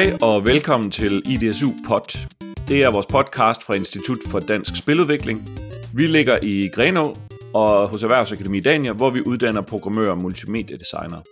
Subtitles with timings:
[0.00, 2.28] Hej og velkommen til IDSU Pod.
[2.68, 5.48] Det er vores podcast fra Institut for Dansk Spiludvikling.
[5.94, 7.16] Vi ligger i Grenå
[7.54, 11.22] og hos Erhvervsakademi Dania, hvor vi uddanner programmører og multimediedesignere.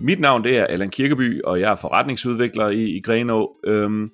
[0.00, 3.56] Mit navn det er Allan Kirkeby, og jeg er forretningsudvikler i, i Grenå.
[3.66, 4.10] Øhm,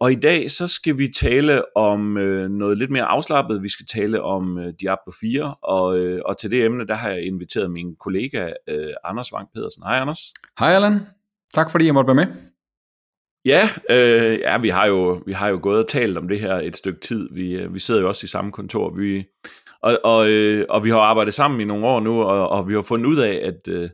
[0.00, 3.62] og i dag så skal vi tale om øh, noget lidt mere afslappet.
[3.62, 7.08] Vi skal tale om øh, Diablo 4, og, øh, og til det emne, der har
[7.08, 9.82] jeg inviteret min kollega øh, Anders Wang Pedersen.
[9.86, 10.20] Hej Anders.
[10.58, 11.00] Hej Allan.
[11.54, 12.26] Tak fordi jeg måtte være med.
[13.44, 16.54] Ja, øh, ja vi, har jo, vi har jo gået og talt om det her
[16.54, 17.28] et stykke tid.
[17.34, 18.90] Vi, øh, vi sidder jo også i samme kontor.
[18.90, 19.24] Vi,
[19.82, 22.74] og, og, øh, og vi har arbejdet sammen i nogle år nu, og, og vi
[22.74, 23.90] har fundet ud af, at, øh,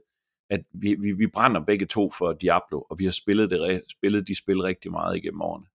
[0.51, 4.28] at vi, vi, vi brænder begge to for Diablo, og vi har spillet, det, spillet
[4.28, 5.66] de spil rigtig meget igennem årene.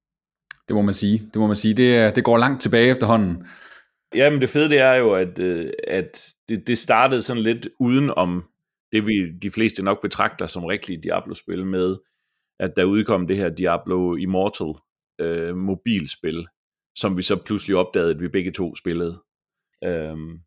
[0.68, 1.18] Det må man sige.
[1.18, 1.74] Det må man sige.
[1.74, 3.46] Det, det går langt tilbage efterhånden.
[4.16, 8.12] Jamen det fede det er jo, at, øh, at det, det startede sådan lidt uden
[8.18, 8.44] om
[8.92, 11.98] det, vi de fleste nok betragter som rigtige Diablo-spil med,
[12.62, 14.74] at der udkom det her Diablo Immortal
[15.22, 16.48] øh, mobilspil,
[16.98, 19.24] som vi så pludselig opdagede, at vi begge to spillede.
[19.84, 20.40] Øhm,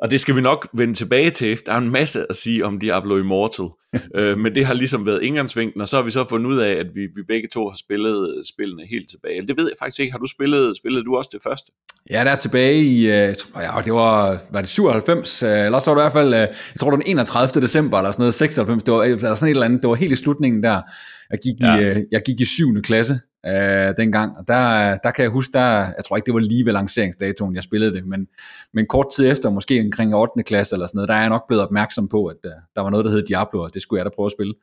[0.00, 1.58] og det skal vi nok vende tilbage til.
[1.66, 3.66] Der er en masse at sige om Diablo Immortal.
[4.18, 6.72] øh, men det har ligesom været indgangsvinklen, og så har vi så fundet ud af,
[6.72, 9.42] at vi, vi begge to har spillet spillene helt tilbage.
[9.42, 10.12] Det ved jeg faktisk ikke.
[10.12, 11.72] Har du spillet, spillet du også det første?
[12.10, 15.90] Ja, der er tilbage i, øh, ja, det var, var det 97, øh, eller så
[15.90, 17.62] var det i hvert fald, øh, jeg tror det var den 31.
[17.62, 20.12] december, eller sådan noget, 96, det var, eller sådan et eller andet, det var helt
[20.12, 20.82] i slutningen der.
[21.30, 21.76] Jeg gik, ja.
[21.76, 22.82] i, jeg gik i 7.
[22.82, 24.38] klasse, øh, dengang.
[24.38, 27.54] Og der, der kan jeg huske, der, jeg tror ikke, det var lige ved lanceringsdatoen,
[27.54, 28.26] jeg spillede det, men,
[28.74, 30.42] men kort tid efter, måske omkring 8.
[30.42, 32.90] klasse eller sådan noget, der er jeg nok blevet opmærksom på, at uh, der var
[32.90, 34.54] noget, der hed Diablo, og det skulle jeg da prøve at spille.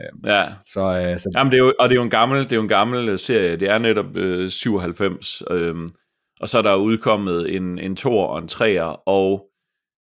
[0.00, 0.44] Uh, ja.
[0.66, 1.30] Så, uh, så...
[1.36, 3.18] Jamen, det er jo, og det er jo en gammel, det er jo en gammel
[3.18, 3.56] serie.
[3.56, 5.90] Det er netop uh, 97, uh,
[6.40, 9.50] og så er der udkommet en, en tor og en treer, og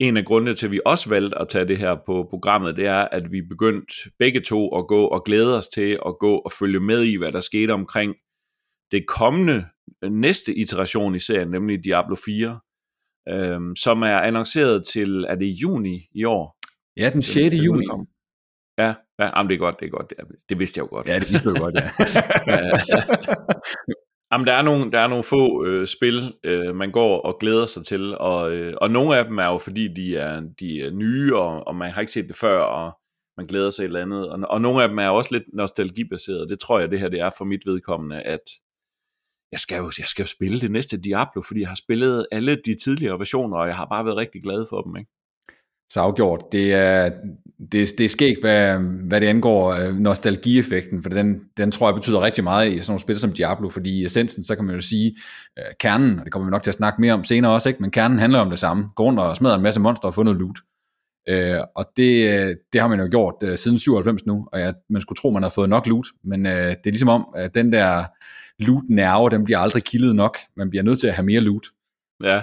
[0.00, 2.86] en af grundene til, at vi også valgte at tage det her på programmet, det
[2.86, 6.52] er, at vi begyndt begge to at gå og glæde os til at gå og
[6.52, 8.14] følge med i, hvad der skete omkring
[8.90, 9.64] det kommende
[10.10, 12.60] næste iteration i serien, nemlig Diablo 4,
[13.28, 16.56] øhm, som er annonceret til, er det juni i år?
[16.96, 17.50] Ja, den 6.
[17.50, 17.86] Den, juni.
[18.78, 20.10] Ja, ja jamen, det er godt, det er godt.
[20.10, 21.08] Det, det vidste jeg jo godt.
[21.08, 21.88] Ja, det vidste du godt, ja.
[24.32, 27.66] Jamen, der er nogle, der er nogle få øh, spil, øh, man går og glæder
[27.66, 30.90] sig til, og, øh, og nogle af dem er jo fordi, de er, de er
[30.90, 32.98] nye, og, og man har ikke set det før, og
[33.36, 36.48] man glæder sig et eller andet, og, og nogle af dem er også lidt nostalgibaseret.
[36.48, 38.40] Det tror jeg, det her det er for mit vedkommende, at
[39.52, 42.56] jeg skal, jo, jeg skal jo spille det næste Diablo, fordi jeg har spillet alle
[42.66, 45.10] de tidligere versioner, og jeg har bare været rigtig glad for dem, ikke?
[45.90, 46.44] Så afgjort.
[46.52, 47.10] Det er,
[47.72, 51.94] det, det er skægt, hvad, hvad det angår øh, nostalgieffekten, for den, den tror jeg
[51.94, 54.74] betyder rigtig meget i sådan nogle spil som Diablo, fordi i essensen, så kan man
[54.74, 55.16] jo sige,
[55.60, 57.82] uh, kernen, og det kommer vi nok til at snakke mere om senere også, ikke?
[57.82, 58.88] men kernen handler om det samme.
[58.96, 60.58] Gå rundt og smadre en masse monstre og få noget loot.
[61.30, 65.02] Uh, og det, det har man jo gjort uh, siden 97 nu, og ja, man
[65.02, 67.72] skulle tro, man har fået nok loot, men uh, det er ligesom om, at den
[67.72, 68.04] der
[68.58, 70.36] loot-nerve, den bliver aldrig kildet nok.
[70.56, 71.66] Man bliver nødt til at have mere loot.
[72.24, 72.42] Ja,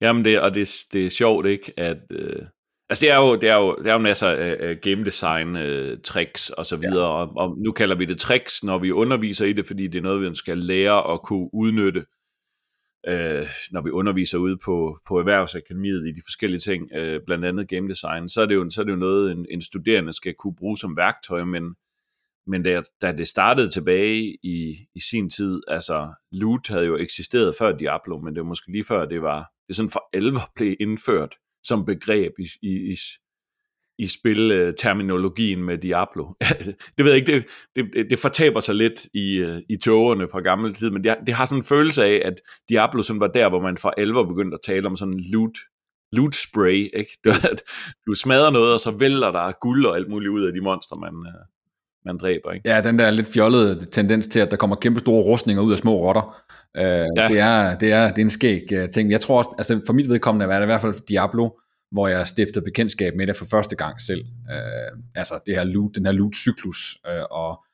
[0.00, 2.42] Jamen det, og det, det er sjovt ikke, at, øh,
[2.88, 5.98] Altså det er jo, det er jo, det er jo masser af game design uh,
[6.04, 7.26] tricks og så videre, ja.
[7.26, 10.02] og, og nu kalder vi det tricks, når vi underviser i det, fordi det er
[10.02, 12.00] noget, vi skal lære at kunne udnytte,
[13.08, 17.68] uh, når vi underviser ude på, på Erhvervsakademiet i de forskellige ting, uh, blandt andet
[17.68, 20.34] game design, så er det jo, så er det jo noget, en, en studerende skal
[20.34, 21.74] kunne bruge som værktøj, men,
[22.46, 27.54] men da, da det startede tilbage i, i sin tid, altså loot havde jo eksisteret
[27.58, 30.76] før Diablo, men det var måske lige før det var, det sådan for alvor blev
[30.80, 31.34] indført,
[31.66, 32.96] som begreb i, i, i,
[33.98, 36.26] i spilterminologien med Diablo.
[36.98, 37.44] det ved jeg ikke,
[37.76, 41.16] det, det, det fortaber sig lidt i, øh, i togerne fra gammel tid, men det,
[41.26, 42.34] det har sådan en følelse af, at
[42.68, 45.58] Diablo sådan var der, hvor man for alvor begyndte at tale om sådan loot,
[46.12, 47.18] loot spray, ikke?
[47.24, 47.32] Du,
[48.06, 50.96] du smadrer noget, og så vælter der guld og alt muligt ud af de monster,
[50.96, 51.44] man, øh,
[52.04, 52.52] man dræber.
[52.52, 52.68] Ikke?
[52.68, 55.78] Ja, den der lidt fjollede tendens til, at der kommer kæmpe store rustninger ud af
[55.78, 56.42] små rotter.
[56.78, 57.28] Uh, ja.
[57.28, 59.10] det, er, det, er, det er en skæg uh, ting.
[59.10, 61.50] Jeg tror også, altså for mit vedkommende er det i hvert fald Diablo,
[61.90, 64.24] hvor jeg stiftede bekendtskab med det for første gang selv.
[64.50, 66.98] Øh, altså det her loot, den her loot-cyklus.
[67.08, 67.64] øh, og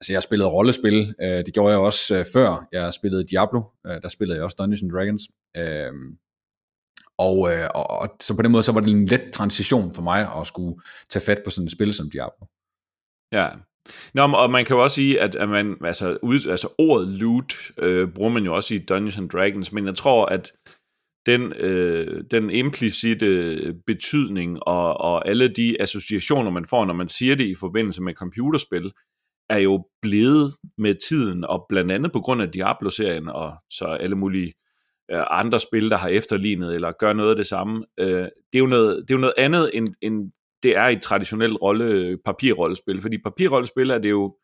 [0.00, 3.62] altså jeg spillede rollespil, øh, det gjorde jeg også øh, før jeg spillede Diablo.
[3.86, 5.22] øh, der spillede jeg også Dungeons and Dragons.
[5.56, 5.92] øh,
[7.18, 10.02] og, øh, og, og så på den måde, så var det en let transition for
[10.02, 10.80] mig at skulle
[11.10, 12.46] tage fat på sådan et spil som Diablo.
[13.32, 13.48] Ja,
[14.14, 17.54] Nå, og man kan jo også sige, at, at man, altså, ud, altså ordet loot
[17.78, 20.52] øh, bruger man jo også i Dungeons and Dragons, men jeg tror, at
[21.26, 27.34] den, øh, den implicite betydning og, og alle de associationer, man får, når man siger
[27.34, 28.92] det i forbindelse med computerspil,
[29.50, 34.16] er jo blevet med tiden, og blandt andet på grund af Diablo-serien, og så alle
[34.16, 34.52] mulige
[35.10, 37.84] øh, andre spil, der har efterlignet, eller gør noget af det samme.
[38.00, 38.22] Øh,
[38.52, 40.32] det, er jo noget, det er jo noget andet end, end
[40.62, 44.36] det er et traditionelt rolle, papirrollespil, fordi papirrollespil er det jo,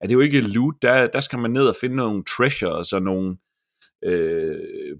[0.00, 3.02] er det jo ikke loot, der, der skal man ned og finde nogle treasures og
[3.02, 3.36] nogle,
[4.04, 4.56] øh,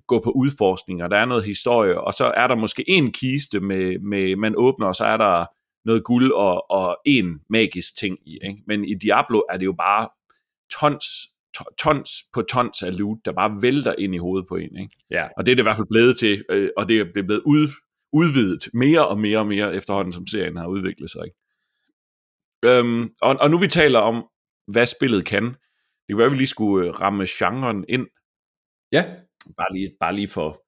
[0.07, 3.99] gå på udforskninger, der er noget historie, og så er der måske en kiste, med,
[3.99, 5.47] med man åbner, og så er der
[5.85, 8.39] noget guld og, og en magisk ting i.
[8.45, 8.63] Ikke?
[8.67, 10.09] Men i Diablo er det jo bare
[10.81, 11.05] tons,
[11.79, 14.79] tons på tons af loot, der bare vælter ind i hovedet på en.
[14.79, 14.95] Ikke?
[15.11, 15.29] Ja.
[15.37, 17.69] Og det er det i hvert fald blevet til, øh, og det er blevet ud,
[18.13, 21.21] udvidet mere og mere og mere efterhånden, som serien har udviklet sig.
[21.25, 21.37] Ikke?
[22.65, 24.25] Øhm, og, og nu vi taler om,
[24.67, 28.07] hvad spillet kan, det kan være, at vi lige skulle øh, ramme genren ind.
[28.95, 29.05] Ja.
[29.57, 30.63] Bare lige, bare lige for,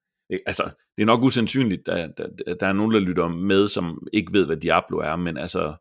[0.46, 0.64] altså,
[0.96, 4.46] det er nok usandsynligt, at der, der, er nogen, der lytter med, som ikke ved,
[4.46, 5.76] hvad Diablo er, men altså,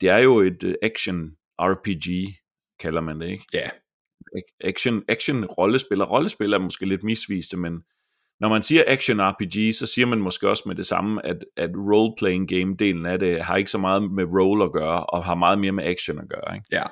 [0.00, 1.30] det er jo et øh, action
[1.60, 2.38] RPG,
[2.80, 3.44] kalder man det, ikke?
[3.54, 3.70] Ja.
[4.60, 7.82] Action, action rollespil, rollespil er måske lidt misviste, men
[8.40, 11.70] når man siger action RPG, så siger man måske også med det samme, at, at
[11.70, 15.58] role-playing game-delen af det har ikke så meget med role at gøre, og har meget
[15.58, 16.56] mere med action at gøre.
[16.56, 16.66] Ikke?
[16.72, 16.84] Ja,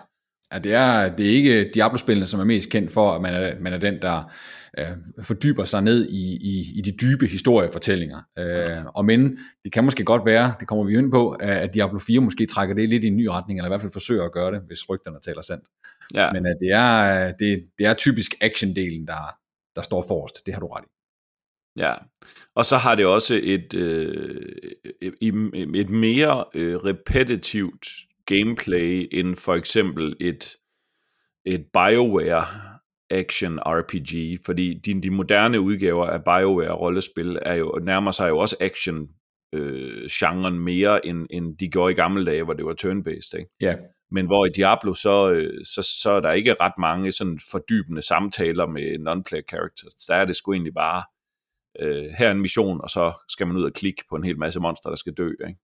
[0.53, 3.61] Ja, det er, det er ikke Diablo-spillene, som er mest kendt for, at man er,
[3.61, 4.33] man er den, der
[4.79, 4.87] øh,
[5.23, 8.21] fordyber sig ned i, i, i de dybe historiefortællinger.
[8.39, 11.99] Øh, og men det kan måske godt være, det kommer vi ind på, at Diablo
[11.99, 14.33] 4 måske trækker det lidt i en ny retning, eller i hvert fald forsøger at
[14.33, 15.65] gøre det, hvis rygterne taler sandt.
[16.15, 16.33] Ja.
[16.33, 19.37] Men at det, er, det, det er typisk action-delen, der,
[19.77, 20.47] der står forrest.
[20.47, 20.89] Det har du ret i.
[21.81, 21.95] Ja,
[22.55, 24.53] og så har det også et, øh,
[25.75, 27.87] et mere øh, repetitivt
[28.27, 30.57] gameplay end for eksempel et,
[31.45, 32.47] et BioWare
[33.11, 38.39] action RPG, fordi de, de moderne udgaver af BioWare rollespil er jo, nærmer sig jo
[38.39, 39.09] også action
[39.53, 43.39] øh, genren mere, end, end de gjorde i gamle dage, hvor det var turn-based.
[43.39, 43.51] Ikke?
[43.61, 43.77] Ja.
[44.11, 48.03] Men hvor i Diablo, så, øh, så, så er der ikke ret mange sådan fordybende
[48.03, 49.95] samtaler med non-player characters.
[50.09, 51.05] Der er det sgu egentlig bare,
[51.81, 54.39] øh, her er en mission, og så skal man ud og klikke på en hel
[54.39, 55.31] masse monster, der skal dø.
[55.49, 55.61] Ikke?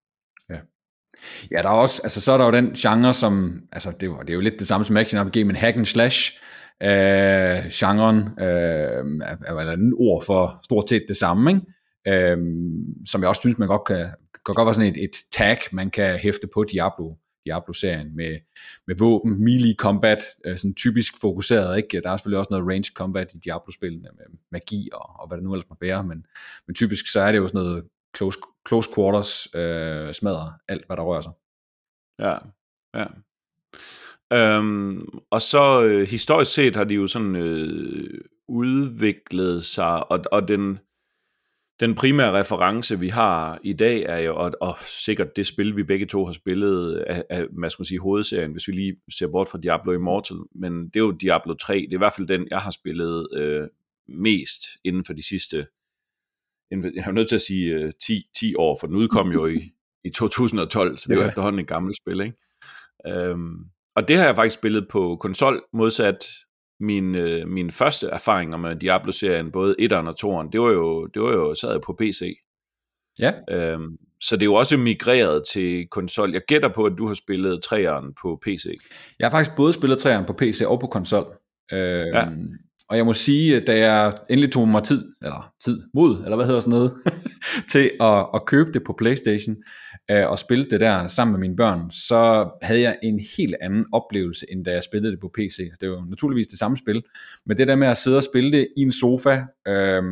[0.50, 0.58] Ja.
[1.50, 4.06] Ja, der er også, altså så er der jo den genre, som, altså det er
[4.06, 6.32] jo, det er jo lidt det samme som action RPG, men hack and slash,
[6.82, 11.62] øh, genren, øh, er, er et ord for stort set det samme, ikke?
[12.08, 12.38] Øh,
[13.06, 14.06] som jeg også synes, man godt kan,
[14.46, 17.14] kan godt være sådan et, et tag, man kan hæfte på Diablo,
[17.44, 18.38] Diablo-serien med,
[18.86, 22.00] med våben, melee combat, øh, sådan typisk fokuseret, ikke?
[22.00, 25.44] Der er selvfølgelig også noget range combat i Diablo-spillene med magi og, og hvad det
[25.44, 26.26] nu ellers må være, men,
[26.66, 27.84] men typisk så er det jo sådan noget
[28.16, 28.38] close,
[28.68, 31.32] close quarters øh, smadrer alt, hvad der rører sig.
[32.18, 32.36] Ja,
[32.94, 33.06] ja.
[34.32, 40.48] Øhm, og så øh, historisk set har de jo sådan øh, udviklet sig, og, og
[40.48, 40.78] den,
[41.80, 45.82] den primære reference, vi har i dag, er jo, og, og sikkert det spil, vi
[45.82, 49.28] begge to har spillet af, af hvad skal man sige, hovedserien, hvis vi lige ser
[49.28, 52.28] bort fra Diablo Immortal, men det er jo Diablo 3, det er i hvert fald
[52.28, 53.68] den, jeg har spillet øh,
[54.08, 55.66] mest inden for de sidste
[56.72, 59.72] jeg er nødt til at sige 10, øh, 10 år, for den udkom jo i,
[60.04, 62.36] i 2012, så det er jo efterhånden et gammelt spil, ikke?
[63.06, 63.56] Øhm,
[63.96, 66.26] og det har jeg faktisk spillet på konsol, modsat
[66.80, 71.22] min, øh, min første erfaringer med Diablo-serien, både 1'eren og 2'eren, det var jo, det
[71.22, 72.36] var jo sad på PC.
[73.18, 73.32] Ja.
[73.50, 76.32] Øhm, så det er jo også migreret til konsol.
[76.32, 78.64] Jeg gætter på, at du har spillet 3'eren på PC.
[79.18, 81.26] Jeg har faktisk både spillet 3'eren på PC og på konsol.
[81.72, 82.28] Øhm, ja.
[82.88, 86.46] Og jeg må sige, da jeg endelig tog mig tid, eller tid, mod, eller hvad
[86.46, 86.92] hedder sådan noget,
[87.72, 89.56] til at, at købe det på Playstation,
[90.10, 93.86] øh, og spille det der sammen med mine børn, så havde jeg en helt anden
[93.92, 95.58] oplevelse, end da jeg spillede det på PC.
[95.80, 97.02] Det var jo naturligvis det samme spil,
[97.46, 100.02] men det der med at sidde og spille det i en sofa, øh,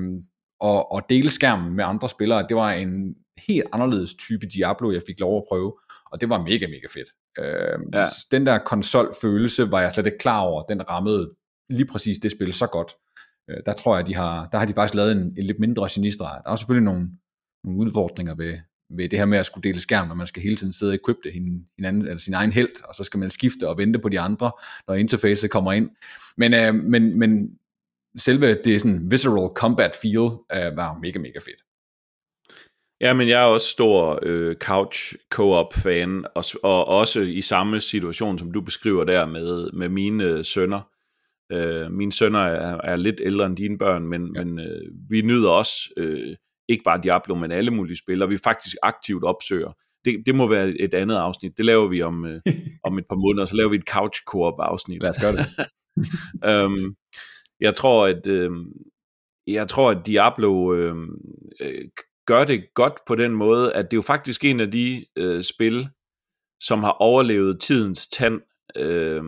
[0.61, 3.15] og, og dele skærmen med andre spillere, det var en
[3.49, 5.73] helt anderledes type Diablo, jeg fik lov at prøve,
[6.12, 7.09] og det var mega, mega fedt.
[7.39, 8.05] Øh, ja.
[8.33, 11.31] Den der konsolfølelse var jeg slet ikke klar over, den rammede
[11.71, 12.93] lige præcis det spil så godt.
[13.50, 15.89] Øh, der tror jeg, de har, der har de faktisk lavet en, en lidt mindre
[15.91, 16.41] genistreg.
[16.45, 17.09] Der er selvfølgelig nogle,
[17.65, 18.59] nogle udfordringer ved,
[18.91, 20.99] ved det her med at skulle dele skærm, når man skal hele tiden sidde og
[21.05, 21.31] equippe
[21.79, 24.53] hinanden, eller sin egen held, og så skal man skifte og vente på de andre,
[24.89, 25.91] når interfacet kommer ind.
[26.37, 27.59] Men, øh, men, men
[28.17, 31.62] selve det sådan visceral combat feel øh, var mega, mega fedt.
[33.00, 37.81] Ja, men jeg er også stor øh, couch co-op fan, og, og også i samme
[37.81, 40.81] situation, som du beskriver der med, med mine øh, sønner.
[41.52, 44.45] Øh, mine sønner er, er lidt ældre end dine børn, men, ja.
[44.45, 46.37] men øh, vi nyder også øh,
[46.69, 49.73] ikke bare Diablo, men alle mulige spil, og vi faktisk aktivt opsøger.
[50.04, 51.57] Det, det må være et andet afsnit.
[51.57, 52.40] Det laver vi om, øh,
[52.88, 55.02] om et par måneder, så laver vi et couch co-op afsnit.
[55.02, 55.47] Lad os gøre det.
[56.50, 56.95] øhm,
[57.61, 58.50] jeg tror, at øh,
[59.47, 60.97] jeg tror, at Diablo øh,
[61.61, 61.88] øh,
[62.26, 65.42] gør det godt på den måde, at det er jo faktisk en af de øh,
[65.42, 65.88] spil,
[66.62, 68.40] som har overlevet tidens tand,
[68.76, 69.23] øh,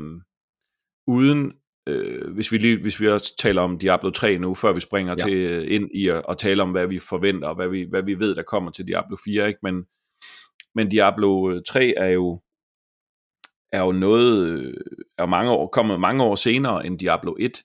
[1.06, 1.52] uden
[1.88, 5.14] øh, hvis vi lige, hvis vi også taler om Diablo 3 nu, før vi springer
[5.18, 5.24] ja.
[5.24, 8.02] til øh, ind i at, at tale om, hvad vi forventer, og hvad vi, hvad
[8.02, 9.60] vi ved, der kommer til Diablo 4, ikke?
[9.62, 9.84] Men,
[10.74, 12.40] men Diablo 3 er jo
[13.72, 14.74] er jo noget, øh,
[15.18, 17.62] er mange år, kommet mange år senere end Diablo 1,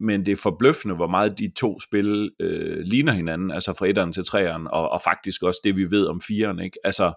[0.00, 4.12] men det er forbløffende, hvor meget de to spil øh, ligner hinanden, altså fra 1'eren
[4.12, 6.78] til 3'eren, og, og faktisk også det, vi ved om 4'eren, ikke?
[6.84, 7.12] Altså,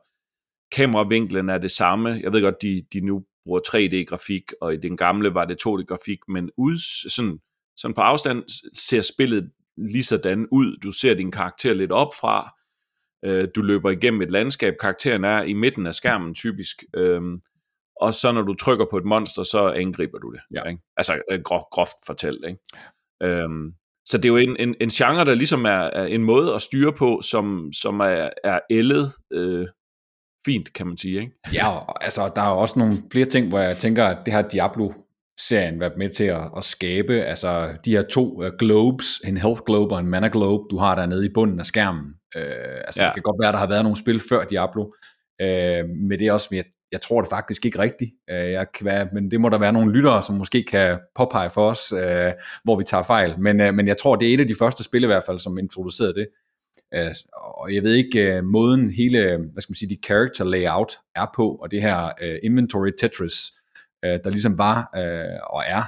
[0.71, 4.97] kameravinklen er det samme, jeg ved godt, de, de nu bruger 3D-grafik, og i den
[4.97, 6.77] gamle var det 2D-grafik, men ud,
[7.09, 7.39] sådan,
[7.77, 10.77] sådan på afstand ser spillet lige sådan ud.
[10.83, 12.55] Du ser din karakter lidt op fra,
[13.25, 17.21] øh, du løber igennem et landskab, karakteren er i midten af skærmen typisk, øh,
[18.01, 20.41] og så når du trykker på et monster, så angriber du det.
[20.55, 20.69] Ja.
[20.69, 20.81] Ikke?
[20.97, 22.45] Altså øh, groft, groft fortalt.
[22.47, 22.59] Ikke?
[23.23, 23.73] Øhm,
[24.05, 26.61] så det er jo en, en, en genre, der ligesom er, er en måde at
[26.61, 29.67] styre på, som, som er, er ældet øh,
[30.47, 31.19] fint, kan man sige.
[31.21, 31.31] Ikke?
[31.53, 34.91] Ja, altså der er også nogle flere ting, hvor jeg tænker, at det her Diablo
[35.39, 39.61] serien været med til at, at skabe, altså de her to uh, globes, en health
[39.65, 42.05] globe og en mana globe, du har dernede i bunden af skærmen.
[42.35, 42.41] Uh,
[42.87, 43.05] altså ja.
[43.07, 46.33] det kan godt være, der har været nogle spil før Diablo, uh, men det er
[46.33, 49.49] også, jeg, jeg tror det faktisk ikke rigtigt, uh, jeg kan være, men det må
[49.49, 51.99] der være nogle lyttere, som måske kan påpege for os, uh,
[52.63, 54.83] hvor vi tager fejl, men, uh, men jeg tror, det er et af de første
[54.83, 56.27] spil i hvert fald, som introducerede det,
[57.33, 61.25] og jeg ved ikke, uh, måden hele, hvad skal man sige, de character layout er
[61.35, 62.11] på, og det her
[62.43, 63.51] inventory Tetris,
[64.05, 65.83] øh, der ligesom var øh, og er,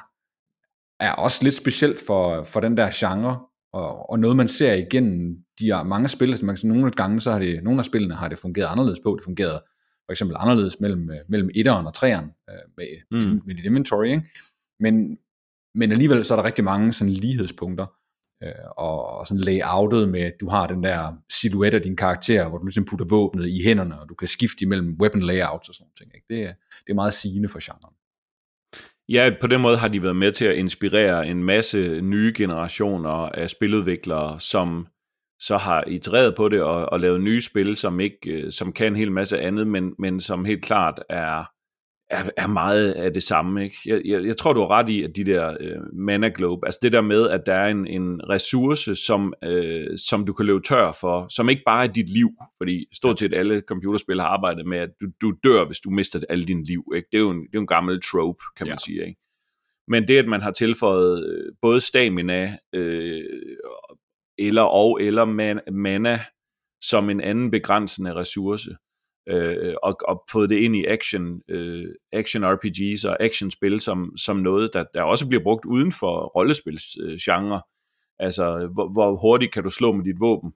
[0.99, 3.39] er også lidt specielt for, for den der genre,
[3.73, 7.21] og, og noget man ser igennem de her mange spil, altså man kan nogle gange,
[7.21, 9.63] så har det, nogle af spillene har det fungeret anderledes på, det fungerede
[10.05, 13.41] for eksempel anderledes mellem, øh, mellem 1'eren og 3'eren øh, med, mm.
[13.45, 14.29] med dit inventory, ikke?
[14.79, 15.17] Men,
[15.75, 17.85] men alligevel så er der rigtig mange sådan lighedspunkter,
[18.43, 22.49] øh, og, og sådan layoutet med, at du har den der silhuet af din karakter,
[22.49, 25.75] hvor du ligesom putter våbnet i hænderne, og du kan skifte imellem weapon layouts og
[25.75, 26.15] sådan noget.
[26.15, 26.25] Ikke?
[26.29, 26.53] Det, er,
[26.85, 27.95] det er meget sigende for genren.
[29.09, 33.09] Ja, på den måde har de været med til at inspirere en masse nye generationer
[33.11, 34.87] af spiludviklere, som
[35.39, 38.87] så har itereret på det og, og lavet nye spil, som ikke øh, som kan
[38.87, 41.51] en hel masse andet, men, men som helt klart er,
[42.09, 43.63] er, er meget af det samme.
[43.63, 43.75] Ikke?
[43.85, 46.79] Jeg, jeg, jeg tror, du har ret i, at de der øh, mana globe, altså
[46.83, 50.61] det der med, at der er en, en ressource, som, øh, som du kan løbe
[50.61, 54.65] tør for, som ikke bare er dit liv, fordi stort set alle computerspil har arbejdet
[54.65, 56.83] med, at du, du dør, hvis du mister alle din liv.
[56.95, 57.07] Ikke?
[57.11, 58.85] Det, er jo en, det er jo en gammel trope, kan man ja.
[58.85, 59.07] sige.
[59.07, 59.19] Ikke?
[59.87, 63.23] Men det, at man har tilføjet øh, både stamina, øh,
[64.37, 66.19] eller og eller man, mana,
[66.83, 68.69] som en anden begrænsende ressource,
[69.29, 74.37] øh, og, og fået det ind i action, øh, action RPGs og action-spil som, som
[74.37, 77.55] noget, der, der også bliver brugt uden for rollespilsgenre.
[77.55, 77.61] Øh,
[78.25, 80.51] altså, hvor, hvor hurtigt kan du slå med dit våben?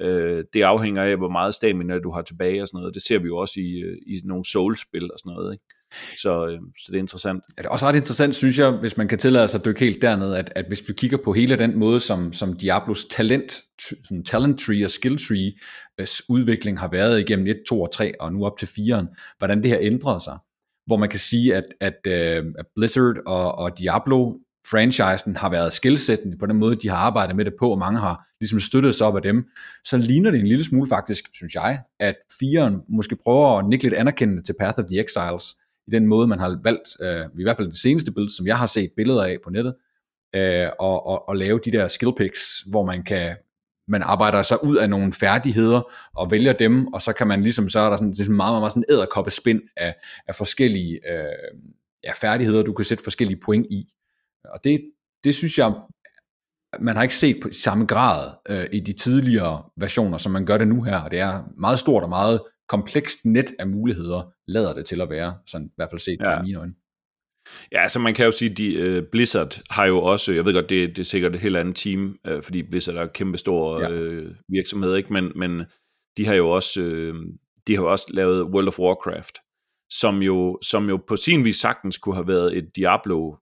[0.00, 2.94] Øh, det afhænger af, hvor meget stamina du har tilbage og sådan noget.
[2.94, 5.52] Det ser vi jo også i, øh, i nogle Souls-spil og sådan noget.
[5.52, 5.64] Ikke?
[6.16, 7.42] Så, øh, så det er interessant.
[7.48, 9.80] Og det er også ret interessant, synes jeg, hvis man kan tillade sig at dykke
[9.80, 13.62] helt derned, at, at hvis vi kigger på hele den måde, som, som Diablos talent,
[13.80, 15.52] sådan talent tree og skill tree
[16.00, 19.62] øh, udvikling har været igennem 1, 2 og 3 og nu op til 4'eren, hvordan
[19.62, 20.38] det her ændrede sig.
[20.86, 24.32] Hvor man kan sige, at, at, øh, at Blizzard og, og Diablo
[24.70, 28.00] franchisen har været skilsættende på den måde, de har arbejdet med det på, og mange
[28.00, 29.44] har ligesom støttet sig op af dem,
[29.84, 33.84] så ligner det en lille smule faktisk, synes jeg, at 4'eren måske prøver at nikke
[33.84, 37.42] lidt anerkendende til Path of the Exiles, i den måde, man har valgt, øh, i
[37.42, 39.74] hvert fald det seneste billede, som jeg har set billeder af på nettet,
[40.34, 43.36] øh, og, og, og lave de der skill picks, hvor man kan
[43.88, 47.68] man arbejder sig ud af nogle færdigheder og vælger dem, og så kan man ligesom,
[47.68, 49.94] så er der sådan, det er meget, meget, meget sådan æderkoppe spind af,
[50.28, 51.58] af forskellige øh,
[52.04, 53.88] ja, færdigheder, du kan sætte forskellige point i.
[54.44, 54.80] Og det,
[55.24, 55.72] det synes jeg,
[56.80, 60.58] man har ikke set på samme grad øh, i de tidligere versioner, som man gør
[60.58, 64.74] det nu her, og det er meget stort og meget komplekst net af muligheder, lader
[64.74, 66.42] det til at være, sådan i hvert fald set ja.
[66.42, 66.74] mine øjne.
[67.72, 70.68] Ja, altså man kan jo sige, at uh, Blizzard har jo også, jeg ved godt,
[70.68, 73.80] det, det er sikkert et helt andet team, uh, fordi Blizzard er en kæmpe stor
[73.80, 73.90] ja.
[73.90, 75.12] uh, virksomhed, ikke?
[75.12, 75.64] Men, men
[76.16, 77.14] de har jo også, uh,
[77.66, 79.38] de har jo også lavet World of Warcraft,
[79.92, 83.36] som jo, som jo på sin vis sagtens kunne have været et Diablo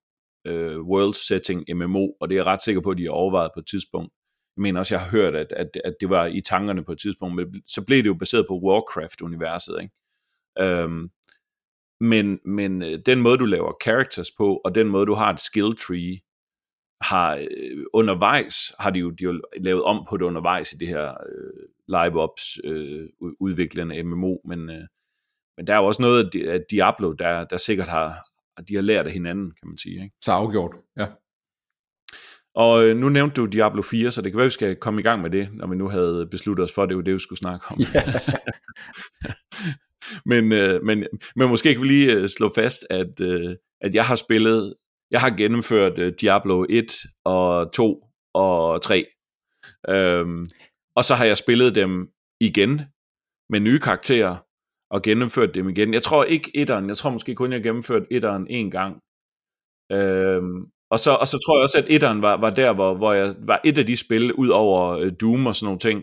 [0.49, 3.51] uh, world setting MMO, og det er jeg ret sikker på, at de har overvejet
[3.55, 4.13] på et tidspunkt.
[4.57, 6.99] Jeg mener også, jeg har hørt, at, at, at det var i tankerne på et
[6.99, 9.95] tidspunkt, men så blev det jo baseret på Warcraft-universet, ikke?
[10.59, 11.11] Øhm,
[12.01, 15.41] men, men øh, den måde, du laver characters på, og den måde, du har et
[15.41, 16.21] skill tree,
[17.01, 20.89] har øh, undervejs, har de jo, de jo lavet om på det undervejs i det
[20.89, 23.09] her øh, live-ops øh,
[23.41, 24.85] udviklende MMO, men, øh,
[25.57, 28.29] men der er jo også noget af Diablo, der, der sikkert har,
[28.69, 30.03] de har lært af hinanden, kan man sige.
[30.05, 30.17] Ikke?
[30.23, 31.07] Så afgjort, ja.
[32.55, 35.03] Og øh, nu nævnte du Diablo 4, så det kan være, vi skal komme i
[35.03, 37.19] gang med det, når vi nu havde besluttet os for, at det var det, vi
[37.19, 37.77] skulle snakke om.
[37.81, 38.15] Yeah.
[40.31, 41.07] men, øh, men,
[41.37, 44.75] men måske kan vi lige øh, slå fast, at, øh, at jeg har spillet,
[45.11, 46.93] jeg har gennemført øh, Diablo 1
[47.25, 49.07] og 2 og 3.
[49.89, 50.45] Øhm,
[50.97, 52.09] og så har jeg spillet dem
[52.41, 52.81] igen
[53.51, 54.37] med nye karakterer,
[54.91, 55.95] og gennemført dem igen.
[55.95, 59.01] Jeg tror ikke etteren, jeg tror måske kun, jeg gennemført etteren en gang.
[59.93, 63.13] Øhm, og, så, og så tror jeg også, at etteren var, var der, hvor, hvor
[63.13, 66.03] jeg var et af de spil, ud over øh, Doom og sådan nogle ting,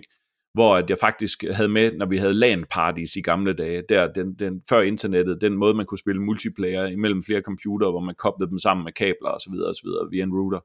[0.53, 4.33] hvor at jeg faktisk havde med, når vi havde LAN-parties i gamle dage, der, den,
[4.33, 8.49] den, før internettet, den måde, man kunne spille multiplayer imellem flere computere, hvor man koblede
[8.49, 9.53] dem sammen med kabler osv.
[9.53, 9.89] osv.
[10.11, 10.59] via en router.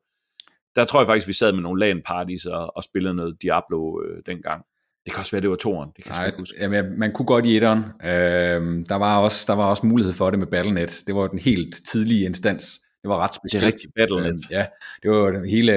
[0.77, 4.23] Der tror jeg faktisk, vi sad med nogle LAN-parties og, og spillede noget Diablo øh,
[4.27, 4.65] dengang.
[5.05, 5.91] Det kan også være, det var toren.
[5.97, 6.57] Det kan Nej, jeg huske.
[6.61, 7.85] Jamen, man kunne godt i etteren.
[8.05, 11.03] Øh, der, var også, der var også mulighed for det med Battle.net.
[11.07, 12.84] Det var den helt tidlige instans.
[13.05, 13.63] Det var ret specielt.
[13.63, 14.37] Det er rigtig Battle.net.
[14.37, 14.67] Øh, ja,
[15.03, 15.73] det var hele,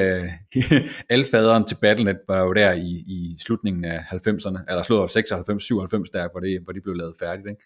[1.16, 6.10] alfaderen til Battle.net var jo der i, i slutningen af 90'erne, eller slået 96, 97
[6.10, 7.48] der, hvor det, hvor de blev lavet færdigt.
[7.48, 7.62] Ikke?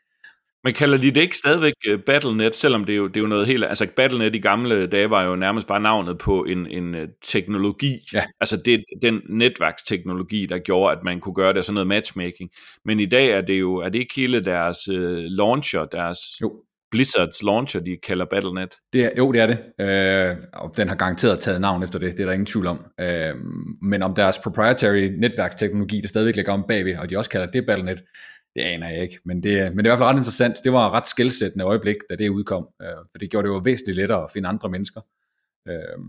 [0.64, 3.28] Men kalder de det ikke stadigvæk øh, Battle.net, selvom det er jo, det er jo
[3.28, 3.66] noget helt...
[3.66, 8.00] Altså Battle.net i gamle dage var jo nærmest bare navnet på en, en øh, teknologi.
[8.14, 8.24] Ja.
[8.40, 12.50] Altså det, den netværksteknologi, der gjorde, at man kunne gøre det sådan noget matchmaking.
[12.86, 13.76] Men i dag er det jo...
[13.76, 16.20] Er det ikke hele deres uh, launcher, deres...
[16.42, 16.64] Jo.
[16.92, 18.76] Blizzards launcher, de kalder Battle.net.
[18.94, 19.60] Det er, jo, det er det.
[19.80, 22.86] Øh, og den har garanteret taget navn efter det, det er der ingen tvivl om.
[23.00, 23.36] Øh,
[23.82, 27.66] men om deres proprietary netværksteknologi, der stadigvæk ligger om bagved, og de også kalder det
[27.66, 28.04] Battle.net,
[28.56, 30.56] det aner jeg ikke, men det, men det er i hvert fald ret interessant.
[30.64, 33.62] Det var et ret skældsættende øjeblik, da det udkom, øh, for det gjorde det jo
[33.64, 35.02] væsentligt lettere at finde andre mennesker,
[35.68, 36.00] øh,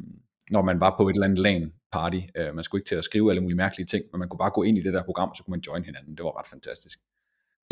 [0.50, 2.20] når man var på et eller andet LAN party.
[2.36, 4.50] Øh, man skulle ikke til at skrive alle mulige mærkelige ting, men man kunne bare
[4.50, 6.16] gå ind i det der program, og så kunne man join hinanden.
[6.16, 6.98] Det var ret fantastisk.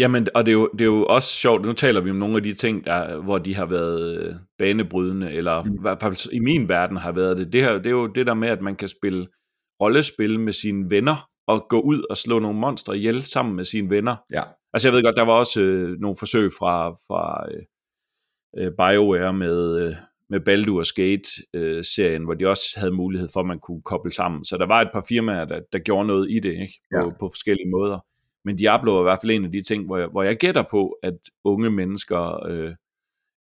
[0.01, 2.37] Jamen, og det er, jo, det er jo også sjovt, nu taler vi om nogle
[2.37, 6.33] af de ting, der, hvor de har været øh, banebrydende, eller mm.
[6.33, 7.53] i min verden har været det.
[7.53, 9.27] Det, her, det er jo det der med, at man kan spille
[9.83, 13.91] rollespil med sine venner, og gå ud og slå nogle monstre ihjel sammen med sine
[13.91, 14.17] venner.
[14.33, 14.43] Ja.
[14.73, 17.63] Altså jeg ved godt, der var også øh, nogle forsøg fra, fra øh,
[18.65, 19.95] øh BioWare med, øh,
[20.31, 24.45] med Baldur's Gate-serien, øh, hvor de også havde mulighed for, at man kunne koble sammen.
[24.45, 26.75] Så der var et par firmaer, der, der gjorde noget i det, ikke?
[26.93, 27.11] På, ja.
[27.21, 27.99] på forskellige måder.
[28.45, 30.65] Men Diablo var i hvert fald en af de ting, hvor jeg, hvor jeg gætter
[30.71, 32.75] på, at unge mennesker, øh,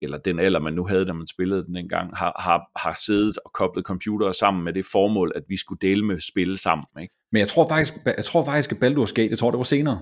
[0.02, 3.40] eller den alder, man nu havde, da man spillede den dengang, har, har, har siddet
[3.46, 6.86] og koblet computere sammen med det formål, at vi skulle dele med spil sammen.
[7.02, 7.14] Ikke?
[7.32, 10.00] Men jeg tror faktisk, jeg tror faktisk at Baldur's Gate, jeg tror det var senere.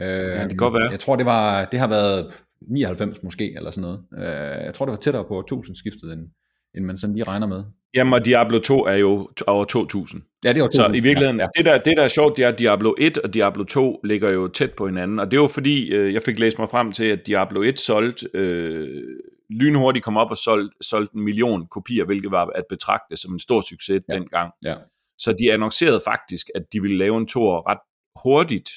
[0.00, 0.90] Øh, ja, det kan godt være.
[0.90, 4.04] Jeg tror, det, var, det har været 99 måske, eller sådan noget.
[4.12, 6.28] Øh, jeg tror, det var tættere på 1000 skiftet, end,
[6.76, 7.64] end man sådan lige regner med.
[7.94, 10.22] Jamen, og Diablo 2 er jo over 2000.
[10.44, 10.94] Ja, det er 2000.
[10.94, 11.48] Så i virkeligheden, ja, ja.
[11.56, 14.30] Det, der, det der er sjovt, det er, at Diablo 1 og Diablo 2 ligger
[14.30, 15.18] jo tæt på hinanden.
[15.18, 17.80] Og det er jo fordi, øh, jeg fik læst mig frem til, at Diablo 1
[17.80, 19.02] solgte, øh,
[19.50, 23.38] lynhurtigt kom op og solgte, solgte en million kopier, hvilket var at betragte som en
[23.38, 24.14] stor succes ja.
[24.14, 24.52] dengang.
[24.64, 24.74] Ja.
[25.18, 27.78] Så de annoncerede faktisk, at de ville lave en tor ret
[28.22, 28.70] hurtigt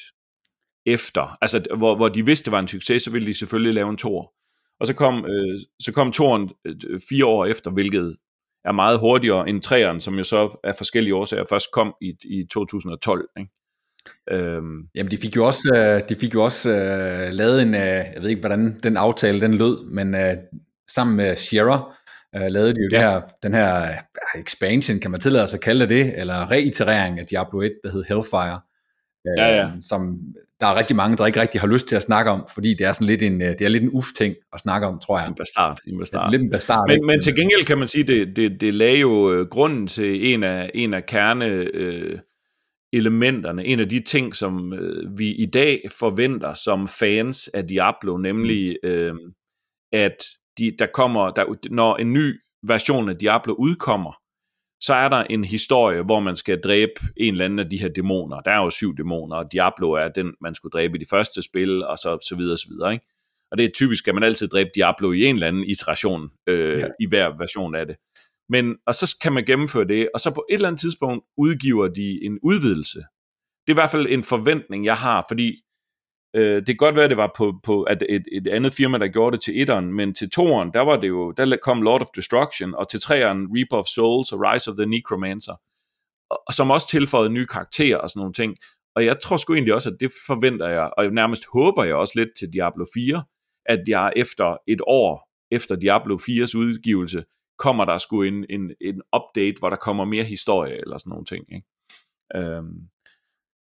[0.86, 1.38] efter.
[1.42, 3.98] Altså, hvor, hvor de vidste, det var en succes, så ville de selvfølgelig lave en
[3.98, 4.34] tor.
[4.80, 8.18] Og så kom, øh, så kom toren øh, fire år efter, hvilket
[8.66, 12.46] er meget hurtigere end træeren, som jo så af forskellige årsager først kom i, i
[12.52, 13.30] 2012.
[13.40, 13.52] Ikke?
[14.32, 14.88] Øhm.
[14.96, 18.18] Jamen, de fik jo også, øh, de fik jo også uh, lavet en, uh, jeg
[18.22, 21.96] ved ikke, hvordan den aftale den lød, men uh, sammen med Sierra,
[22.36, 22.98] uh, lavede de jo ja.
[22.98, 23.90] det her, den her
[24.36, 27.92] uh, expansion, kan man tillade sig at kalde det, eller reiterering af Diablo 1, der
[27.92, 28.60] hed Hellfire.
[29.26, 29.66] Ja, ja.
[29.66, 30.20] Øh, som
[30.60, 32.88] der er rigtig mange, der ikke rigtig har lyst til at snakke om, fordi det
[32.88, 35.28] er sådan lidt en, det er lidt en uf-ting at snakke om, tror jeg.
[35.28, 35.80] En bastard.
[35.88, 36.32] En bastard.
[36.32, 36.90] Lidt en bastard.
[36.90, 40.34] Men, men til gengæld kan man sige, det, det, det lagde jo øh, grunden til
[40.34, 42.20] en af, en af kerne øh,
[42.94, 48.18] elementerne, en af de ting, som øh, vi i dag forventer som fans af Diablo,
[48.18, 49.14] nemlig øh,
[49.94, 50.16] at
[50.58, 54.14] de, der kommer, der, når en ny version af Diablo udkommer,
[54.82, 57.90] så er der en historie, hvor man skal dræbe en eller anden af de her
[57.90, 58.40] dæmoner.
[58.42, 61.42] Der er jo syv dæmoner, og Diablo er den, man skulle dræbe i de første
[61.42, 62.94] spil, og så, så videre, så videre.
[62.94, 63.06] Ikke?
[63.52, 66.80] Og det er typisk, at man altid dræbe Diablo i en eller anden iteration, øh,
[66.80, 66.88] ja.
[67.00, 67.96] i hver version af det.
[68.50, 71.88] Men, og så kan man gennemføre det, og så på et eller andet tidspunkt udgiver
[71.88, 73.00] de en udvidelse.
[73.68, 75.62] Det er i hvert fald en forventning, jeg har, fordi
[76.36, 78.98] Øh, det kan godt være, at det var på, på at et, et andet firma,
[78.98, 82.02] der gjorde det til etteren, men til toeren, der var det jo, der kom Lord
[82.02, 85.54] of Destruction, og til treeren Reaper of Souls og Rise of the Necromancer,
[86.30, 88.56] og, som også tilføjede nye karakterer og sådan nogle ting.
[88.96, 92.14] Og jeg tror sgu egentlig også, at det forventer jeg, og nærmest håber jeg også
[92.16, 93.24] lidt til Diablo 4,
[93.66, 97.24] at jeg efter et år, efter Diablo 4's udgivelse,
[97.60, 101.26] kommer der sgu en, en, en update, hvor der kommer mere historie eller sådan nogle
[101.26, 101.46] ting.
[101.54, 101.68] Ikke?
[102.36, 102.90] Øhm,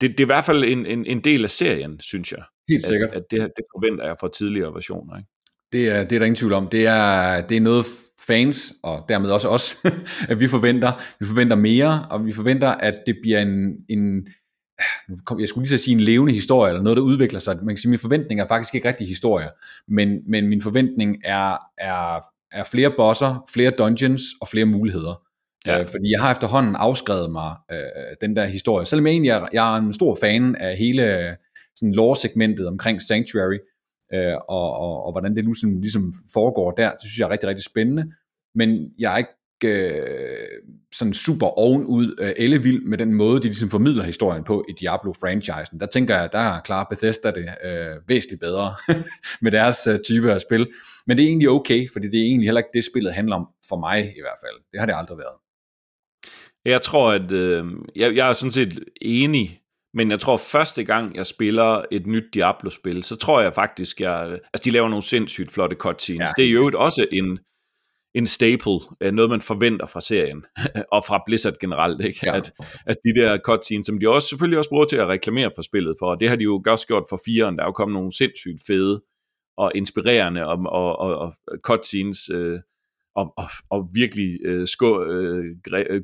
[0.01, 2.43] det, det er i hvert fald en, en, en del af serien, synes jeg.
[2.69, 3.09] Helt sikkert.
[3.09, 5.17] At, at det, det forventer jeg fra tidligere versioner.
[5.17, 5.29] Ikke?
[5.71, 6.67] Det er, det er der ingen tvivl om.
[6.67, 7.85] Det er, det er noget
[8.27, 9.77] fans, og dermed også os,
[10.31, 10.91] at vi forventer.
[11.19, 14.27] Vi forventer mere, og vi forventer, at det bliver en, en
[15.39, 17.55] jeg skulle lige så sige en levende historie, eller noget, der udvikler sig.
[17.55, 19.49] Man kan sige, at min forventning er faktisk ikke rigtig historie,
[19.87, 25.24] men, men min forventning er, er, er flere bosser, flere dungeons og flere muligheder.
[25.65, 25.79] Ja.
[25.79, 27.77] Øh, fordi jeg har efterhånden afskrevet mig øh,
[28.21, 28.85] den der historie.
[28.85, 31.35] Selvom jeg egentlig er, jeg er en stor fan af hele øh,
[31.75, 33.57] sådan lore-segmentet omkring Sanctuary,
[34.13, 37.31] øh, og, og, og hvordan det nu sådan, ligesom foregår der, det synes jeg er
[37.31, 38.11] rigtig, rigtig spændende,
[38.55, 39.31] men jeg er ikke
[39.63, 40.61] øh,
[40.95, 45.79] sådan super ovenud øh, ellevild med den måde, de ligesom formidler historien på i Diablo-franchisen.
[45.79, 48.75] Der tænker jeg, der klarer Bethesda det øh, væsentligt bedre
[49.43, 50.67] med deres øh, type af spil.
[51.07, 53.47] Men det er egentlig okay, fordi det er egentlig heller ikke det, spillet handler om,
[53.69, 54.57] for mig i hvert fald.
[54.71, 55.44] Det har det aldrig været.
[56.65, 59.59] Jeg tror, at øh, jeg, jeg er sådan set enig,
[59.93, 64.39] men jeg tror, første gang jeg spiller et nyt Diablo-spil, så tror jeg faktisk, jeg,
[64.53, 66.19] altså de laver nogle sindssygt flotte cutscenes.
[66.19, 66.43] Ja.
[66.43, 67.39] Det er jo også en,
[68.15, 70.45] en staple, øh, noget man forventer fra serien,
[70.95, 72.19] og fra Blizzard generelt, ikke?
[72.23, 72.37] Ja.
[72.37, 72.53] At,
[72.85, 75.95] at de der cutscenes, som de også selvfølgelig også bruger til at reklamere for spillet
[75.99, 78.11] for, og det har de jo også gjort for firen, der er jo kommet nogle
[78.11, 79.03] sindssygt fede
[79.57, 82.59] og inspirerende og, og, og, og cutscenes, øh,
[83.15, 85.55] og, og, og virkelig øh, skå, øh,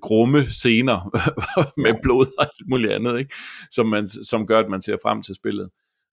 [0.01, 1.09] grumme scener
[1.83, 3.33] med blod og alt muligt andet, ikke?
[3.71, 5.69] Som, man, som gør, at man ser frem til spillet.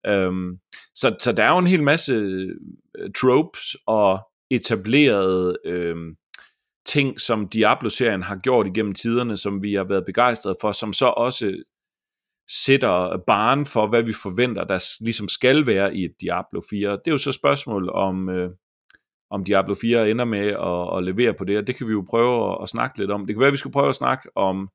[0.09, 0.59] Um,
[0.95, 2.55] så, så der er jo en hel masse øh,
[3.17, 4.19] tropes og
[4.51, 5.97] etablerede øh,
[6.87, 11.07] ting, som Diablo-serien har gjort igennem tiderne, som vi har været begejstrede for, som så
[11.07, 11.63] også
[12.49, 16.91] sætter barn for, hvad vi forventer, der ligesom skal være i et Diablo 4.
[16.91, 18.51] Det er jo så spørgsmål om, øh,
[19.31, 22.05] om Diablo 4 ender med at, at levere på det, og det kan vi jo
[22.11, 23.27] prøve at, at snakke lidt om.
[23.27, 24.69] Det kan være, at vi skal prøve at snakke om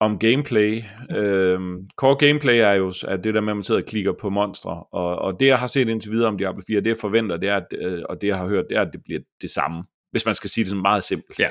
[0.00, 0.82] om gameplay.
[1.16, 4.30] Øhm, core gameplay er jo at det der med, at man sidder og klikker på
[4.30, 7.36] monstre, og, og det jeg har set indtil videre om Diablo 4, det jeg forventer,
[7.36, 9.50] det er, at, øh, og det jeg har hørt, det er, at det bliver det
[9.50, 9.84] samme.
[10.10, 11.38] Hvis man skal sige det sådan meget simpelt.
[11.38, 11.48] Ja,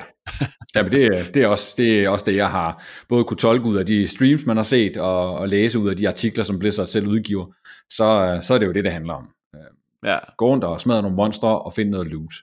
[0.76, 3.66] ja men det, det, er også, det er også det, jeg har både kunne tolke
[3.66, 6.60] ud af de streams, man har set, og, og læse ud af de artikler, som
[6.60, 7.46] Blizzard selv udgiver.
[7.90, 9.30] Så, så er det jo det, det handler om.
[10.06, 10.18] Ja.
[10.38, 12.34] Gå rundt og smadre nogle monstre og finde noget loot.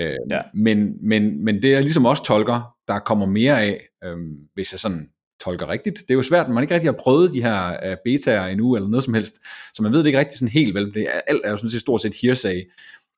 [0.00, 0.40] Øh, ja.
[0.54, 4.16] men, men, men det jeg ligesom også tolker, der kommer mere af, øh,
[4.54, 5.08] hvis jeg sådan
[5.40, 5.98] tolker rigtigt.
[5.98, 8.88] Det er jo svært, man ikke rigtig har prøvet de her uh, betaer endnu, eller
[8.88, 9.34] noget som helst,
[9.74, 10.94] så man ved det ikke rigtig sådan helt vel.
[10.94, 12.70] Det er, alt er jo sådan set stort set hearsay.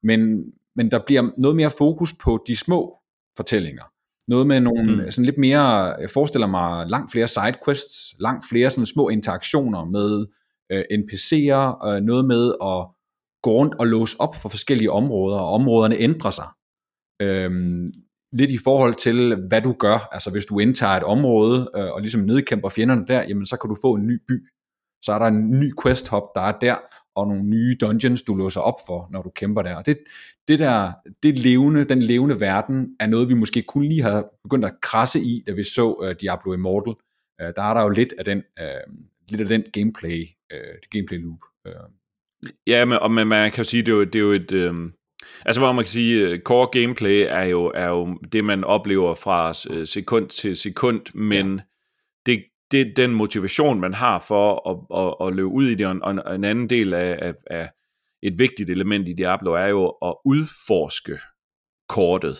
[0.02, 0.44] Men,
[0.76, 2.98] men der bliver noget mere fokus på de små
[3.36, 3.82] fortællinger.
[4.28, 5.10] Noget med nogle mm.
[5.10, 10.26] sådan lidt mere, jeg forestiller mig langt flere sidequests, langt flere sådan små interaktioner med
[10.74, 12.86] uh, NPC'er, uh, noget med at
[13.42, 16.48] gå rundt og låse op for forskellige områder, og områderne ændrer sig.
[17.22, 17.92] Øhm,
[18.32, 20.08] lidt i forhold til, hvad du gør.
[20.12, 23.70] Altså hvis du indtager et område øh, og ligesom nedkæmper fjenderne der, jamen så kan
[23.70, 24.48] du få en ny by.
[25.04, 26.76] Så er der en ny quest hop, der er der,
[27.16, 29.76] og nogle nye dungeons, du låser op for, når du kæmper der.
[29.76, 29.98] Og det,
[30.48, 34.64] det der, det levende, den levende verden, er noget, vi måske kun lige har begyndt
[34.64, 36.94] at krasse i, da vi så øh, Diablo Immortal.
[37.40, 38.94] Øh, der er der jo lidt af den, øh,
[39.28, 41.40] lidt af den gameplay, øh, det gameplay loop.
[41.66, 41.99] Øh.
[42.66, 44.52] Ja, men, og man, man kan jo sige, det er jo, det er jo et,
[44.52, 44.74] øh,
[45.44, 49.14] Altså hvor man kan sige, øh, core gameplay er jo, er jo det, man oplever
[49.14, 51.62] fra øh, sekund til sekund, men ja.
[52.26, 56.10] det, det den motivation, man har for at, at, at løbe ud i det, og
[56.10, 57.70] en, en anden del af, af, af
[58.22, 61.18] et vigtigt element i Diablo er jo at udforske
[61.88, 62.38] kortet.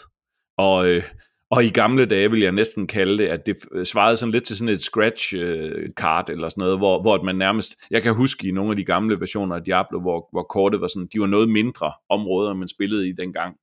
[0.59, 1.03] Og, øh,
[1.51, 3.57] og i gamle dage vil jeg næsten kalde det, at det
[3.89, 8.03] svarede sådan lidt til sådan et scratch-card eller sådan noget, hvor, hvor man nærmest, jeg
[8.03, 11.09] kan huske i nogle af de gamle versioner af Diablo, hvor, hvor kortet var sådan,
[11.13, 13.57] de var noget mindre områder, man spillede i dengang,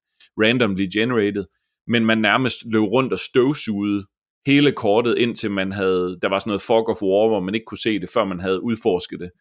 [0.43, 1.45] randomly generated,
[1.87, 4.05] men man nærmest løb rundt og støvsugede
[4.45, 7.65] hele kortet, indtil man havde, der var sådan noget fog of war, hvor man ikke
[7.65, 9.31] kunne se det, før man havde udforsket det.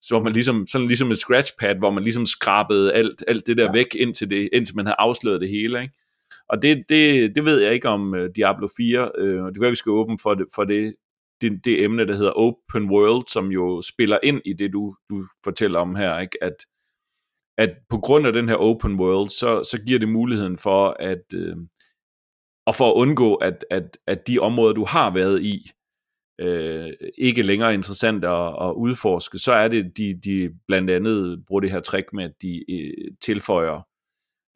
[0.00, 3.56] Så var man ligesom, sådan ligesom et scratchpad, hvor man ligesom skrabede alt, alt det
[3.56, 3.72] der ja.
[3.72, 5.94] væk, indtil, det, indtil man havde afsløret det hele, ikke?
[6.48, 9.10] Og det, det, det ved jeg ikke om uh, Diablo 4.
[9.18, 10.94] Uh, øh, det kan være, vi skal åbne for det, for det,
[11.40, 15.26] det, det emne, der hedder Open World, som jo spiller ind i det, du, du
[15.44, 16.44] fortæller om her, ikke?
[16.44, 16.56] At,
[17.58, 21.22] at på grund af den her Open World, så, så giver det muligheden for at,
[21.36, 21.56] uh,
[22.66, 25.70] og for at undgå, at, at, at de områder, du har været i,
[26.40, 31.46] øh, ikke længere er interessant at, at udforske, så er det, de, de blandt andet
[31.46, 33.80] bruger det her trick med, at de øh, tilføjer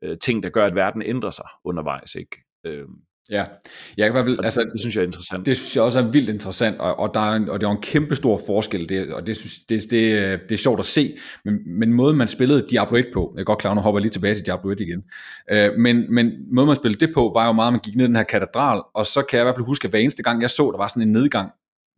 [0.05, 2.15] øh, ting, der gør, at verden ændrer sig undervejs.
[2.15, 2.37] Ikke?
[2.67, 2.85] Øh,
[3.31, 3.45] Ja,
[3.97, 5.47] jeg kan vel, altså, det synes jeg er interessant.
[5.47, 7.71] Det synes jeg også er vildt interessant, og, og, der er en, og det er
[7.71, 11.17] en kæmpe stor forskel, det, og det, synes, det, det, det er sjovt at se,
[11.45, 14.03] men, men måden man spillede Diablo 1 på, jeg er godt klar, nu hopper jeg
[14.03, 15.03] lige tilbage til Diablo 1 igen,
[15.51, 18.05] øh, men, men måden man spillede det på, var jo meget, at man gik ned
[18.05, 20.23] i den her katedral, og så kan jeg i hvert fald huske, at hver eneste
[20.23, 21.51] gang jeg så, der var sådan en nedgang,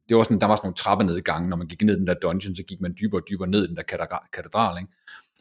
[0.09, 2.15] det var sådan, der var sådan nogle trappenedgange, når man gik ned i den der
[2.15, 3.83] dungeon, så gik man dybere og dybere ned i den der
[4.33, 4.93] katedral, ikke?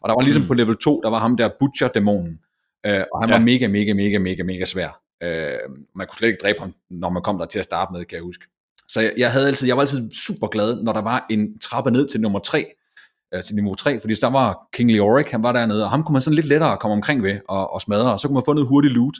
[0.02, 0.48] Og der var ligesom mm.
[0.48, 2.47] på level 2, der var ham der Butcher-dæmonen,
[2.86, 3.38] Øh, og han ja.
[3.38, 5.02] var mega, mega, mega, mega, mega svær.
[5.24, 5.60] Øh,
[5.96, 8.16] man kunne slet ikke dræbe ham, når man kom der til at starte med, kan
[8.16, 8.46] jeg huske.
[8.88, 11.92] Så jeg, jeg, havde altid, jeg var altid super glad, når der var en trappe
[11.92, 12.66] ned til nummer 3,
[13.34, 16.14] øh, til niveau 3, fordi der var King Leoric, han var dernede, og ham kunne
[16.14, 18.54] man sådan lidt lettere komme omkring ved og, og smadre, og så kunne man få
[18.54, 19.16] noget hurtigt loot.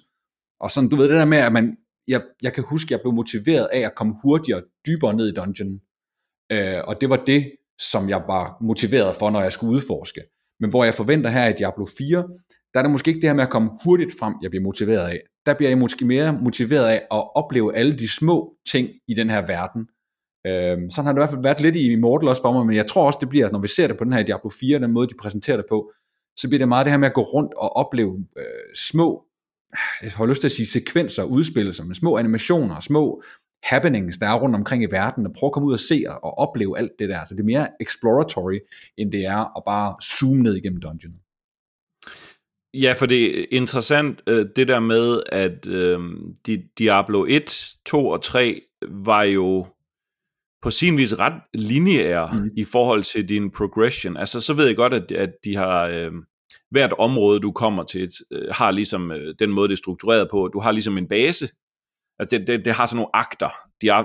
[0.60, 3.00] Og sådan, du ved det der med, at man, jeg, jeg kan huske, at jeg
[3.02, 5.80] blev motiveret af at komme hurtigere, dybere ned i dungeon.
[6.52, 10.22] Øh, og det var det, som jeg var motiveret for, når jeg skulle udforske.
[10.60, 12.28] Men hvor jeg forventer her i Diablo 4,
[12.78, 15.10] der er det måske ikke det her med at komme hurtigt frem, jeg bliver motiveret
[15.10, 15.20] af.
[15.46, 19.30] Der bliver jeg måske mere motiveret af at opleve alle de små ting i den
[19.30, 19.88] her verden.
[20.48, 22.76] Øhm, sådan har det i hvert fald været lidt i Immortal også for mig, men
[22.76, 24.92] jeg tror også, det bliver, når vi ser det på den her Diablo 4, den
[24.92, 25.92] måde, de præsenterer det på,
[26.38, 28.44] så bliver det meget det her med at gå rundt og opleve øh,
[28.76, 29.24] små,
[30.02, 33.22] jeg har lyst til at sige sekvenser, udspillelser, men små animationer, små
[33.64, 36.38] happenings, der er rundt omkring i verden, og prøve at komme ud og se og
[36.38, 37.26] opleve alt det der.
[37.26, 38.60] Så det er mere exploratory,
[38.98, 41.20] end det er at bare zoome ned igennem dungeonet.
[42.74, 46.00] Ja, for det er interessant, øh, det der med, at øh,
[46.78, 49.68] Diablo 1, 2 og 3 var jo
[50.62, 52.50] på sin vis ret lineære mm.
[52.58, 54.18] i forhold til din progression.
[54.18, 55.88] Altså, så ved jeg godt, at, at de har...
[55.88, 56.12] Øh,
[56.72, 60.50] hvert område, du kommer til, øh, har ligesom øh, den måde, det er struktureret på.
[60.54, 61.50] Du har ligesom en base.
[62.20, 63.50] Altså, det, det, det har sådan nogle akter.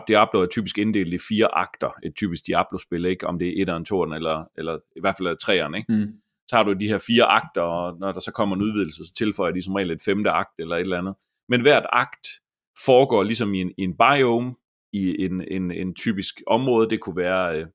[0.08, 1.90] Diablo er typisk inddelt i fire akter.
[2.02, 3.26] Et typisk Diablo-spil, ikke?
[3.26, 5.92] Om det er etteren, toeren, eller, eller i hvert fald treeren, ikke?
[5.92, 6.12] Mm
[6.52, 9.14] tager har du de her fire akter, og når der så kommer en udvidelse, så
[9.14, 11.14] tilføjer de som regel et femte akt, eller et eller andet.
[11.48, 12.26] Men hvert akt
[12.86, 14.54] foregår ligesom i en, i en biome,
[14.92, 16.90] i en, en, en typisk område.
[16.90, 17.66] Det kunne være, øh,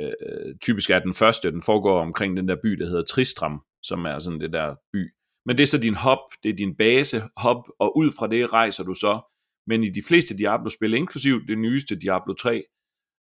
[0.00, 4.04] øh, typisk er den første, den foregår omkring den der by, der hedder Tristram, som
[4.04, 5.10] er sådan det der by.
[5.46, 8.52] Men det er så din hop, det er din base hop, og ud fra det
[8.52, 9.20] rejser du så.
[9.66, 12.62] Men i de fleste Diablo-spil, inklusiv det nyeste Diablo 3,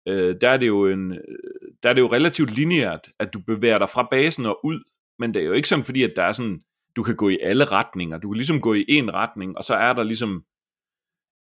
[0.08, 3.40] øh, der, er det jo en, øh, der er det jo relativt lineært, at du
[3.40, 4.80] bevæger dig fra basen og ud,
[5.20, 6.62] men det er jo ikke sådan, fordi at der er sådan,
[6.96, 8.18] du kan gå i alle retninger.
[8.18, 10.44] Du kan ligesom gå i en retning, og så er der ligesom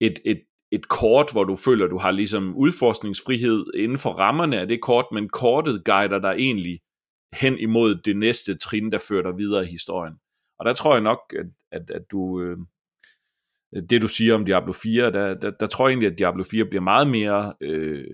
[0.01, 4.68] et, et, et kort, hvor du føler, du har ligesom udforskningsfrihed inden for rammerne af
[4.68, 6.81] det kort, men kortet guider dig egentlig
[7.33, 10.14] hen imod det næste trin, der fører dig videre i historien.
[10.59, 12.57] Og der tror jeg nok, at, at, at du, øh,
[13.90, 16.64] det du siger om Diablo 4, der, der, der tror jeg egentlig, at Diablo 4
[16.64, 18.05] bliver meget mere øh,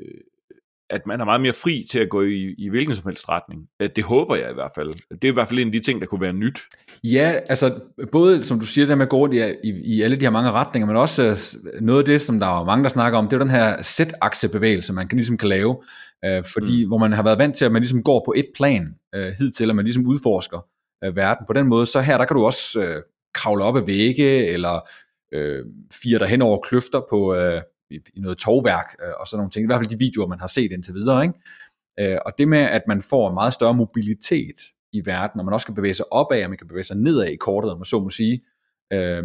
[0.93, 3.63] at man er meget mere fri til at gå i, i hvilken som helst retning.
[3.97, 4.93] Det håber jeg i hvert fald.
[5.11, 6.61] Det er i hvert fald en af de ting, der kunne være nyt.
[7.05, 7.81] Ja, altså
[8.13, 10.31] både, som du siger, det med at gå rundt i, i, i alle de her
[10.31, 13.29] mange retninger, men også øh, noget af det, som der er mange, der snakker om,
[13.29, 15.77] det er den her Z-aksebevægelse, man kan ligesom kan lave,
[16.25, 16.89] øh, fordi mm.
[16.89, 19.71] hvor man har været vant til, at man ligesom går på et plan øh, hidtil,
[19.71, 20.67] at man ligesom udforsker
[21.05, 23.03] øh, verden på den måde, så her, der kan du også øh,
[23.35, 24.89] kravle op ad vægge, eller
[25.35, 25.65] øh,
[26.03, 27.61] fire der hen over kløfter på, øh,
[27.93, 29.65] i, i noget tovværk øh, og sådan nogle ting.
[29.65, 31.23] I hvert fald de videoer, man har set indtil videre.
[31.23, 32.13] Ikke?
[32.13, 34.61] Øh, og det med, at man får en meget større mobilitet
[34.93, 37.27] i verden, og man også kan bevæge sig opad, og man kan bevæge sig nedad
[37.27, 38.45] i kortet, om man så må sige,
[38.93, 39.23] øh,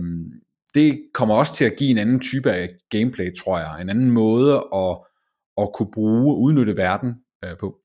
[0.74, 3.82] det kommer også til at give en anden type af gameplay, tror jeg.
[3.82, 4.98] En anden måde at,
[5.58, 7.78] at kunne bruge og udnytte verden øh, på.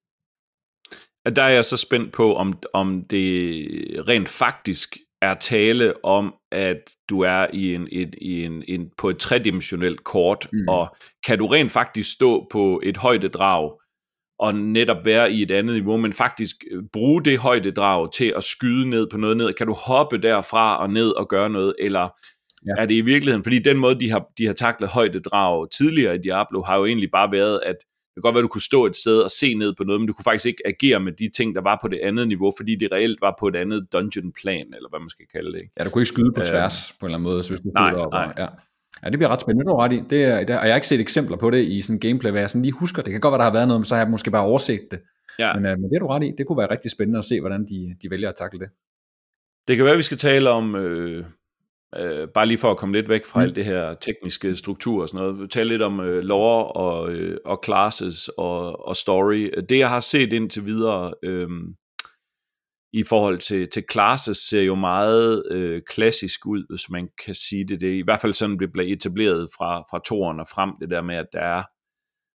[1.36, 3.28] Der er jeg så spændt på, om, om det
[4.08, 6.78] rent faktisk er tale om, at
[7.10, 10.68] du er i en, et, i en, en, på et tredimensionelt kort, mm.
[10.68, 13.70] og kan du rent faktisk stå på et højdedrag,
[14.38, 18.44] og netop være i et andet niveau, men faktisk øh, bruge det højdedrag til at
[18.44, 19.52] skyde ned på noget ned.
[19.52, 22.08] Kan du hoppe derfra og ned og gøre noget, eller
[22.66, 22.82] ja.
[22.82, 26.18] er det i virkeligheden, fordi den måde, de har, de har taklet højdedrag tidligere i
[26.18, 27.76] Diablo, har jo egentlig bare været, at
[28.14, 30.00] det kan godt være, at du kunne stå et sted og se ned på noget,
[30.00, 32.52] men du kunne faktisk ikke agere med de ting, der var på det andet niveau,
[32.56, 35.60] fordi det reelt var på et andet dungeon-plan, eller hvad man skal kalde det.
[35.62, 35.72] Ikke?
[35.78, 37.50] Ja, du kunne ikke skyde på øh, tværs øh, på en eller anden måde, så
[37.50, 38.24] hvis du nej, op, nej.
[38.24, 38.46] Og, ja.
[39.04, 40.02] Ja, det bliver ret spændende, du ret i.
[40.10, 42.40] Det er, der, og jeg har ikke set eksempler på det i sådan gameplay, hvad
[42.40, 43.02] jeg sådan lige husker.
[43.02, 44.80] Det kan godt være, der har været noget, men så har jeg måske bare overset
[44.90, 45.00] det.
[45.38, 45.52] Ja.
[45.54, 46.32] Men, uh, men det er du ret i.
[46.38, 48.68] Det kunne være rigtig spændende at se, hvordan de, de vælger at takle det.
[49.68, 51.24] Det kan være, at vi skal tale om, øh,
[51.96, 53.44] Øh, bare lige for at komme lidt væk fra mm.
[53.44, 57.38] alt det her tekniske struktur og sådan noget, tale lidt om øh, lore og, øh,
[57.44, 59.50] og classes og, og story.
[59.68, 61.48] Det jeg har set indtil videre øh,
[62.92, 67.68] i forhold til, til classes ser jo meget øh, klassisk ud, hvis man kan sige
[67.68, 67.80] det.
[67.80, 71.02] Det i hvert fald sådan, det blev etableret fra, fra toren og frem, det der
[71.02, 71.62] med, at der er,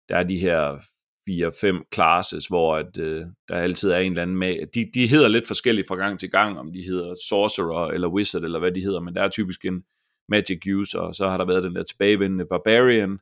[0.10, 0.80] der er de her
[1.28, 4.68] fire-fem classes, hvor at, øh, der altid er en eller anden med.
[4.76, 8.44] De, de hedder lidt forskelligt fra gang til gang, om de hedder Sorcerer eller Wizard,
[8.44, 9.84] eller hvad de hedder, men der er typisk en
[10.30, 13.20] Magic User, og så har der været den der tilbagevendende Barbarian,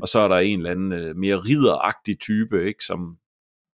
[0.00, 3.16] og så er der en eller anden øh, mere ridderagtig type, ikke, som,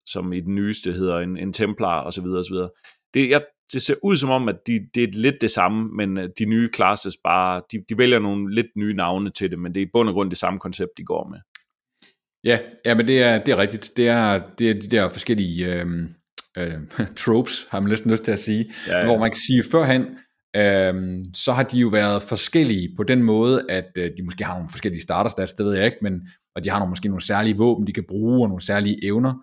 [0.05, 2.69] som i den nyeste hedder en, en Templar, og så videre, og så videre.
[3.13, 6.19] Det, jeg, det ser ud som om, at de, det er lidt det samme, men
[6.19, 9.75] øh, de nye classes bare, de, de vælger nogle lidt nye navne til det, men
[9.75, 11.39] det er i bund og grund det samme koncept, de går med.
[12.45, 13.91] Ja, ja men det er, det er rigtigt.
[13.97, 15.85] Det er, det er de der forskellige øh,
[16.57, 16.73] øh,
[17.17, 19.05] tropes, har man næsten lyst til at sige, ja, ja.
[19.05, 20.01] hvor man kan sige førhen,
[20.55, 24.53] øh, så har de jo været forskellige på den måde, at øh, de måske har
[24.53, 26.21] nogle forskellige starterstats, det ved jeg ikke, men,
[26.55, 29.33] og de har nogle, måske nogle særlige våben, de kan bruge, og nogle særlige evner.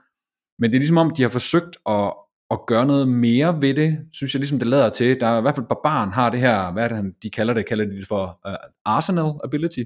[0.59, 2.15] Men det er ligesom om, de har forsøgt at,
[2.51, 5.21] at gøre noget mere ved det, synes jeg ligesom det lader til.
[5.21, 7.85] Der er i hvert fald Barbaren har det her, hvad det, de kalder det, kalder
[7.85, 9.83] de det for uh, Arsenal Ability,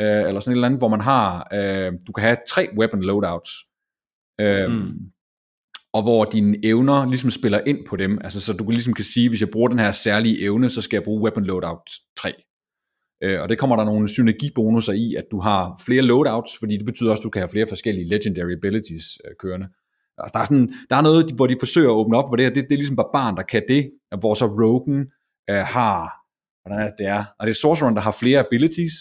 [0.00, 3.02] øh, eller sådan et eller andet, hvor man har, øh, du kan have tre weapon
[3.02, 3.50] loadouts.
[4.40, 4.92] Øh, mm.
[5.92, 9.28] og hvor dine evner ligesom spiller ind på dem, altså så du ligesom kan sige,
[9.28, 12.32] hvis jeg bruger den her særlige evne, så skal jeg bruge Weapon Loadout 3.
[13.22, 16.86] Øh, og det kommer der nogle synergibonusser i, at du har flere loadouts, fordi det
[16.86, 19.68] betyder også, at du kan have flere forskellige legendary abilities øh, kørende.
[20.18, 22.44] Altså, der, er sådan, der er noget, hvor de forsøger at åbne op, hvor det
[22.44, 25.00] her, det, det er ligesom barbaren, der kan det, hvor så Rogan
[25.50, 25.98] øh, har,
[26.62, 28.94] hvordan er det, det er, og det er Sorcereren, der har flere abilities,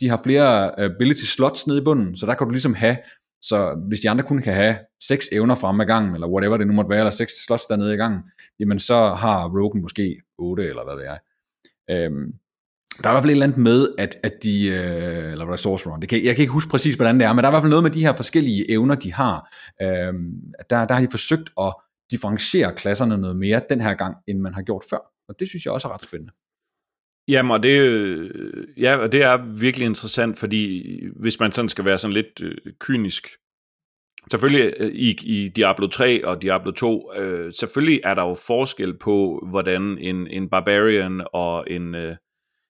[0.00, 2.96] de har flere øh, ability slots nede i bunden, så der kan du ligesom have,
[3.42, 4.76] så hvis de andre kun kan have
[5.08, 7.94] seks evner frem ad gangen, eller whatever det nu måtte være, eller seks slots dernede
[7.94, 8.20] i gangen,
[8.60, 11.18] jamen så har Rogan måske otte, eller hvad det er.
[11.90, 12.32] Øhm,
[13.02, 15.68] der er i hvert fald et eller andet med, at, at de, øh, eller resource
[15.68, 17.50] run, Sorcerer, det kan, jeg kan ikke huske præcis, hvordan det er, men der er
[17.50, 19.54] i hvert fald noget med de her forskellige evner, de har.
[19.82, 20.32] Øhm,
[20.70, 21.74] der, der har de forsøgt at
[22.10, 24.98] differentiere klasserne noget mere den her gang, end man har gjort før.
[25.28, 26.32] Og det synes jeg også er ret spændende.
[27.28, 28.30] Jamen, og det, øh,
[28.76, 30.84] ja, og det er virkelig interessant, fordi
[31.16, 33.28] hvis man sådan skal være sådan lidt øh, kynisk,
[34.30, 38.98] selvfølgelig øh, i, i Diablo 3 og Diablo 2, øh, selvfølgelig er der jo forskel
[38.98, 42.16] på, hvordan en, en barbarian og en, øh,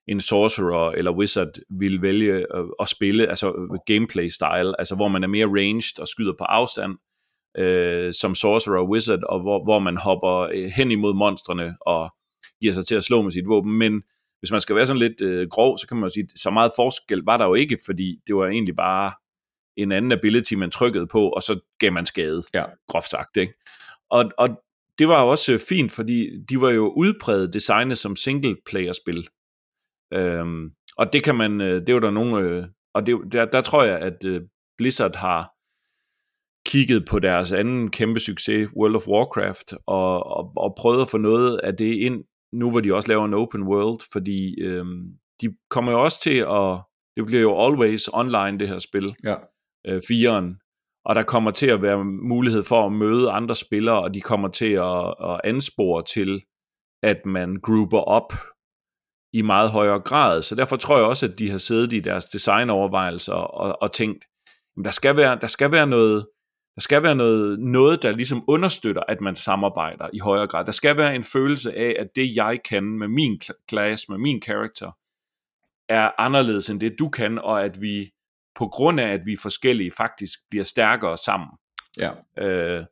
[0.08, 5.24] en sorcerer eller wizard vil vælge at, at spille, altså gameplay style, altså hvor man
[5.24, 6.96] er mere ranged og skyder på afstand,
[7.58, 12.10] øh, som sorcerer og wizard, og hvor, hvor man hopper hen imod monstrene og
[12.60, 14.02] giver sig til at slå med sit våben, men
[14.40, 16.72] hvis man skal være sådan lidt øh, grov, så kan man jo sige, så meget
[16.76, 19.12] forskel var der jo ikke, fordi det var egentlig bare
[19.76, 22.64] en anden ability, man trykkede på, og så gav man skade, ja.
[22.88, 23.36] groft sagt.
[23.36, 23.52] Ikke?
[24.10, 24.48] Og, og
[24.98, 29.28] det var jo også fint, fordi de var jo udpræget designet som single-player-spil.
[30.12, 33.60] Øhm, og det kan man, øh, det jo der nogle, øh, og det, der, der
[33.60, 34.42] tror jeg, at øh,
[34.78, 35.54] Blizzard har
[36.66, 41.18] kigget på deres anden kæmpe succes, World of Warcraft, og, og, og prøvet at få
[41.18, 45.04] noget af det ind, nu hvor de også laver en open world, fordi øhm,
[45.42, 46.80] de kommer jo også til at,
[47.16, 49.36] det bliver jo always online det her spil, ja.
[49.86, 50.56] øh, firen,
[51.04, 54.48] og der kommer til at være mulighed for at møde andre spillere, og de kommer
[54.48, 56.40] til at, at anspore til,
[57.02, 58.32] at man grupper op
[59.32, 60.42] i meget højere grad.
[60.42, 64.24] Så derfor tror jeg også, at de har siddet i deres designovervejelser og, og tænkt,
[64.78, 66.26] at der skal være, der skal være noget,
[66.78, 70.64] der skal være noget, noget, der ligesom understøtter, at man samarbejder i højere grad.
[70.64, 74.40] Der skal være en følelse af, at det jeg kan med min klasse, med min
[74.40, 74.90] karakter,
[75.88, 78.10] er anderledes end det du kan, og at vi
[78.54, 81.48] på grund af, at vi er forskellige, faktisk bliver stærkere sammen.
[81.98, 82.10] Ja.
[82.38, 82.84] Øh,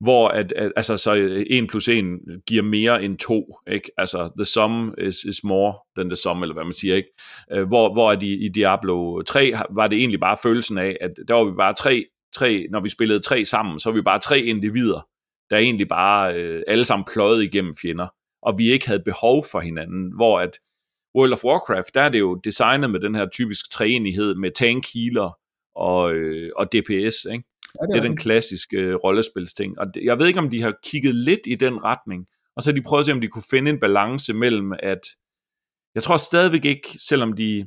[0.00, 2.04] hvor at, at altså så 1 plus 1
[2.46, 3.90] giver mere end 2, ikke?
[3.96, 7.08] Altså the sum is, is more than the sum, eller hvad man siger, ikke?
[7.52, 11.10] Øh, hvor, hvor at i, i Diablo 3 var det egentlig bare følelsen af, at
[11.28, 14.18] der var vi bare tre, tre, når vi spillede tre sammen, så var vi bare
[14.18, 15.08] tre individer,
[15.50, 18.08] der egentlig bare øh, alle sammen pløjede igennem fjender,
[18.42, 20.58] og vi ikke havde behov for hinanden, hvor at
[21.16, 24.84] World of Warcraft, der er det jo designet med den her typisk træenighed med tank
[24.94, 25.38] healer
[25.74, 27.44] og, øh, og DPS, ikke?
[27.80, 29.78] Ja, det, det er den klassiske øh, rollespilsting.
[29.78, 32.74] Og jeg ved ikke, om de har kigget lidt i den retning, og så har
[32.74, 35.00] de prøvet at se, om de kunne finde en balance mellem, at
[35.94, 37.66] jeg tror stadigvæk ikke, selvom de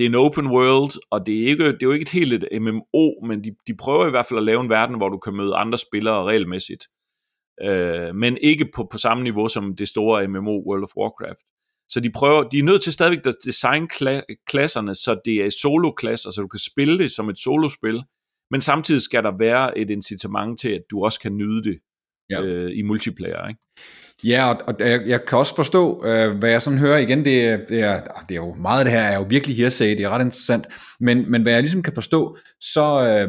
[0.00, 2.32] det er en open world, og det er, ikke, det er jo ikke et helt
[2.32, 5.18] et MMO, men de, de prøver i hvert fald at lave en verden, hvor du
[5.18, 6.84] kan møde andre spillere regelmæssigt.
[7.62, 11.40] Øh, men ikke på, på samme niveau som det store MMO World of Warcraft.
[11.88, 15.50] Så de prøver, de er nødt til stadigvæk at designe kla- klasserne, så det er
[15.62, 18.02] solo-klasser, så du kan spille det som et solospil,
[18.50, 21.78] men samtidig skal der være et incitament til, at du også kan nyde det
[22.30, 22.42] ja.
[22.42, 23.48] øh, i multiplayer.
[23.48, 23.60] Ikke?
[24.24, 27.64] Ja, og, og jeg, jeg kan også forstå, øh, hvad jeg sådan hører igen, det,
[27.68, 30.08] det, er, det er jo meget af det her er jo virkelig hearsay, det er
[30.08, 30.66] ret interessant,
[31.00, 33.28] men, men hvad jeg ligesom kan forstå, så, øh,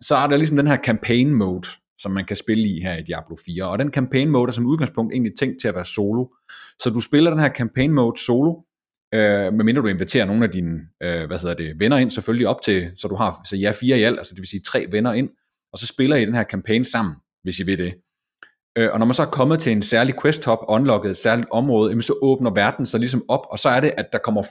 [0.00, 3.02] så er der ligesom den her campaign mode, som man kan spille i her i
[3.02, 6.26] Diablo 4, og den campaign mode er som udgangspunkt egentlig tænkt til at være solo,
[6.82, 8.54] så du spiller den her campaign mode solo,
[9.14, 12.62] øh, medmindre du inviterer nogle af dine øh, hvad hedder det, venner ind selvfølgelig op
[12.62, 15.12] til, så du har så ja, fire i alt, altså det vil sige tre venner
[15.12, 15.30] ind,
[15.72, 17.94] og så spiller I den her campaign sammen, hvis I vil det.
[18.78, 21.48] Øh, og når man så er kommet til en særlig quest hop, unlocket et særligt
[21.50, 24.42] område, jamen så åbner verden sig ligesom op, og så er det, at der kommer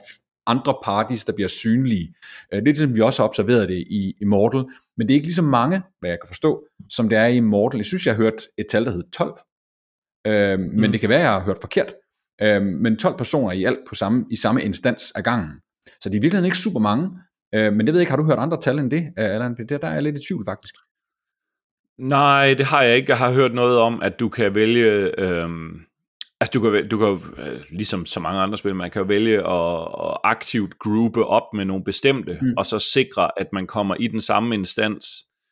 [0.46, 2.14] andre parties, der bliver synlige.
[2.52, 4.64] Øh, det er ligesom vi også har observeret det i Immortal,
[4.96, 7.36] men det er ikke lige så mange, hvad jeg kan forstå, som det er i
[7.36, 7.78] Immortal.
[7.78, 9.38] Jeg synes, jeg har hørt et tal, der hedder 12,
[10.26, 10.92] øh, men mm.
[10.92, 11.94] det kan være, jeg har hørt forkert.
[12.42, 15.50] Øh, men 12 personer i alt på samme, i samme instans af gangen.
[16.00, 17.10] Så det er i virkeligheden ikke super mange,
[17.54, 19.56] øh, men det ved jeg ikke, har du hørt andre tal end det, Allan?
[19.56, 20.74] Det, der er jeg lidt i tvivl faktisk.
[21.98, 23.10] Nej, det har jeg ikke.
[23.10, 25.20] Jeg har hørt noget om, at du kan vælge...
[25.20, 25.80] Øhm,
[26.40, 29.82] altså, du kan, du kan øh, ligesom så mange andre spil, man kan vælge at,
[29.82, 32.54] at aktivt gruppe op med nogle bestemte, mm.
[32.56, 35.06] og så sikre, at man kommer i den samme instans.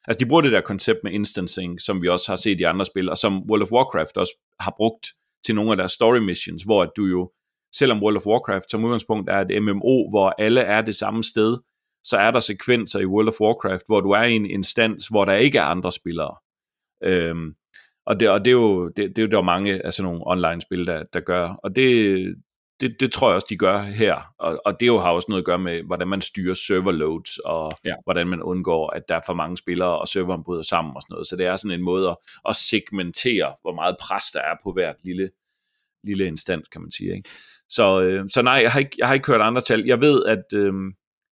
[0.09, 2.84] Altså, de bruger det der koncept med instancing, som vi også har set i andre
[2.84, 5.07] spil, og som World of Warcraft også har brugt
[5.47, 7.30] til nogle af deres story missions, hvor at du jo,
[7.74, 11.59] selvom World of Warcraft som udgangspunkt er et MMO, hvor alle er det samme sted,
[12.05, 15.24] så er der sekvenser i World of Warcraft, hvor du er i en instans, hvor
[15.24, 16.36] der ikke er andre spillere.
[17.05, 17.55] Øhm,
[18.07, 20.26] og det, og det er jo det, det er jo der mange af sådan nogle
[20.26, 22.34] online-spil, der, der gør, og det,
[22.80, 25.42] det, det tror jeg også, de gør her, og, og det jo har også noget
[25.42, 27.94] at gøre med, hvordan man styrer server loads, og ja.
[28.05, 31.14] hvordan man undgår, at der er for mange spillere, og serveren bryder sammen og sådan
[31.14, 32.16] noget, så det er sådan en måde at,
[32.48, 35.30] at segmentere, hvor meget pres der er på hvert lille,
[36.05, 37.16] lille instans, kan man sige.
[37.16, 37.30] Ikke?
[37.68, 39.84] Så, øh, så nej, jeg har, ikke, jeg har ikke hørt andre tal.
[39.86, 40.72] Jeg ved, at øh,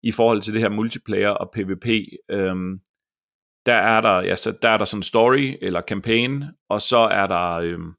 [0.03, 1.87] i forhold til det her multiplayer og PvP,
[2.31, 2.81] Øhm,
[3.67, 6.99] der er der, ja, så der er der sådan en story eller campaign, og så
[6.99, 7.93] er der øhm,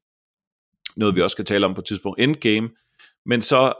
[0.96, 2.70] noget, vi også skal tale om på et tidspunkt, endgame,
[3.26, 3.72] men så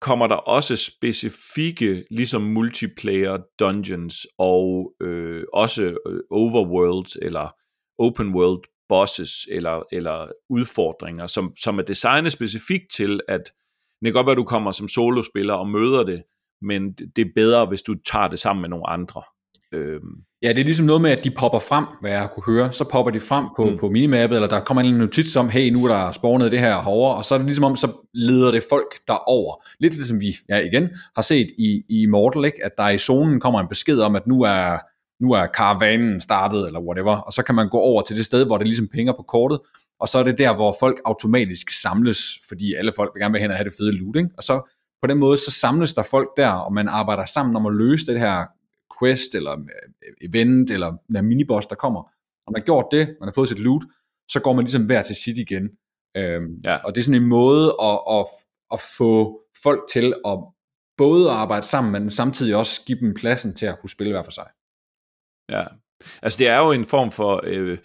[0.00, 7.54] kommer der også specifikke, ligesom multiplayer dungeons og øh, også øh, overworld eller
[7.98, 13.42] open world bosses eller, eller udfordringer, som, som er designet specifikt til, at
[14.00, 16.22] det kan godt være, at du kommer som solospiller og møder det,
[16.62, 19.22] men det er bedre, hvis du tager det sammen med nogle andre.
[19.72, 20.14] Øhm.
[20.42, 22.72] Ja, det er ligesom noget med, at de popper frem, hvad jeg kunne høre.
[22.72, 23.78] Så popper de frem på, mm.
[23.78, 26.80] på minimappet, eller der kommer en notits om, hey, nu er der spawnet det her
[26.80, 29.64] herovre, og så er det ligesom om, så leder det folk derover.
[29.80, 32.64] Lidt ligesom vi, ja igen, har set i, i Immortal, ikke?
[32.64, 34.78] at der i zonen kommer en besked om, at nu er,
[35.24, 38.46] nu er karavanen startet, eller whatever, og så kan man gå over til det sted,
[38.46, 39.60] hvor det ligesom pinger på kortet,
[40.00, 43.40] og så er det der, hvor folk automatisk samles, fordi alle folk vil gerne vil
[43.40, 44.30] hen og have det fede loot, ikke?
[44.36, 47.66] og så på den måde, så samles der folk der, og man arbejder sammen om
[47.66, 48.46] at løse det her
[48.98, 52.02] quest, eller øh, event, eller en miniboss, der kommer.
[52.46, 53.82] Når man har gjort det, man har fået sit loot,
[54.28, 55.70] så går man ligesom hver til sit igen.
[56.16, 56.76] Øhm, ja.
[56.76, 58.26] Og det er sådan en måde at, at,
[58.72, 60.38] at få folk til at
[60.96, 64.30] både arbejde sammen, men samtidig også give dem pladsen til at kunne spille hver for
[64.30, 64.46] sig.
[65.48, 65.64] Ja,
[66.22, 67.78] altså det er jo en form for øh,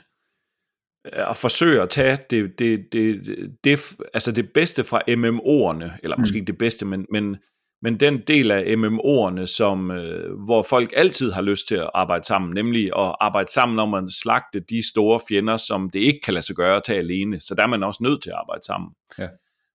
[1.14, 3.26] at forsøge at tage det, det, det,
[3.64, 6.38] det, altså det bedste fra MMO'erne, eller måske mm.
[6.38, 7.38] ikke det bedste, men, men
[7.82, 12.26] men den del af MMO'erne, som, øh, hvor folk altid har lyst til at arbejde
[12.26, 16.34] sammen, nemlig at arbejde sammen om at slagte de store fjender, som det ikke kan
[16.34, 17.40] lade sig gøre at tage alene.
[17.40, 18.90] Så der er man også nødt til at arbejde sammen.
[19.20, 19.28] Ja.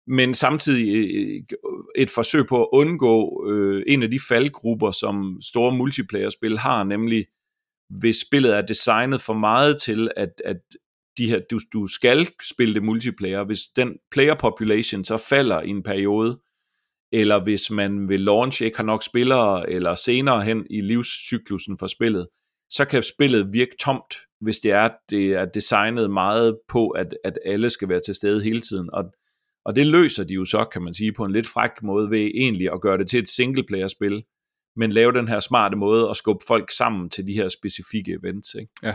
[0.06, 1.56] Men samtidig øh,
[1.96, 7.26] et forsøg på at undgå øh, en af de faldgrupper, som store multiplayer-spil har, nemlig
[7.90, 10.60] hvis spillet er designet for meget til, at, at
[11.18, 15.68] de her, du, du skal spille det multiplayer, hvis den player population så falder i
[15.68, 16.40] en periode,
[17.12, 21.86] eller hvis man vil launch ikke har nok spillere, eller senere hen i livscyklusen for
[21.86, 22.28] spillet,
[22.70, 27.38] så kan spillet virke tomt, hvis det er, det er designet meget på, at, at
[27.44, 28.90] alle skal være til stede hele tiden.
[28.92, 29.04] Og,
[29.64, 32.30] og det løser de jo så, kan man sige, på en lidt fræk måde ved
[32.34, 34.22] egentlig at gøre det til et singleplayer-spil,
[34.76, 38.54] men lave den her smarte måde at skubbe folk sammen til de her specifikke events.
[38.54, 38.72] Ikke?
[38.82, 38.94] Ja.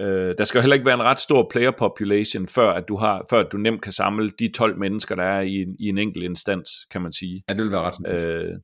[0.00, 2.96] Øh, der skal jo heller ikke være en ret stor player population, før at du
[2.96, 5.98] har, før at du nemt kan samle de 12 mennesker, der er i, i en
[5.98, 7.42] enkelt instans, kan man sige.
[7.48, 8.54] Ja, det vil være ret øh,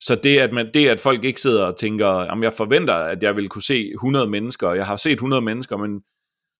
[0.00, 3.22] Så det at, man, det, at folk ikke sidder og tænker, om jeg forventer, at
[3.22, 6.00] jeg vil kunne se 100 mennesker, jeg har set 100 mennesker, men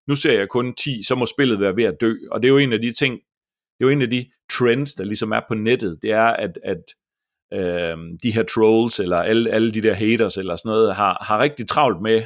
[0.08, 2.14] nu ser jeg kun 10, så må spillet være ved at dø.
[2.30, 3.14] Og det er jo en af de ting,
[3.78, 6.58] det er jo en af de trends, der ligesom er på nettet, det er, at,
[6.64, 6.82] at
[7.52, 11.38] øh, de her trolls, eller alle, alle de der haters, eller sådan noget, har, har
[11.38, 12.22] rigtig travlt med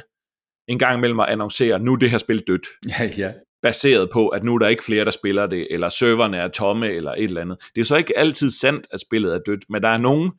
[0.67, 2.67] en gang imellem at annoncere, nu er det her spil dødt.
[2.99, 3.33] Ja, ja.
[3.61, 6.89] Baseret på, at nu er der ikke flere, der spiller det, eller serverne er tomme,
[6.89, 7.57] eller et eller andet.
[7.75, 10.31] Det er så ikke altid sandt, at spillet er dødt, men der er nogen,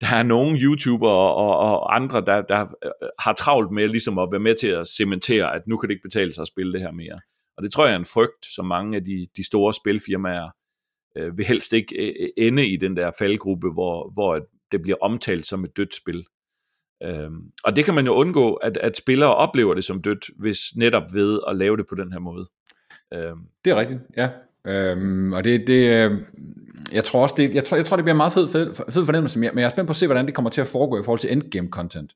[0.00, 4.28] der er nogen YouTuber og, og, andre, der, der øh, har travlt med ligesom at
[4.32, 6.80] være med til at cementere, at nu kan det ikke betale sig at spille det
[6.80, 7.20] her mere.
[7.56, 10.48] Og det tror jeg er en frygt, som mange af de, de store spilfirmaer
[11.16, 14.40] øh, vil helst ikke øh, ende i den der faldgruppe, hvor, hvor
[14.72, 16.24] det bliver omtalt som et dødt spil.
[17.04, 20.58] Øhm, og det kan man jo undgå, at, at spillere oplever det som dødt, hvis
[20.76, 22.46] netop ved at lave det på den her måde.
[23.14, 23.40] Øhm.
[23.64, 24.28] Det er rigtigt, ja.
[24.66, 26.18] Øhm, og det, det, øh,
[26.92, 29.04] jeg tror også, det, jeg tror, jeg tror, det bliver en meget fed, fed, fed
[29.04, 30.66] fornemmelse, men jeg, men jeg er spændt på at se, hvordan det kommer til at
[30.66, 32.12] foregå i forhold til endgame content.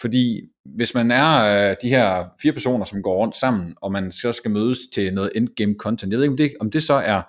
[0.00, 4.12] Fordi hvis man er øh, de her fire personer, som går rundt sammen, og man
[4.12, 6.94] så skal mødes til noget endgame content, jeg ved ikke, om det, om det så
[6.94, 7.22] er,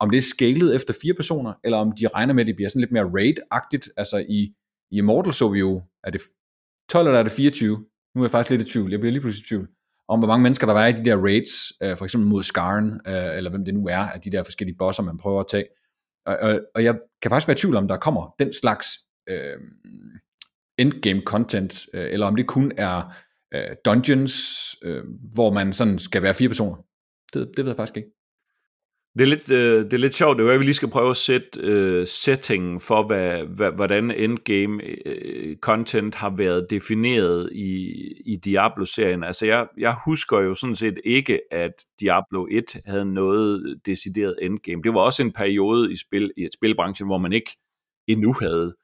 [0.00, 2.68] om det er scalet efter fire personer, eller om de regner med, at det bliver
[2.68, 4.52] sådan lidt mere raid-agtigt, altså i
[4.90, 6.20] i Immortal så vi jo, er det
[6.90, 7.76] 12 eller er det 24?
[8.14, 9.68] Nu er jeg faktisk lidt i tvivl, jeg bliver lige pludselig i tvivl,
[10.08, 13.00] om hvor mange mennesker der var i de der raids, øh, for eksempel mod Skarn,
[13.06, 15.66] øh, eller hvem det nu er, af de der forskellige bosser, man prøver at tage.
[16.26, 18.88] Og, og, og jeg kan faktisk være i tvivl om, der kommer den slags
[19.28, 19.56] øh,
[20.78, 23.16] endgame content, øh, eller om det kun er
[23.54, 24.36] øh, dungeons,
[24.82, 26.76] øh, hvor man sådan skal være fire personer.
[27.32, 28.15] Det, det ved jeg faktisk ikke.
[29.16, 31.10] Det er lidt, øh, det er lidt sjovt, det er at vi lige skal prøve
[31.10, 37.92] at sætte øh, settingen for, hvad, hvad, hvordan endgame øh, content har været defineret i,
[38.26, 39.24] i Diablo-serien.
[39.24, 44.82] Altså jeg, jeg husker jo sådan set ikke, at Diablo 1 havde noget decideret endgame.
[44.82, 47.56] Det var også en periode i, spil, i spilbranchen, hvor man ikke
[48.08, 48.74] endnu havde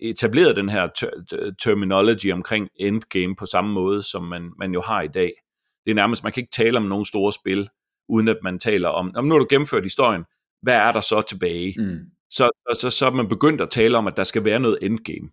[0.00, 5.02] etableret den her ter- terminology omkring endgame på samme måde, som man, man jo har
[5.02, 5.32] i dag.
[5.84, 7.68] Det er nærmest, man kan ikke tale om nogen store spil,
[8.08, 10.24] uden at man taler om, om nu har du gennemført historien,
[10.62, 11.74] hvad er der så tilbage?
[11.78, 11.98] Mm.
[12.30, 15.28] Så, så, så er man begyndt at tale om, at der skal være noget endgame.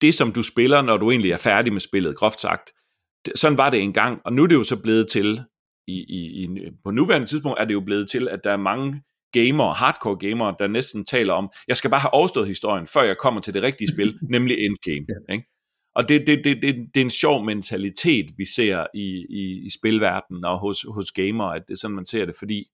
[0.00, 2.72] Det, som du spiller, når du egentlig er færdig med spillet, groft sagt,
[3.34, 5.44] sådan var det engang, og nu er det jo så blevet til,
[5.88, 6.48] i, i, i,
[6.84, 9.02] på nuværende tidspunkt er det jo blevet til, at der er mange
[9.32, 13.16] gamere, hardcore gamere, der næsten taler om, jeg skal bare have overstået historien, før jeg
[13.18, 15.06] kommer til det rigtige spil, nemlig endgame.
[15.32, 15.44] Ikke?
[15.96, 19.68] Og det, det, det, det, det er en sjov mentalitet, vi ser i, i, i
[19.78, 22.64] spilverdenen og hos, hos gamere, at det er sådan, man ser det, fordi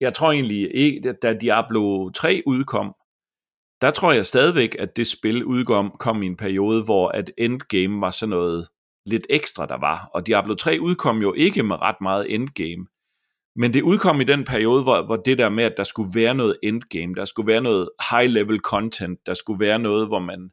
[0.00, 2.94] jeg tror egentlig ikke, da Diablo 3 udkom,
[3.80, 8.00] der tror jeg stadigvæk, at det spil udkom kom i en periode, hvor at endgame
[8.00, 8.68] var sådan noget
[9.06, 10.10] lidt ekstra, der var.
[10.14, 12.86] Og Diablo 3 udkom jo ikke med ret meget endgame.
[13.56, 16.34] Men det udkom i den periode, hvor, hvor det der med, at der skulle være
[16.34, 20.50] noget endgame, der skulle være noget high-level content, der skulle være noget, hvor man,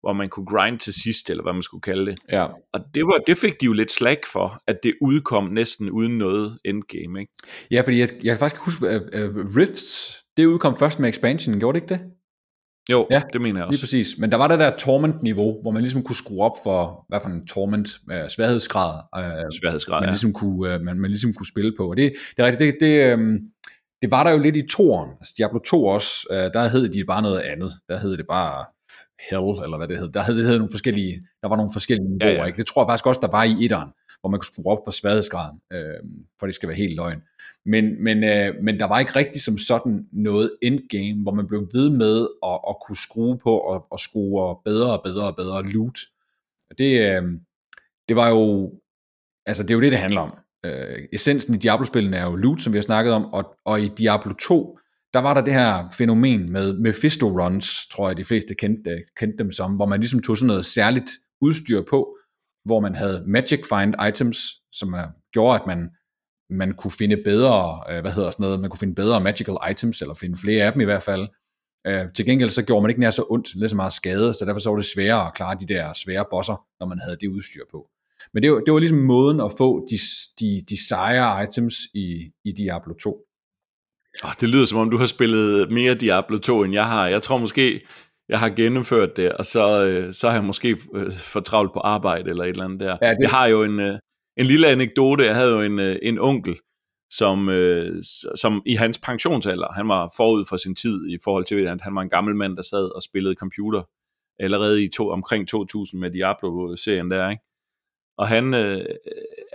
[0.00, 2.18] hvor man kunne grind til sidst, eller hvad man skulle kalde det.
[2.32, 2.46] Ja.
[2.72, 6.18] Og det, var, det fik de jo lidt slag for, at det udkom næsten uden
[6.18, 7.20] noget endgame.
[7.20, 7.32] Ikke?
[7.70, 11.58] Ja, fordi jeg, jeg kan faktisk huske, at uh, Rifts, det udkom først med expansion,
[11.58, 12.10] gjorde det ikke det?
[12.90, 13.76] Jo, ja, det mener jeg også.
[13.76, 14.18] Lige præcis.
[14.18, 17.28] Men der var det der torment-niveau, hvor man ligesom kunne skrue op for, hvad for
[17.28, 20.10] en torment, uh, sværhedsgrad, uh, sværhedsgrad man, ja.
[20.10, 21.90] ligesom kunne, uh, man, man ligesom kunne spille på.
[21.90, 23.38] Og det, det er rigtigt, det, det, um,
[24.02, 25.10] det var der jo lidt i toren.
[25.10, 27.72] Altså Diablo 2 også, uh, der hed de bare noget andet.
[27.88, 28.64] Der hed det bare
[29.30, 30.08] Hell, eller hvad det hed.
[30.08, 32.46] Der hed, det hed nogle forskellige, der var nogle forskellige niveauer, ja, ja.
[32.46, 32.56] ikke?
[32.56, 33.90] Det tror jeg faktisk også, der var i etteren,
[34.20, 36.00] hvor man kunne skrue op for sværhedsgraden, øh,
[36.38, 37.20] for det skal være helt løgn.
[37.66, 41.68] Men, men, øh, men der var ikke rigtig som sådan noget endgame, hvor man blev
[41.72, 45.62] ved med at, at kunne skrue på og, og skrue bedre og bedre og bedre
[45.62, 45.98] loot.
[46.78, 47.22] Det, øh,
[48.08, 48.72] det var jo,
[49.46, 50.38] altså det er jo det, det handler om.
[50.66, 53.88] Øh, essensen i Diablo-spillene er jo loot, som vi har snakket om, og, og i
[53.88, 54.77] Diablo 2,
[55.14, 59.44] der var der det her fænomen med Mephisto runs, tror jeg de fleste kendte, kendte
[59.44, 62.16] dem som, hvor man ligesom tog sådan noget særligt udstyr på,
[62.64, 64.38] hvor man havde magic find items,
[64.72, 65.90] som er, gjorde, at man,
[66.50, 70.02] man kunne finde bedre, øh, hvad hedder sådan noget, man kunne finde bedre magical items,
[70.02, 71.28] eller finde flere af dem i hvert fald.
[71.86, 74.44] Øh, til gengæld så gjorde man ikke nær så ondt, lidt så meget skade, så
[74.44, 77.28] derfor så var det sværere at klare de der svære bosser, når man havde det
[77.28, 77.88] udstyr på.
[78.34, 79.98] Men det var, det var ligesom måden at få de,
[80.40, 83.27] de, de sejre items i, i Diablo 2.
[84.24, 87.06] Oh, det lyder som om, du har spillet mere Diablo 2, end jeg har.
[87.06, 87.86] Jeg tror måske,
[88.28, 91.80] jeg har gennemført det, og så, øh, så har jeg måske øh, for travlt på
[91.80, 92.96] arbejde eller et eller andet der.
[93.02, 93.18] Ja, det...
[93.20, 93.98] Jeg har jo en, øh,
[94.36, 95.24] en lille anekdote.
[95.24, 96.56] Jeg havde jo en, en onkel,
[97.10, 97.48] som,
[98.34, 101.94] som i hans pensionsalder, han var forud for sin tid i forhold til, at han
[101.94, 103.82] var en gammel mand, der sad og spillede computer
[104.40, 107.42] allerede i to, omkring 2000 med Diablo-serien der, ikke?
[108.18, 108.84] Og han, øh,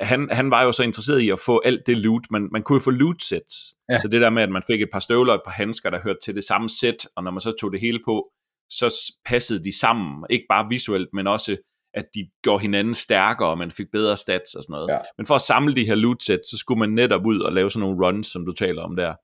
[0.02, 2.24] han, han var jo så interesseret i at få alt det loot.
[2.32, 3.76] Man, man kunne jo få loot sets.
[3.90, 3.98] Ja.
[3.98, 6.00] Så det der med, at man fik et par støvler og et par handsker, der
[6.04, 8.32] hørte til det samme sæt, og når man så tog det hele på,
[8.70, 10.26] så passede de sammen.
[10.30, 11.58] Ikke bare visuelt, men også
[11.94, 14.90] at de gjorde hinanden stærkere, og man fik bedre stats og sådan noget.
[14.92, 15.00] Ja.
[15.18, 17.70] Men for at samle de her loot sets, så skulle man netop ud og lave
[17.70, 19.16] sådan nogle runs, som du taler om der.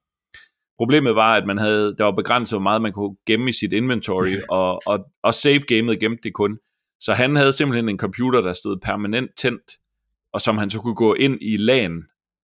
[0.78, 3.74] Problemet var, at man havde, der var begrænset, hvor meget man kunne gemme i sit
[3.74, 6.58] inventory, og, og, og save gamet gemte det kun.
[7.00, 9.72] Så han havde simpelthen en computer, der stod permanent tændt,
[10.34, 12.04] og som han så kunne gå ind i LAN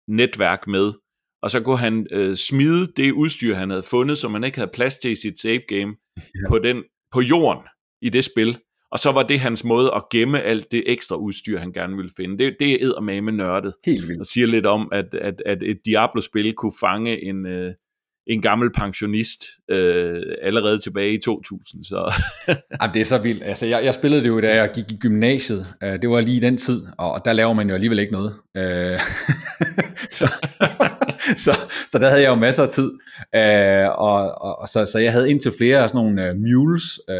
[0.07, 0.93] netværk med,
[1.41, 4.71] og så kunne han øh, smide det udstyr, han havde fundet, som han ikke havde
[4.73, 6.49] plads til i sit save game, ja.
[6.49, 7.63] på, den, på jorden
[8.01, 8.57] i det spil.
[8.91, 12.11] Og så var det hans måde at gemme alt det ekstra udstyr, han gerne ville
[12.17, 12.37] finde.
[12.37, 13.73] Det, det er med nørdet.
[13.85, 14.19] Helt vildt.
[14.19, 17.73] Og siger lidt om, at, at, at et Diablo-spil kunne fange en, øh,
[18.27, 21.83] en gammel pensionist øh, allerede tilbage i 2000.
[21.83, 22.13] Så.
[22.81, 23.43] Jamen, det er så vildt.
[23.43, 25.65] Altså, jeg, jeg spillede det jo, da jeg gik i gymnasiet.
[25.83, 28.33] Øh, det var lige i den tid, og der laver man jo alligevel ikke noget.
[28.55, 29.01] Uh,
[30.17, 30.33] så,
[31.45, 32.91] så, så der havde jeg jo masser af tid.
[33.35, 37.15] Uh, og, og, og så, så jeg havde indtil flere af sådan nogle mules, øh,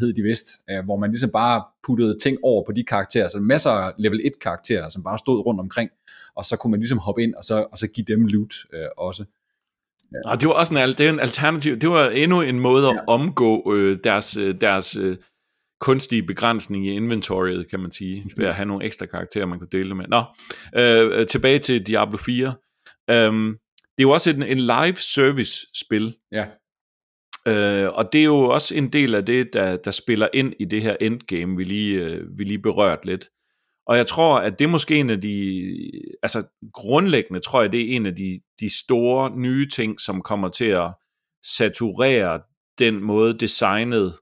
[0.00, 0.46] hed de vist,
[0.84, 3.28] hvor man ligesom bare puttede ting over på de karakterer.
[3.28, 5.90] Så masser af level 1 karakterer, som bare stod rundt omkring.
[6.36, 8.86] Og så kunne man ligesom hoppe ind, og så, og så give dem loot øh,
[8.96, 9.24] også.
[10.14, 10.30] Ja.
[10.30, 12.94] Og det var også en, det er en alternativ, det var endnu en måde at
[12.94, 13.00] ja.
[13.06, 15.16] omgå øh, deres, øh, deres øh,
[15.80, 19.68] kunstige begrænsning i inventoriet, kan man sige, ved at have nogle ekstra karakterer, man kunne
[19.72, 20.04] dele med.
[20.08, 20.24] Nå,
[20.76, 22.54] øh, øh tilbage til Diablo 4.
[23.10, 26.16] Øhm, det er jo også en, en live service spil.
[26.32, 26.46] Ja.
[27.48, 30.64] Øh, og det er jo også en del af det, der, der spiller ind i
[30.64, 33.28] det her endgame, vi lige, øh, vi lige berørt lidt.
[33.86, 35.62] Og jeg tror, at det er måske en af de,
[36.22, 40.48] altså grundlæggende tror jeg, det er en af de, de store nye ting, som kommer
[40.48, 40.92] til at
[41.44, 42.40] saturere
[42.78, 44.14] den måde designet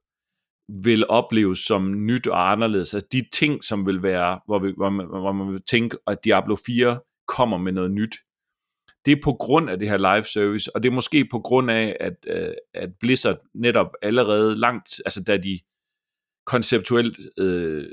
[0.83, 2.95] vil opleves som nyt og anderledes.
[2.95, 6.25] Altså de ting, som vil være, hvor, vi, hvor, man, hvor man vil tænke, at
[6.25, 8.17] Diablo 4 kommer med noget nyt.
[9.07, 11.71] Det er på grund af det her live service, og det er måske på grund
[11.71, 15.61] af, at, øh, at Blizzard netop allerede langt, altså da de
[16.47, 17.85] konceptuelt øh,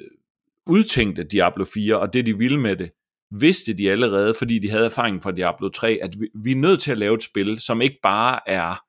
[0.70, 2.92] udtænkte Diablo 4, og det de ville med det,
[3.32, 6.80] vidste de allerede, fordi de havde erfaring fra Diablo 3, at vi, vi er nødt
[6.80, 8.84] til at lave et spil, som ikke bare er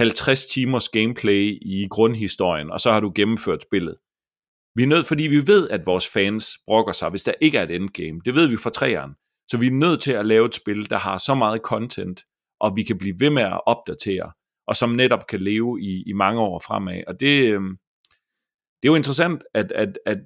[0.00, 3.96] 50 timers gameplay i grundhistorien, og så har du gennemført spillet.
[4.74, 7.62] Vi er nødt, fordi vi ved, at vores fans brokker sig, hvis der ikke er
[7.62, 8.20] et endgame.
[8.24, 9.14] Det ved vi fra træerne.
[9.50, 12.22] Så vi er nødt til at lave et spil, der har så meget content,
[12.60, 14.32] og vi kan blive ved med at opdatere,
[14.66, 17.02] og som netop kan leve i, i mange år fremad.
[17.06, 17.76] Og det, øhm,
[18.82, 20.18] det er jo interessant, at, at, at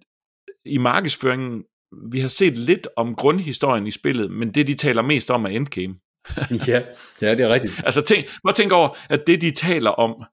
[0.64, 1.64] i markedsføringen,
[2.12, 5.48] vi har set lidt om grundhistorien i spillet, men det, de taler mest om, er
[5.48, 5.94] endgame.
[6.68, 6.82] ja,
[7.22, 7.80] ja, det er rigtigt.
[7.84, 10.24] altså, tænk, bare tænk over, at det, de taler om,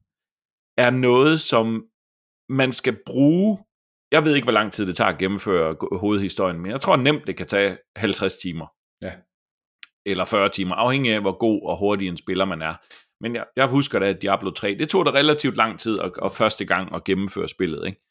[0.78, 1.86] er noget, som
[2.50, 3.60] man skal bruge.
[4.12, 7.28] Jeg ved ikke, hvor lang tid det tager at gennemføre hovedhistorien, men jeg tror nemt,
[7.28, 8.68] det kan tage 50 timer.
[9.04, 9.14] Ja.
[10.06, 12.76] Eller 40 timer, afhængig af, hvor god og hurtig en spiller man er.
[13.24, 16.12] Men jeg, jeg husker da, at Diablo 3, det tog da relativt lang tid at,
[16.24, 18.02] at første gang at gennemføre spillet, ikke?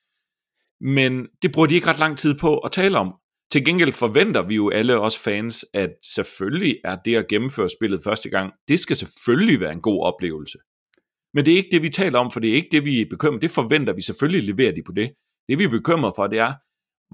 [0.80, 3.14] Men det bruger de ikke ret lang tid på at tale om.
[3.52, 8.00] Til gengæld forventer vi jo alle os fans, at selvfølgelig er det at gennemføre spillet
[8.04, 10.58] første gang, det skal selvfølgelig være en god oplevelse.
[11.34, 13.06] Men det er ikke det, vi taler om, for det er ikke det, vi er
[13.10, 13.42] bekymret.
[13.42, 15.12] Det forventer vi selvfølgelig, leverer de på det.
[15.48, 16.52] Det vi er bekymret for, det er,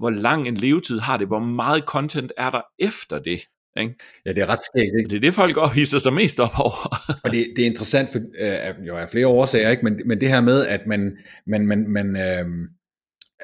[0.01, 3.41] hvor lang en levetid har det, hvor meget content er der efter det.
[3.79, 3.95] Ikke?
[4.25, 4.93] Ja, det er ret skægt.
[4.99, 5.09] Ikke?
[5.09, 7.03] Det er det, folk også hisser sig mest op over.
[7.23, 9.83] og det, det er interessant, for øh, jo er flere årsager, ikke?
[9.83, 12.45] Men, men det her med, at man, man, man, man, øh,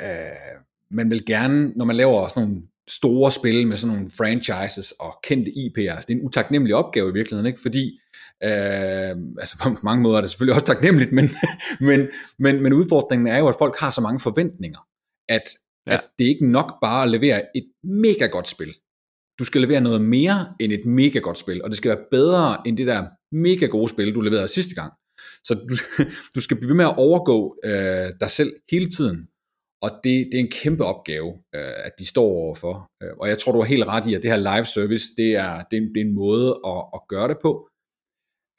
[0.01, 4.91] øh, man vil gerne, når man laver sådan nogle store spil med sådan nogle franchises
[4.91, 5.95] og kendte IP'er.
[5.95, 7.61] Altså, det er en utaknemmelig opgave i virkeligheden, ikke?
[7.61, 7.99] fordi
[8.43, 11.29] øh, altså på mange måder er det selvfølgelig også taknemmeligt, men,
[11.89, 12.07] men,
[12.39, 14.79] men, men udfordringen er jo, at folk har så mange forventninger,
[15.29, 15.43] at,
[15.87, 15.93] ja.
[15.93, 18.73] at det er ikke nok bare at levere et mega godt spil.
[19.39, 22.67] Du skal levere noget mere end et mega godt spil, og det skal være bedre
[22.67, 24.93] end det der mega gode spil, du leverede sidste gang.
[25.43, 25.75] Så du,
[26.35, 29.27] du skal blive ved med at overgå øh, dig selv hele tiden,
[29.81, 32.91] og det, det er en kæmpe opgave, øh, at de står overfor.
[33.03, 35.35] Øh, og jeg tror, du har helt ret i, at det her live service, det
[35.35, 37.69] er, det er, en, det er en måde at, at gøre det på.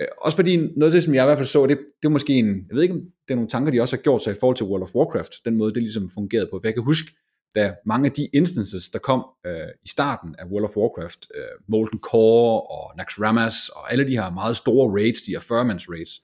[0.00, 2.12] Øh, også fordi noget af det, som jeg i hvert fald så, det, det er
[2.18, 4.30] måske en, jeg ved ikke, om det er nogle tanker, de også har gjort sig
[4.32, 6.60] i forhold til World of Warcraft, den måde, det ligesom fungerede på.
[6.60, 7.10] For jeg kan huske,
[7.54, 11.42] da mange af de instances, der kom øh, i starten af World of Warcraft, øh,
[11.68, 16.22] Molten Core og Naxxramas og alle de her meget store raids, de her 40 raids,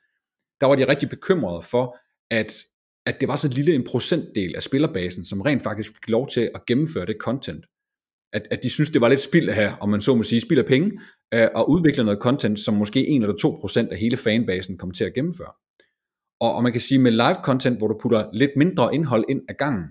[0.60, 1.96] der var de rigtig bekymrede for,
[2.30, 2.52] at
[3.08, 6.50] at det var så lille en procentdel af spillerbasen, som rent faktisk fik lov til
[6.54, 7.66] at gennemføre det content.
[8.32, 10.58] At, at de synes, det var lidt spild her, om man så må sige, spild
[10.58, 11.00] af penge,
[11.34, 14.90] øh, og udvikle noget content, som måske 1 eller 2 procent af hele fanbasen kom
[14.90, 15.52] til at gennemføre.
[16.40, 19.40] Og, og man kan sige, med live content, hvor du putter lidt mindre indhold ind
[19.48, 19.86] ad gangen,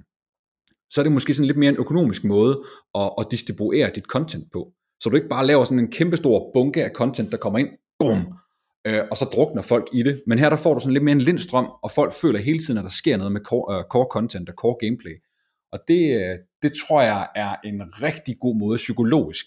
[0.93, 2.63] så er det måske sådan lidt mere en økonomisk måde
[2.95, 4.71] at, at distribuere dit content på.
[5.03, 7.69] Så du ikke bare laver sådan en kæmpe stor bunke af content, der kommer ind,
[7.99, 8.21] bum,
[8.87, 10.23] øh, og så drukner folk i det.
[10.27, 12.77] Men her der får du sådan lidt mere en lindstrøm, og folk føler hele tiden,
[12.77, 15.15] at der sker noget med core, uh, core content og core gameplay.
[15.71, 19.45] Og det, øh, det tror jeg er en rigtig god måde psykologisk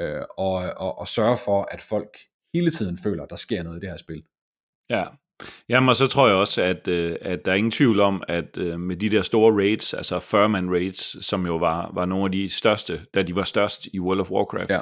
[0.00, 2.16] øh, og, og, og sørge for, at folk
[2.54, 4.22] hele tiden føler, at der sker noget i det her spil.
[4.90, 5.04] Ja,
[5.68, 8.56] Jamen, og så tror jeg også, at, øh, at der er ingen tvivl om, at
[8.56, 12.48] med de der store raids, altså 40-man raids, som jo var, var nogle af de
[12.48, 14.78] største, da de var størst i World of Warcraft, ja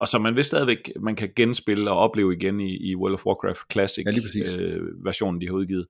[0.00, 3.26] og som man vil stadigvæk man kan genspille og opleve igen i, i World of
[3.26, 5.86] Warcraft Classic ja, øh, versionen, de har udgivet.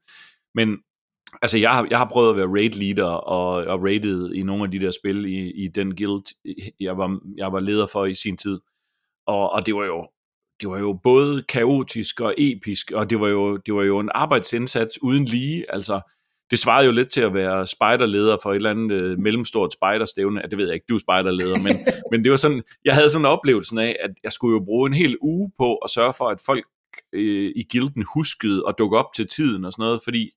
[0.55, 0.79] Men
[1.43, 4.65] altså, jeg har, jeg har prøvet at være raid leader og, og raided i nogle
[4.65, 8.15] af de der spil i, i den guild, jeg var, jeg var leder for i
[8.15, 8.61] sin tid.
[9.27, 10.09] Og, og det var jo
[10.61, 14.11] det var jo både kaotisk og episk, og det var jo, det var jo en
[14.15, 15.73] arbejdsindsats uden lige.
[15.73, 16.01] Altså,
[16.51, 20.41] det svarede jo lidt til at være spejderleder for et eller andet øh, mellemstort spejderstævne.
[20.41, 21.77] Ja, det ved jeg ikke, du er spejderleder, men,
[22.11, 24.87] men det var sådan, jeg havde sådan en oplevelse af, at jeg skulle jo bruge
[24.87, 26.65] en hel uge på at sørge for, at folk
[27.13, 30.31] øh, i gilden huskede at dukke op til tiden og sådan noget, fordi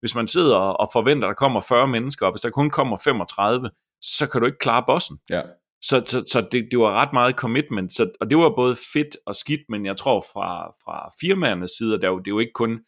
[0.00, 2.96] hvis man sidder og forventer, at der kommer 40 mennesker, og hvis der kun kommer
[3.04, 3.70] 35,
[4.02, 5.18] så kan du ikke klare bossen.
[5.30, 5.42] Ja.
[5.82, 9.16] Så, så, så det, det var ret meget commitment, så, og det var både fedt
[9.26, 12.80] og skidt, men jeg tror fra, fra firmaernes side, der, det er jo ikke kun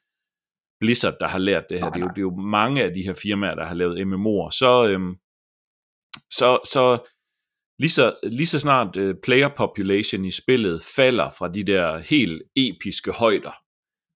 [0.82, 1.90] Blizzard, der har lært det her.
[1.90, 1.98] Nej, nej.
[1.98, 4.50] Det, er jo, det er jo mange af de her firmaer, der har lavet MMO'er.
[4.50, 5.14] Så, øhm,
[6.38, 6.84] så, så
[7.78, 12.42] lige så, lige så snart uh, player population i spillet falder fra de der helt
[12.56, 13.52] episke højder,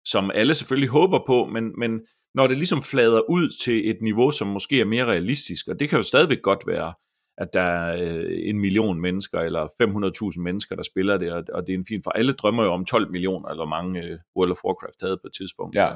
[0.05, 2.01] som alle selvfølgelig håber på, men, men
[2.35, 5.89] når det ligesom flader ud til et niveau, som måske er mere realistisk, og det
[5.89, 6.93] kan jo stadigvæk godt være,
[7.37, 9.63] at der er øh, en million mennesker, eller
[10.35, 12.71] 500.000 mennesker, der spiller det, og, og det er en fin for alle drømmer jo
[12.73, 15.75] om 12 millioner, eller mange øh, World of Warcraft havde på et tidspunkt.
[15.75, 15.91] Ja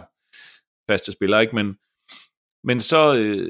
[0.90, 1.56] faste spillere, ikke?
[1.56, 1.68] Men,
[2.64, 3.50] men så, øh,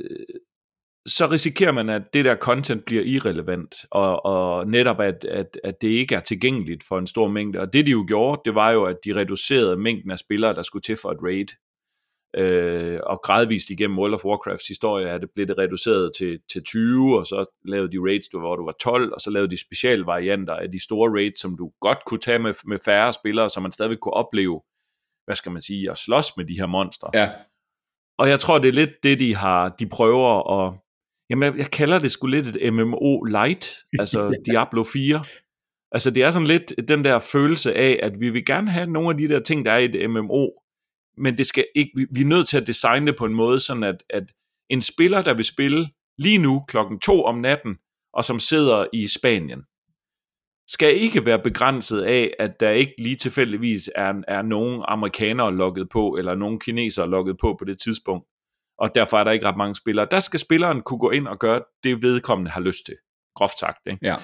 [1.06, 5.82] så risikerer man, at det der content bliver irrelevant, og, og netop at, at, at
[5.82, 7.60] det ikke er tilgængeligt for en stor mængde.
[7.60, 10.64] Og det de jo gjorde, det var jo, at de reducerede mængden af spillere, der
[10.64, 11.48] skulle til for et raid.
[12.36, 17.20] øh, og gradvist igennem World of Warcrafts historie er det blevet reduceret til, til 20,
[17.20, 20.72] og så lavede de raids, hvor du var 12, og så lavede de specialvarianter af
[20.72, 24.00] de store raids, som du godt kunne tage med, med færre spillere, så man stadig
[24.00, 24.62] kunne opleve,
[25.30, 27.10] hvad skal man sige, at slås med de her monstre.
[27.14, 27.32] Ja.
[28.20, 30.74] Og jeg tror, det er lidt det, de har, de prøver at,
[31.30, 34.52] jamen jeg, jeg kalder det sgu lidt et MMO light, altså ja.
[34.52, 35.24] Diablo 4.
[35.92, 39.10] Altså det er sådan lidt den der følelse af, at vi vil gerne have nogle
[39.10, 40.48] af de der ting, der er i et MMO,
[41.18, 43.60] men det skal ikke, vi, vi er nødt til at designe det på en måde,
[43.60, 44.32] sådan at, at
[44.70, 47.78] en spiller, der vil spille lige nu klokken to om natten,
[48.14, 49.64] og som sidder i Spanien,
[50.72, 55.90] skal ikke være begrænset af, at der ikke lige tilfældigvis er, er nogen amerikanere logget
[55.90, 58.28] på, eller nogen kinesere logget på på det tidspunkt,
[58.78, 60.08] og derfor er der ikke ret mange spillere.
[60.12, 62.96] Der skal spilleren kunne gå ind og gøre det, vedkommende har lyst til,
[63.36, 63.88] groft sagt.
[63.88, 64.00] Ikke?
[64.02, 64.16] Ja.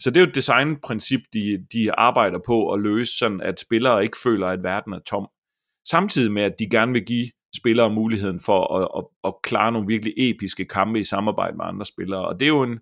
[0.00, 4.02] Så det er jo et designprincip, de, de arbejder på at løse, sådan at spillere
[4.02, 5.28] ikke føler, at verden er tom.
[5.88, 9.86] Samtidig med, at de gerne vil give spillere muligheden for at, at, at klare nogle
[9.86, 12.28] virkelig episke kampe i samarbejde med andre spillere.
[12.28, 12.78] Og det er jo en,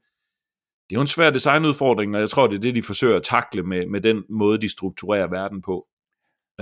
[0.91, 3.23] det er jo en svær designudfordring, og jeg tror, det er det, de forsøger at
[3.23, 5.87] takle med, med den måde, de strukturerer verden på.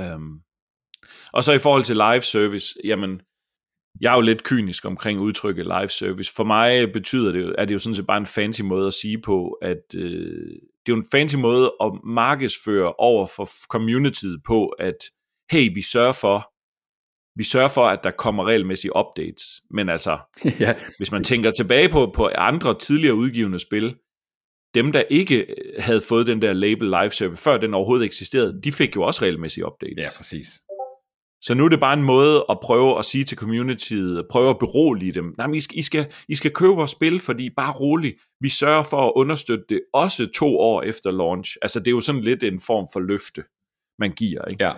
[0.01, 0.41] Um,
[1.33, 3.21] og så i forhold til live service, jamen,
[4.01, 6.33] jeg er jo lidt kynisk omkring udtrykket live service.
[6.37, 9.21] For mig betyder det, er det jo sådan set bare en fancy måde at sige
[9.21, 10.49] på, at øh,
[10.87, 14.97] det er jo en fancy måde at markedsføre over for communityet på, at
[15.51, 16.53] hey, vi sørger for,
[17.39, 19.45] vi sørger for, at der kommer regelmæssige updates.
[19.71, 20.19] Men altså,
[20.61, 20.75] ja.
[20.99, 23.97] hvis man tænker tilbage på, på andre tidligere udgivende spil,
[24.75, 25.47] dem der ikke
[25.79, 29.23] havde fået den der label live service, før den overhovedet eksisterede, de fik jo også
[29.23, 30.05] regelmæssige updates.
[30.05, 30.61] Ja, præcis.
[31.43, 34.59] Så nu er det bare en måde at prøve at sige til communityet, prøve at
[34.59, 37.73] berolige dem, nej, men I skal, I, skal, I skal købe vores spil, fordi bare
[37.73, 41.57] roligt, vi sørger for at understøtte det også to år efter launch.
[41.63, 43.45] Altså det er jo sådan lidt en form for løfte,
[43.99, 44.65] man giver, ikke?
[44.65, 44.75] Ja.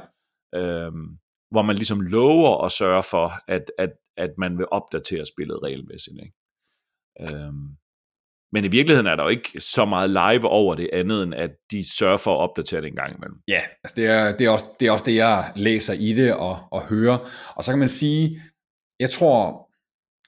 [0.55, 1.19] Øhm,
[1.51, 6.17] hvor man ligesom lover at sørge for, at, at, at man vil opdatere spillet regelmæssigt.
[6.23, 6.35] Ikke?
[7.21, 7.69] Øhm,
[8.53, 11.51] men i virkeligheden er der jo ikke så meget live over det andet, end at
[11.71, 13.39] de sørger for at opdatere det en gang imellem.
[13.49, 16.35] Ja, altså det, er, det, er også, det er også det, jeg læser i det
[16.35, 17.19] og, og hører.
[17.57, 18.41] Og så kan man sige,
[19.01, 19.69] jeg tror,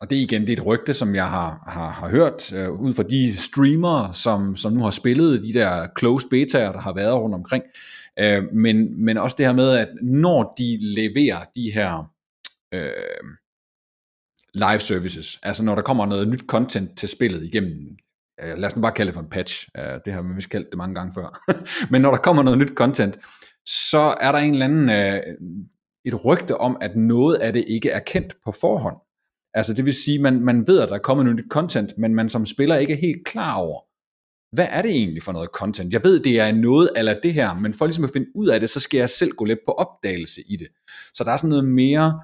[0.01, 2.70] og det er igen det er et rygte, som jeg har, har, har hørt, øh,
[2.70, 6.93] ud fra de streamere, som, som nu har spillet de der closed betaer, der har
[6.93, 7.64] været rundt omkring,
[8.18, 12.11] øh, men, men også det her med, at når de leverer de her
[12.75, 13.25] øh,
[14.55, 17.97] live services, altså når der kommer noget nyt content til spillet igennem
[18.43, 20.51] Øh, lad os nu bare kalde det for en patch, øh, det har vi vist
[20.51, 21.53] kaldt det mange gange før,
[21.93, 23.18] men når der kommer noget nyt content,
[23.66, 25.20] så er der en eller anden, øh,
[26.05, 28.97] et rygte om, at noget af det ikke er kendt på forhånd.
[29.55, 32.14] Altså det vil sige, man, man ved, at der er kommet noget nyt content, men
[32.14, 33.80] man som spiller ikke er helt klar over,
[34.55, 35.93] hvad er det egentlig for noget content?
[35.93, 38.61] Jeg ved, det er noget eller det her, men for ligesom at finde ud af
[38.61, 40.68] det, så skal jeg selv gå lidt på opdagelse i det.
[41.14, 42.20] Så der er sådan noget mere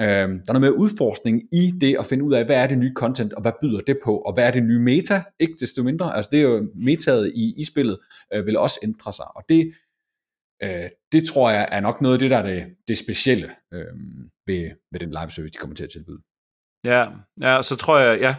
[0.00, 2.78] Øh, der er noget mere udforskning i det at finde ud af, hvad er det
[2.78, 5.82] nye content, og hvad byder det på, og hvad er det nye meta, ikke desto
[5.82, 6.16] mindre.
[6.16, 7.98] Altså det er jo metaet i, i spillet,
[8.34, 9.72] øh, vil også ændre sig, og det,
[10.62, 13.94] øh, det tror jeg er nok noget af det, der er det, det specielle øh,
[14.46, 16.20] ved, ved den live service, de kommer til at tilbyde.
[16.84, 17.06] Ja,
[17.42, 18.34] ja, så tror jeg, ja,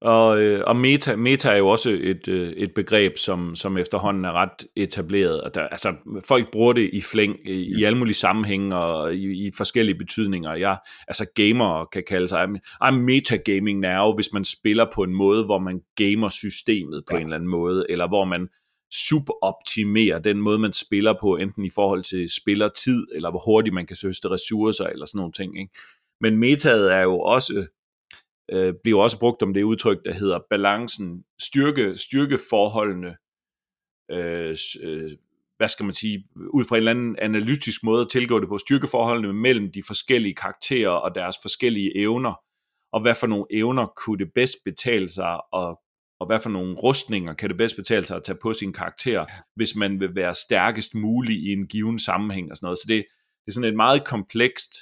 [0.00, 4.24] og, øh, og meta, meta er jo også et, øh, et begreb, som, som efterhånden
[4.24, 5.40] er ret etableret.
[5.40, 5.94] Og der, altså,
[6.24, 10.54] folk bruger det i flæng, i, i alle mulige sammenhænge og i, i forskellige betydninger.
[10.54, 10.78] Jeg,
[11.08, 12.48] altså gamer kan kalde sig,
[12.84, 17.20] I'm metagaming now, hvis man spiller på en måde, hvor man gamer systemet på ja.
[17.20, 18.48] en eller anden måde, eller hvor man
[18.92, 23.86] suboptimerer den måde, man spiller på, enten i forhold til spillertid, eller hvor hurtigt man
[23.86, 25.60] kan søste ressourcer, eller sådan nogle ting.
[25.60, 25.72] Ikke?
[26.20, 27.66] Men metaet er jo også
[28.52, 33.16] øh, bliver også brugt om det udtryk, der hedder balancen, styrke, styrkeforholdene,
[34.10, 35.10] øh, øh,
[35.56, 38.58] hvad skal man sige, ud fra en eller anden analytisk måde at tilgå det på,
[38.58, 42.34] styrkeforholdene mellem de forskellige karakterer og deres forskellige evner,
[42.92, 45.80] og hvad for nogle evner kunne det bedst betale sig, og,
[46.20, 49.26] og hvad for nogle rustninger kan det bedst betale sig at tage på sin karakter,
[49.56, 52.78] hvis man vil være stærkest mulig i en given sammenhæng og sådan noget.
[52.78, 53.04] Så det,
[53.44, 54.72] det er sådan et meget komplekst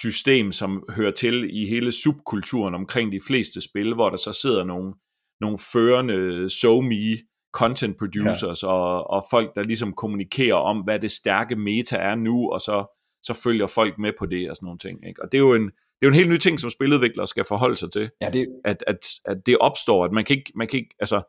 [0.00, 4.64] system, som hører til i hele subkulturen omkring de fleste spil, hvor der så sidder
[4.64, 4.94] nogle,
[5.40, 8.68] nogle førende so-me content producers ja.
[8.68, 12.98] og, og folk, der ligesom kommunikerer om, hvad det stærke meta er nu, og så,
[13.22, 15.08] så følger folk med på det og sådan nogle ting.
[15.08, 15.22] Ikke?
[15.22, 17.44] Og det er jo en, det er jo en helt ny ting, som spiludviklere skal
[17.44, 18.10] forholde sig til.
[18.20, 18.46] Ja, det...
[18.64, 21.22] At, at, at det opstår, at man kan ikke, man kan ikke, altså,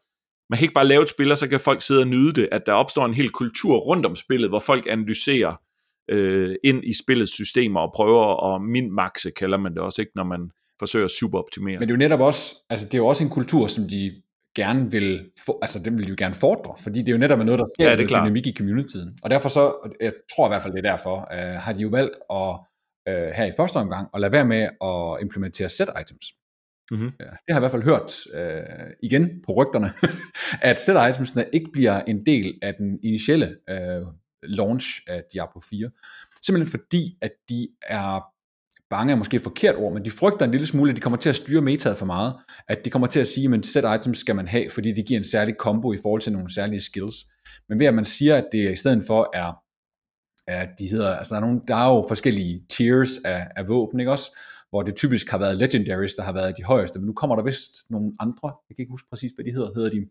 [0.49, 2.49] man kan ikke bare lave et spil, og så kan folk sidde og nyde det,
[2.51, 5.55] at der opstår en hel kultur rundt om spillet, hvor folk analyserer,
[6.09, 10.23] øh, ind i spillets systemer og prøver at min-maxe, kalder man det også, ikke, når
[10.23, 11.79] man forsøger at superoptimere.
[11.79, 14.21] Men det er jo netop også, altså det er jo også en kultur, som de
[14.55, 17.39] gerne vil, få, altså dem vil de jo gerne fordre, fordi det er jo netop
[17.39, 19.17] noget, der sker ja, det dynamik i communityen.
[19.23, 21.89] Og derfor så, jeg tror i hvert fald det er derfor, øh, har de jo
[21.89, 22.59] valgt at,
[23.09, 26.25] øh, her i første omgang, og lade være med at implementere set items.
[26.91, 27.11] Mm-hmm.
[27.19, 29.91] Ja, det har jeg i hvert fald hørt øh, igen på rygterne,
[30.69, 34.01] at set itemsene ikke bliver en del af den initielle øh,
[34.43, 35.89] launch af Diablo 4.
[36.41, 38.21] Simpelthen fordi, at de er
[38.89, 41.17] bange er måske et forkert ord, men de frygter en lille smule, at de kommer
[41.17, 42.33] til at styre metaet for meget,
[42.67, 45.19] at de kommer til at sige, at set items skal man have, fordi det giver
[45.19, 47.15] en særlig combo i forhold til nogle særlige skills.
[47.69, 49.53] Men ved at man siger, at det i stedet for er,
[50.47, 53.99] at de hedder, altså der er, nogle, der er jo forskellige tiers af, af våben,
[53.99, 54.31] ikke også?
[54.69, 57.43] hvor det typisk har været legendaries, der har været de højeste, men nu kommer der
[57.43, 60.05] vist nogle andre, jeg kan ikke huske præcis, hvad de hedder, hedder de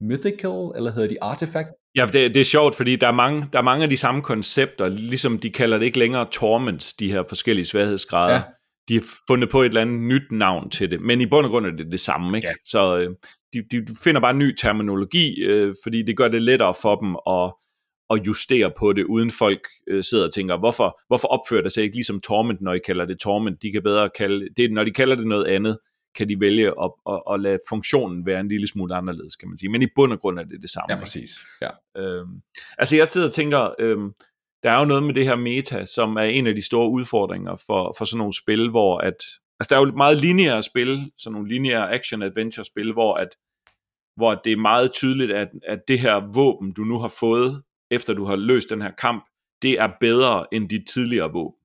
[0.00, 1.68] mythical, eller hedder de artifact?
[1.96, 4.22] Ja, det, det er sjovt, fordi der er, mange, der er mange af de samme
[4.22, 8.34] koncepter, ligesom de kalder det ikke længere torments, de her forskellige sværhedsgrader.
[8.34, 8.42] Ja.
[8.88, 11.50] De har fundet på et eller andet nyt navn til det, men i bund og
[11.50, 12.36] grund er det det samme.
[12.36, 12.48] Ikke?
[12.48, 12.54] Ja.
[12.64, 13.10] Så øh,
[13.52, 17.16] de, de finder bare en ny terminologi, øh, fordi det gør det lettere for dem
[17.30, 17.52] at,
[18.10, 21.82] at justere på det, uden folk øh, sidder og tænker, hvorfor, hvorfor opfører det sig
[21.82, 23.62] ikke ligesom Torment, når I kalder det Torment?
[23.62, 25.78] De kan bedre kalde det, når de kalder det noget andet,
[26.18, 29.58] kan de vælge at, at, at lade funktionen være en lille smule anderledes, kan man
[29.58, 29.70] sige.
[29.70, 30.94] Men i bund og grund er det det samme.
[30.94, 31.30] Ja, præcis.
[31.62, 32.00] Ja.
[32.02, 32.40] Øhm,
[32.78, 34.12] altså jeg sidder og tænker, øhm,
[34.62, 37.56] der er jo noget med det her meta, som er en af de store udfordringer
[37.56, 39.16] for, for sådan nogle spil, hvor at,
[39.60, 43.28] altså der er jo meget lineære spil, sådan nogle lineære action-adventure spil, hvor at,
[44.16, 48.14] hvor det er meget tydeligt, at, at det her våben, du nu har fået, efter
[48.14, 49.24] du har løst den her kamp,
[49.62, 51.58] det er bedre end dit tidligere våben.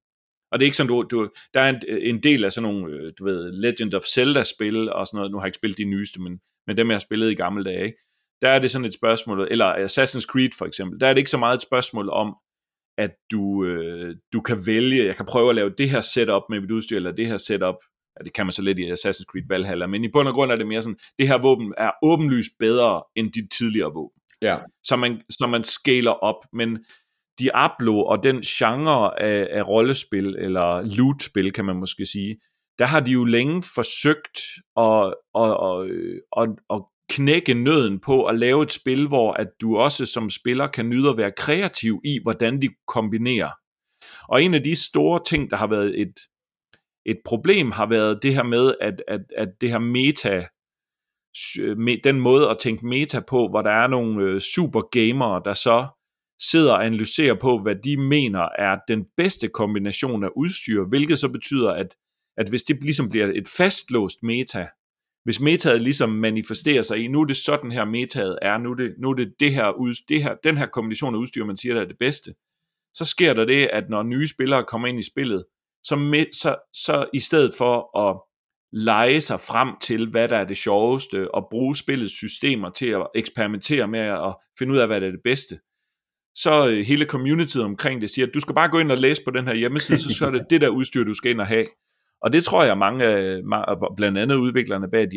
[0.54, 2.96] Og det er ikke sådan, du, du der er en, en del af sådan nogle,
[2.96, 5.84] øh, du ved, Legend of Zelda-spil og sådan noget, nu har jeg ikke spillet de
[5.84, 7.98] nyeste, men, men dem jeg har spillet i gamle dage, ikke?
[8.42, 11.32] der er det sådan et spørgsmål, eller Assassin's Creed for eksempel, der er det ikke
[11.32, 12.36] så meget et spørgsmål om,
[12.98, 16.62] at du, øh, du kan vælge, jeg kan prøve at lave det her setup med
[16.62, 17.76] mit udstyr, eller det her setup,
[18.20, 20.52] ja, det kan man så lidt i Assassin's Creed Valhalla, men i bund og grund
[20.52, 24.22] er det mere sådan, det her våben er åbenlyst bedre end dit tidligere våben.
[24.42, 24.58] Ja.
[24.84, 26.86] Så man, så man scaler op, men
[27.40, 32.38] Diablo og den genre af, af rollespil, eller loot-spil, kan man måske sige,
[32.80, 34.40] der har de jo længe forsøgt
[34.78, 39.78] at, at, at, at, at knække nøden på at lave et spil, hvor at du
[39.78, 43.52] også som spiller kan nyde at være kreativ i, hvordan de kombinerer.
[44.30, 46.14] Og en af de store ting, der har været et,
[47.06, 50.46] et problem, har været det her med, at, at, at det her meta,
[52.04, 55.88] den måde at tænke meta på, hvor der er nogle øh, super gamere, der så
[56.42, 61.30] sidder og analyserer på, hvad de mener er den bedste kombination af udstyr, hvilket så
[61.30, 61.96] betyder, at,
[62.38, 64.68] at hvis det ligesom bliver et fastlåst meta,
[65.24, 68.76] hvis metaet ligesom manifesterer sig i, nu er det sådan her metaet er, nu er
[68.76, 71.58] det, nu er det, det her, ud, det her, den her kombination af udstyr, man
[71.58, 72.34] siger, der er det bedste,
[72.94, 75.46] så sker der det, at når nye spillere kommer ind i spillet,
[75.84, 78.22] så, med, så, så i stedet for at
[78.72, 83.08] lege sig frem til, hvad der er det sjoveste, og bruge spillets systemer til at
[83.16, 85.60] eksperimentere med at finde ud af, hvad der er det bedste,
[86.36, 89.22] så øh, hele communityet omkring det siger, at du skal bare gå ind og læse
[89.24, 91.48] på den her hjemmeside, så, så er det det der udstyr, du skal ind og
[91.48, 91.66] have.
[92.22, 93.42] Og det tror jeg, mange af,
[93.98, 95.08] blandt andet udviklerne bag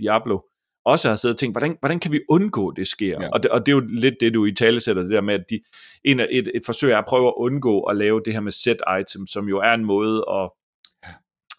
[0.00, 0.40] Diablo,
[0.84, 3.18] også har siddet og tænkt, hvordan, hvordan kan vi undgå, det sker?
[3.20, 3.28] Ja.
[3.28, 5.34] Og, det, og det er jo lidt det, du i tale sætter, det der med,
[5.34, 5.60] at de,
[6.04, 8.78] en, et, et forsøg er at prøve at undgå at lave det her med set
[9.00, 10.50] items, som jo er en måde at,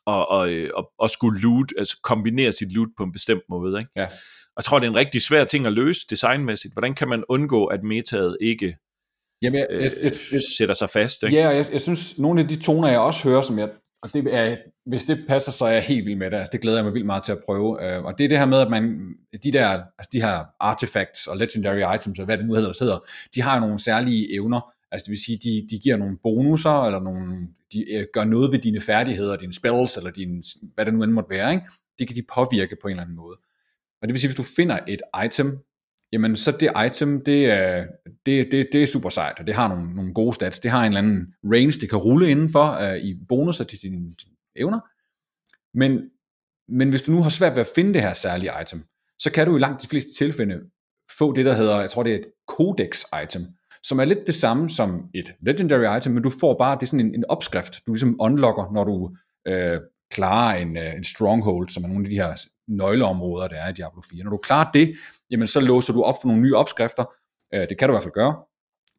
[0.05, 3.77] og, og, og, og skulle loot, altså kombinere sit loot på en bestemt måde.
[3.77, 3.91] Ikke?
[3.95, 4.05] Ja.
[4.55, 6.73] Og jeg tror, det er en rigtig svær ting at løse designmæssigt.
[6.73, 8.75] Hvordan kan man undgå, at metaet ikke
[9.43, 11.23] Jamen, jeg, jeg, jeg, jeg, sætter sig fast.
[11.23, 11.35] Ikke?
[11.35, 13.69] Ja, og jeg, jeg synes, nogle af de toner, jeg også hører, som jeg,
[14.03, 16.37] og det er, hvis det passer, så er jeg helt vild med det.
[16.37, 17.95] Altså, det glæder jeg mig vildt meget til at prøve.
[17.95, 19.13] Øh, og det er det her med, at man,
[19.43, 22.99] de der, altså de her artifacts og legendary items, og hvad det nu hedder, hedder
[23.35, 24.73] de har nogle særlige evner.
[24.91, 28.51] Altså det vil sige, de, de giver nogle bonusser, eller nogle, de øh, gør noget
[28.51, 30.43] ved dine færdigheder, dine spells, eller dine,
[30.75, 31.53] hvad det nu end måtte være.
[31.53, 31.65] Ikke?
[31.99, 33.37] Det kan de påvirke på en eller anden måde.
[34.01, 35.57] Og det vil sige, hvis du finder et item,
[36.13, 37.85] jamen så det item, det er,
[38.25, 40.59] det, det, det er super sejt, og det har nogle, nogle gode stats.
[40.59, 43.97] Det har en eller anden range, det kan rulle indenfor uh, i bonusser til dine,
[43.97, 44.79] dine evner.
[45.77, 46.09] Men,
[46.67, 48.83] men hvis du nu har svært ved at finde det her særlige item,
[49.19, 50.59] så kan du i langt de fleste tilfælde
[51.17, 53.47] få det, der hedder, jeg tror det er et codex item,
[53.83, 56.87] som er lidt det samme som et legendary item, men du får bare, det er
[56.87, 59.15] sådan en, en opskrift, du ligesom unlocker, når du
[59.47, 59.79] øh,
[60.11, 63.73] klarer en, øh, en stronghold, som er nogle af de her nøgleområder, der er i
[63.73, 64.23] Diablo 4.
[64.23, 64.95] Når du klarer det,
[65.31, 67.05] jamen så låser du op for nogle nye opskrifter.
[67.53, 68.35] Øh, det kan du i hvert fald gøre.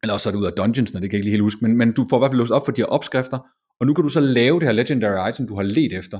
[0.03, 1.59] Eller også er du ud af dungeons, det kan jeg ikke lige helt huske.
[1.61, 3.39] Men, men du får i hvert fald låst op for de her opskrifter.
[3.79, 6.19] Og nu kan du så lave det her legendary item, du har let efter.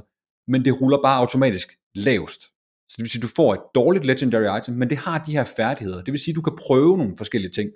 [0.51, 2.41] Men det ruller bare automatisk lavest.
[2.89, 5.31] Så det vil sige, at du får et dårligt legendary item, men det har de
[5.31, 6.01] her færdigheder.
[6.03, 7.69] Det vil sige, at du kan prøve nogle forskellige ting.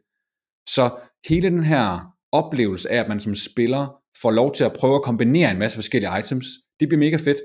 [0.69, 0.89] Så
[1.27, 5.03] hele den her oplevelse af, at man som spiller får lov til at prøve at
[5.03, 6.45] kombinere en masse forskellige items,
[6.79, 7.37] det bliver mega fedt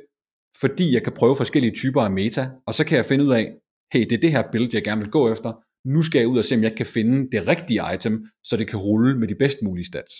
[0.60, 3.54] fordi jeg kan prøve forskellige typer af meta, og så kan jeg finde ud af,
[3.92, 5.52] hey, det er det her build, jeg gerne vil gå efter,
[5.88, 8.68] nu skal jeg ud og se, om jeg kan finde det rigtige item, så det
[8.68, 10.14] kan rulle med de bedst mulige stats.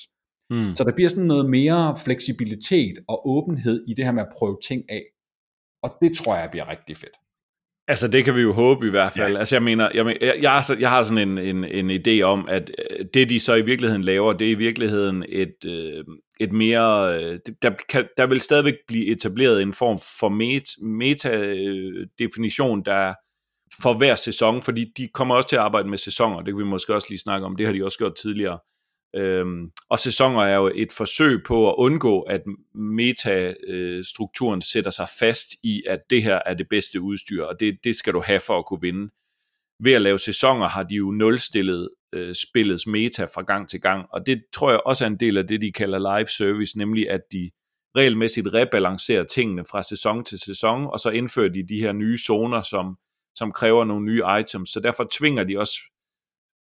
[0.51, 0.75] Mm.
[0.75, 4.59] Så der bliver sådan noget mere fleksibilitet og åbenhed i det her med at prøve
[4.69, 5.03] ting af.
[5.83, 7.17] Og det tror jeg bliver rigtig fedt.
[7.89, 9.33] Altså, det kan vi jo håbe i hvert fald.
[9.33, 9.39] Ja.
[9.39, 12.23] Altså, jeg mener, jeg, mener, jeg, jeg, har, jeg har sådan en, en, en idé
[12.23, 16.05] om, at øh, det, de så i virkeligheden laver, det er i virkeligheden et, øh,
[16.41, 17.23] et mere...
[17.23, 20.29] Øh, der, kan, der vil stadigvæk blive etableret en form for
[20.85, 23.15] meta-definition, øh, der
[23.83, 26.65] for hver sæson, fordi de kommer også til at arbejde med sæsoner, det kan vi
[26.65, 28.59] måske også lige snakke om, det har de også gjort tidligere.
[29.17, 32.43] Øhm, og sæsoner er jo et forsøg på at undgå, at
[32.75, 37.79] metastrukturen øh, sætter sig fast i, at det her er det bedste udstyr, og det,
[37.85, 39.11] det skal du have for at kunne vinde.
[39.81, 44.07] Ved at lave sæsoner har de jo nulstillet øh, spillets meta fra gang til gang,
[44.13, 47.11] og det tror jeg også er en del af det, de kalder live service, nemlig
[47.11, 47.51] at de
[47.97, 52.63] regelmæssigt rebalancerer tingene fra sæson til sæson, og så indfører de de her nye zoner,
[52.63, 52.97] som,
[53.35, 55.81] som kræver nogle nye items, så derfor tvinger de også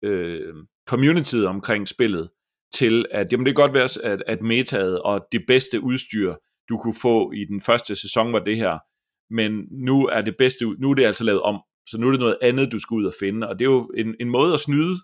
[0.03, 0.53] øh,
[0.87, 2.29] communityet omkring spillet
[2.73, 6.35] til, at jamen det kan godt være, at, at metaet og det bedste udstyr,
[6.69, 8.79] du kunne få i den første sæson, var det her,
[9.33, 12.19] men nu er det bedste, nu er det altså lavet om, så nu er det
[12.19, 14.59] noget andet, du skal ud og finde, og det er jo en, en måde at
[14.59, 14.95] snyde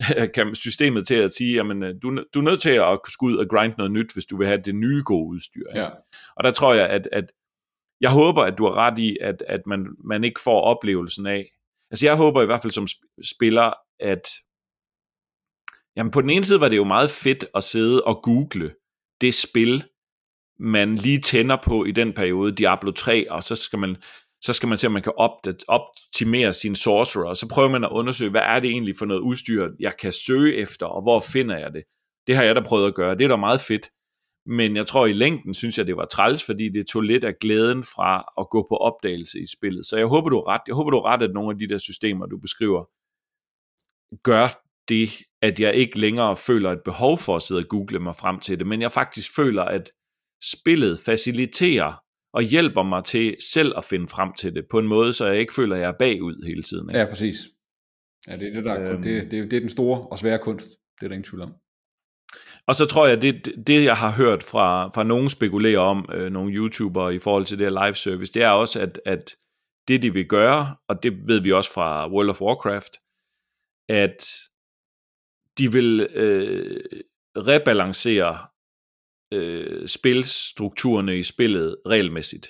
[0.34, 3.48] kan systemet til at sige, jamen du, du er nødt til at skulle ud og
[3.50, 5.66] grind noget nyt, hvis du vil have det nye gode udstyr.
[5.74, 5.88] Ja.
[6.36, 7.24] Og der tror jeg, at, at
[8.00, 11.46] jeg håber, at du har ret i, at, at man, man ikke får oplevelsen af,
[11.90, 12.86] altså jeg håber i hvert fald som
[13.22, 14.22] spiller, at
[15.96, 18.74] Jamen på den ene side var det jo meget fedt at sidde og google
[19.20, 19.84] det spil,
[20.58, 23.96] man lige tænder på i den periode, Diablo 3, og så skal man,
[24.46, 25.12] så skal man se, om man kan
[25.68, 29.20] optimere sin sorcerer, og så prøver man at undersøge, hvad er det egentlig for noget
[29.20, 31.82] udstyr, jeg kan søge efter, og hvor finder jeg det.
[32.26, 33.90] Det har jeg da prøvet at gøre, det er da meget fedt.
[34.48, 37.38] Men jeg tror i længden, synes jeg, det var træls, fordi det tog lidt af
[37.40, 39.86] glæden fra at gå på opdagelse i spillet.
[39.86, 40.60] Så jeg håber, du er ret.
[40.66, 42.84] Jeg håber, du er ret, at nogle af de der systemer, du beskriver,
[44.22, 44.48] gør
[44.88, 45.10] det,
[45.42, 48.58] at jeg ikke længere føler et behov for at sidde og google mig frem til
[48.58, 49.90] det, men jeg faktisk føler, at
[50.42, 52.05] spillet faciliterer
[52.36, 55.38] og hjælper mig til selv at finde frem til det, på en måde, så jeg
[55.38, 56.90] ikke føler, at jeg er bagud hele tiden.
[56.90, 56.98] Ikke?
[56.98, 57.36] Ja, præcis.
[58.28, 60.68] Ja, det er, det, der, øhm, det, det, det er den store og svære kunst,
[60.68, 61.54] det er der ingen tvivl om.
[62.66, 66.32] Og så tror jeg, det, det jeg har hørt fra, fra nogen spekulere om, øh,
[66.32, 69.36] nogle YouTubere i forhold til det her live service, det er også, at, at
[69.88, 72.92] det de vil gøre, og det ved vi også fra World of Warcraft,
[73.88, 74.26] at
[75.58, 76.84] de vil øh,
[77.36, 78.38] rebalancere
[79.32, 82.48] øh, spilstrukturerne i spillet regelmæssigt.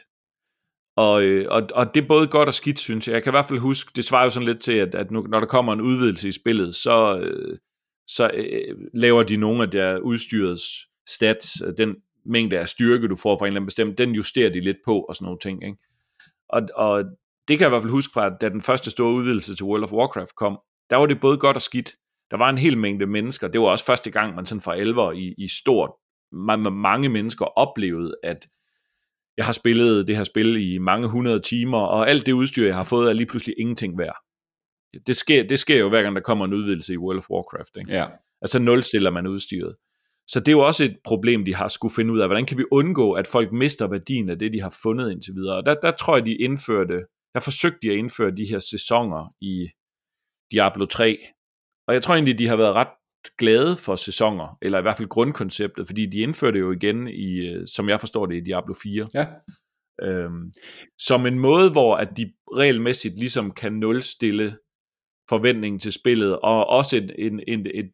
[0.97, 3.15] Og, øh, og, og det er både godt og skidt, synes jeg.
[3.15, 5.21] Jeg kan i hvert fald huske, det svarer jo sådan lidt til, at, at nu,
[5.21, 7.59] når der kommer en udvidelse i spillet, så, øh,
[8.07, 10.65] så øh, laver de nogle af der udstyrets
[11.09, 11.97] stats, den
[12.27, 15.01] mængde af styrke, du får fra en eller anden bestemt, den justerer de lidt på
[15.01, 15.65] og sådan nogle ting.
[15.65, 15.79] Ikke?
[16.49, 17.05] Og, og
[17.49, 19.85] det kan jeg i hvert fald huske fra, da den første store udvidelse til World
[19.85, 20.59] of Warcraft kom,
[20.91, 21.95] der var det både godt og skidt
[22.31, 23.49] der var en hel mængde mennesker.
[23.49, 25.91] Det var også første gang, man sådan for alvor i, i stort,
[26.33, 28.49] mange mennesker oplevede, at
[29.37, 32.75] jeg har spillet det her spil i mange hundrede timer, og alt det udstyr, jeg
[32.75, 34.17] har fået, er lige pludselig ingenting værd.
[35.07, 37.77] Det sker, det sker jo hver gang, der kommer en udvidelse i World of Warcraft.
[37.79, 37.93] Ikke?
[37.93, 38.07] Ja.
[38.43, 39.75] Altså nulstiller man udstyret.
[40.27, 42.29] Så det er jo også et problem, de har skulle finde ud af.
[42.29, 45.57] Hvordan kan vi undgå, at folk mister værdien af det, de har fundet indtil videre?
[45.57, 47.05] Og der, der tror jeg, de indførte,
[47.35, 49.69] der forsøgte de at indføre de her sæsoner i
[50.53, 51.19] Diablo 3,
[51.89, 52.89] og jeg tror egentlig, de har været ret
[53.39, 57.67] glade for sæsoner, eller i hvert fald grundkonceptet, fordi de indførte jo igen i, øh,
[57.67, 59.09] som jeg forstår det, i Diablo 4.
[59.15, 59.27] Ja.
[60.03, 60.51] Øhm,
[60.99, 64.57] som en måde, hvor at de regelmæssigt ligesom kan nulstille
[65.29, 67.91] forventningen til spillet, og også en, en, en, en,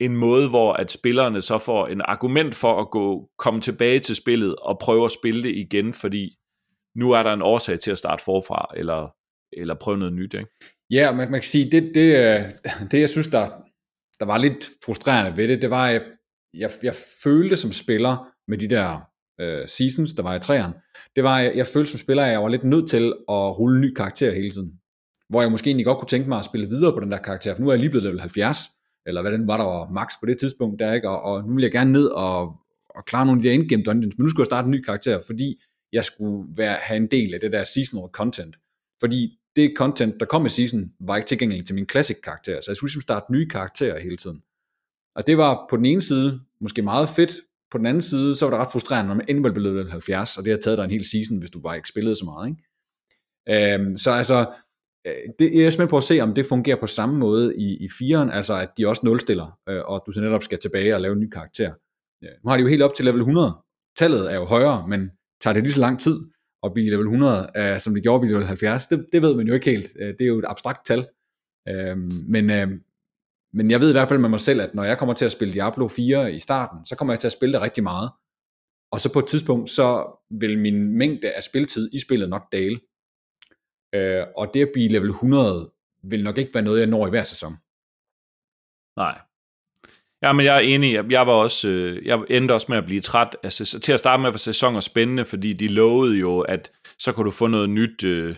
[0.00, 4.16] en måde, hvor at spillerne så får en argument for at gå komme tilbage til
[4.16, 6.36] spillet og prøve at spille det igen, fordi
[6.96, 9.14] nu er der en årsag til at starte forfra, eller,
[9.52, 10.34] eller prøve noget nyt.
[10.34, 10.50] Ikke?
[10.90, 12.40] Ja, man, man kan sige, det, det, øh,
[12.90, 13.46] det jeg synes, der,
[14.20, 16.02] der var lidt frustrerende ved det, det var, at jeg,
[16.54, 16.94] jeg, jeg
[17.24, 19.00] følte som spiller med de der
[19.40, 20.74] øh, seasons, der var i træerne,
[21.16, 23.76] det var, jeg, jeg følte som spiller, at jeg var lidt nødt til at rulle
[23.76, 24.72] en ny karakter hele tiden.
[25.28, 27.54] Hvor jeg måske egentlig godt kunne tænke mig at spille videre på den der karakter,
[27.54, 28.58] for nu er jeg lige blevet level 70,
[29.06, 31.08] eller hvad den var, der var max på det tidspunkt der, ikke?
[31.08, 32.40] Og, og nu vil jeg gerne ned og,
[32.90, 34.82] og klare nogle af de der endgame dungeons, men nu skulle jeg starte en ny
[34.82, 35.60] karakter, fordi
[35.92, 38.56] jeg skulle være, have en del af det der seasonal content.
[39.00, 42.70] Fordi det content, der kom i season, var ikke tilgængeligt til min classic karakter, så
[42.70, 44.42] jeg skulle ligesom starte nye karakterer hele tiden.
[45.16, 47.32] Og det var på den ene side måske meget fedt,
[47.70, 50.44] på den anden side, så var det ret frustrerende, når man endelig blev 70, og
[50.44, 52.48] det har taget dig en hel season, hvis du bare ikke spillede så meget.
[52.48, 53.74] Ikke?
[53.74, 54.38] Øhm, så altså,
[55.06, 57.84] øh, det, jeg er simpelthen på at se, om det fungerer på samme måde i,
[57.84, 61.00] i 4'eren, altså at de også nulstiller, øh, og du så netop skal tilbage og
[61.00, 61.74] lave en ny karakter.
[62.22, 63.52] Ja, nu har de jo helt op til level 100.
[63.98, 66.20] Tallet er jo højere, men tager det lige så lang tid,
[66.62, 69.22] at blive level 100, uh, øh, som det gjorde at blive level 70, det, det
[69.22, 69.86] ved man jo ikke helt.
[70.00, 71.06] Uh, det er jo et abstrakt tal.
[71.70, 71.98] Uh,
[72.28, 72.78] men uh,
[73.52, 75.32] men jeg ved i hvert fald med mig selv, at når jeg kommer til at
[75.32, 78.10] spille Diablo 4 i starten, så kommer jeg til at spille det rigtig meget.
[78.92, 82.80] Og så på et tidspunkt, så vil min mængde af spiltid i spillet nok dale.
[83.94, 87.10] Øh, og det at blive level 100, vil nok ikke være noget, jeg når i
[87.10, 87.52] hver sæson.
[88.96, 89.20] Nej.
[90.22, 91.10] Ja, men jeg er enig.
[91.10, 93.36] Jeg var også, øh, jeg endte også med at blive træt.
[93.42, 97.24] Altså, til at starte med var sæsoner spændende, fordi de lovede jo, at så kunne
[97.24, 98.36] du få noget nyt øh,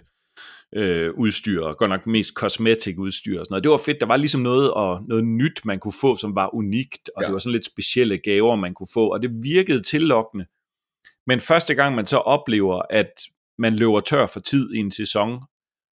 [0.75, 3.65] øh, udstyr, og godt nok mest cosmetic udstyr og sådan noget.
[3.65, 4.01] Det var fedt.
[4.01, 7.27] Der var ligesom noget, og noget nyt, man kunne få, som var unikt, og ja.
[7.27, 10.47] det var sådan lidt specielle gaver, man kunne få, og det virkede tillokkende.
[11.27, 13.13] Men første gang man så oplever, at
[13.59, 15.43] man løber tør for tid i en sæson,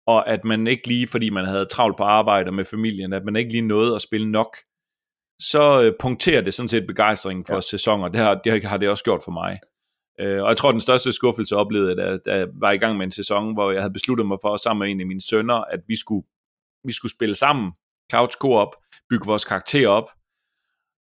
[0.06, 3.36] og at man ikke lige, fordi man havde travlt på arbejde med familien, at man
[3.36, 4.56] ikke lige nåede at spille nok,
[5.40, 7.60] så øh, punkterer det sådan set begejstringen for ja.
[7.60, 8.08] sæsoner.
[8.08, 9.58] Det har, det har det også gjort for mig.
[10.20, 13.06] Øh, og jeg tror, den største skuffelse oplevede, da, da jeg var i gang med
[13.06, 15.80] en sæson, hvor jeg havde besluttet mig for sammen med en af mine sønner, at
[15.88, 16.26] vi skulle,
[16.84, 17.72] vi skulle spille sammen,
[18.12, 18.76] couch co-op,
[19.10, 20.10] bygge vores karakter op,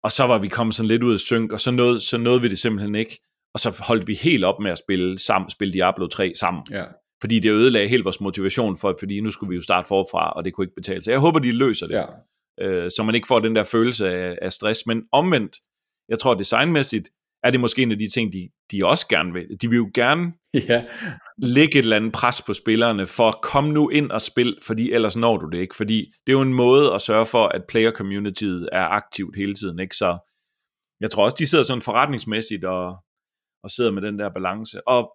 [0.02, 2.42] og så var vi kommet sådan lidt ud af synk, og så nåede, så nåede
[2.42, 3.22] vi det simpelthen ikke.
[3.54, 6.66] Og så holdt vi helt op med at spille, sammen, spille Diablo 3 sammen.
[6.70, 6.84] Ja.
[7.20, 10.44] Fordi det ødelagde helt vores motivation for, fordi nu skulle vi jo starte forfra, og
[10.44, 11.10] det kunne ikke betale sig.
[11.10, 11.94] Jeg håber, de løser det.
[11.94, 12.04] Ja
[12.60, 14.86] øh, så man ikke får den der følelse af, af stress.
[14.86, 15.56] Men omvendt,
[16.08, 17.08] jeg tror designmæssigt,
[17.42, 19.46] er det måske en af de ting, de, de også gerne vil.
[19.62, 20.32] De vil jo gerne
[20.68, 20.84] ja.
[21.38, 24.92] lægge et eller andet pres på spillerne for at komme nu ind og spil, fordi
[24.92, 25.76] ellers når du det ikke.
[25.76, 29.54] Fordi det er jo en måde at sørge for, at player communityet er aktivt hele
[29.54, 29.78] tiden.
[29.78, 29.96] Ikke?
[29.96, 30.18] Så
[31.00, 32.96] jeg tror også, de sidder sådan forretningsmæssigt og,
[33.64, 34.88] og sidder med den der balance.
[34.88, 35.12] Og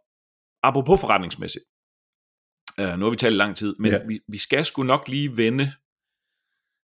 [0.64, 1.66] apropos forretningsmæssigt,
[2.80, 4.00] øh, nu har vi talt lang tid, men ja.
[4.08, 5.72] vi, vi skal sgu nok lige vende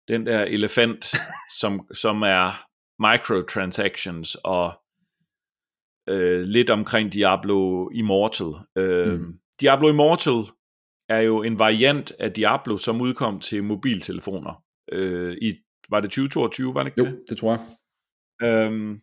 [0.09, 1.15] den der elefant,
[1.61, 2.67] som, som er
[2.99, 4.83] microtransactions og
[6.09, 8.47] øh, lidt omkring Diablo Immortal.
[8.77, 9.39] Øh, mm.
[9.61, 10.45] Diablo Immortal
[11.09, 14.63] er jo en variant af Diablo, som udkom til mobiltelefoner.
[14.93, 15.55] Øh, i,
[15.91, 17.25] var det 2022, var det ikke jo, det?
[17.29, 17.61] det tror jeg.
[18.49, 19.01] Øhm,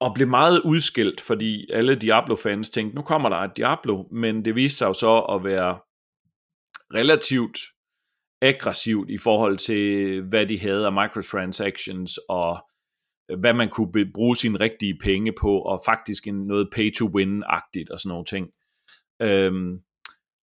[0.00, 4.54] og blev meget udskilt, fordi alle Diablo-fans tænkte, nu kommer der et Diablo, men det
[4.54, 5.78] viste sig jo så at være
[6.94, 7.58] relativt
[8.44, 12.68] aggressivt i forhold til, hvad de havde af microtransactions, og
[13.30, 17.98] øh, hvad man kunne bruge sine rigtige penge på, og faktisk en, noget pay-to-win-agtigt og
[17.98, 18.48] sådan nogle ting.
[19.22, 19.78] Øhm,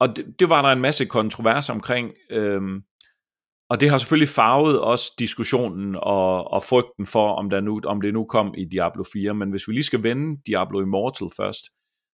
[0.00, 2.82] og det, det var der en masse kontrovers omkring, øhm,
[3.70, 8.00] og det har selvfølgelig farvet også diskussionen og, og frygten for, om, der nu, om
[8.00, 11.64] det nu kom i Diablo 4, men hvis vi lige skal vende Diablo Immortal først,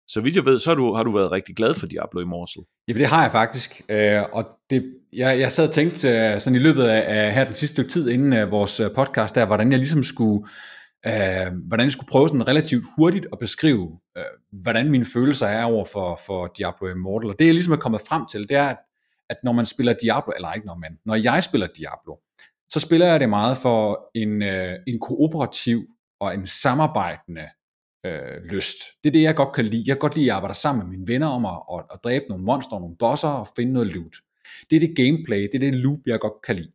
[0.08, 2.64] så vidt jeg ved, så har du, har du været rigtig glad for Diablo Immortal.
[2.88, 6.56] Jamen det har jeg faktisk, øh, og det, jeg, jeg sad og tænkte øh, sådan
[6.56, 9.46] i løbet af, af her den sidste stykke tid inden af vores øh, podcast der,
[9.46, 10.48] hvordan jeg ligesom skulle,
[11.06, 15.64] øh, hvordan jeg skulle prøve sådan relativt hurtigt at beskrive, øh, hvordan mine følelser er
[15.64, 17.30] over for, for Diablo Immortal.
[17.30, 18.78] Og det jeg ligesom er kommet frem til, det er, at,
[19.30, 22.16] at når man spiller Diablo, eller ikke når man, når jeg spiller Diablo,
[22.70, 25.88] så spiller jeg det meget for en, øh, en kooperativ
[26.20, 27.46] og en samarbejdende
[28.06, 28.78] øh, lyst.
[29.04, 29.84] Det er det, jeg godt kan lide.
[29.88, 32.26] Jeg kan godt lide at arbejde sammen med mine venner om at, at, at dræbe
[32.30, 34.16] nogle monstre, nogle bosser og finde noget loot.
[34.70, 36.72] Det er det gameplay, det er det loop, jeg godt kan lide.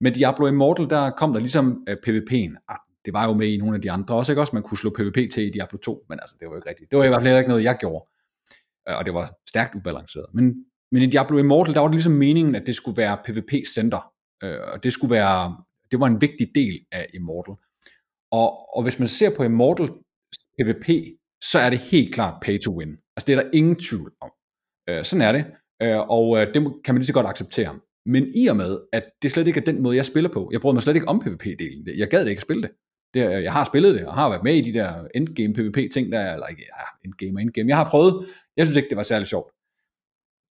[0.00, 2.64] Med Diablo Immortal, der kom der ligesom øh, PvP'en.
[2.68, 4.56] Ah, det var jo med i nogle af de andre også, ikke også?
[4.56, 6.90] Man kunne slå PvP til i Diablo 2, men altså, det var jo ikke rigtigt.
[6.90, 8.04] Det var i hvert fald ikke noget, jeg gjorde.
[8.88, 10.26] Øh, og det var stærkt ubalanceret.
[10.34, 10.54] Men,
[10.92, 14.12] men i Diablo Immortal, der var det ligesom meningen, at det skulle være PvP-center.
[14.42, 15.56] Øh, og det skulle være,
[15.90, 17.54] det var en vigtig del af Immortal.
[18.32, 19.88] Og, og hvis man ser på Immortal
[20.58, 20.88] PvP,
[21.42, 22.96] så er det helt klart pay to win.
[23.16, 24.30] Altså det er der ingen tvivl om.
[24.88, 25.44] Øh, sådan er det,
[25.82, 27.78] øh, og øh, det kan man lige så godt acceptere.
[28.06, 30.60] Men i og med, at det slet ikke er den måde, jeg spiller på, jeg
[30.60, 31.98] bryder mig slet ikke om PvP-delen.
[31.98, 32.70] Jeg gad det ikke at spille det.
[33.14, 33.36] det.
[33.36, 36.32] Øh, jeg har spillet det, og har været med i de der endgame PvP-ting, der
[36.32, 37.68] eller ikke, ja, endgame og endgame.
[37.68, 38.26] Jeg har prøvet,
[38.56, 39.52] jeg synes ikke, det var særlig sjovt.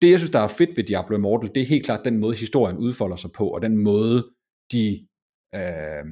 [0.01, 2.35] Det, jeg synes, der er fedt ved Diablo Immortal, det er helt klart den måde,
[2.35, 4.29] historien udfolder sig på, og den måde,
[4.71, 5.07] de
[5.55, 6.05] øh,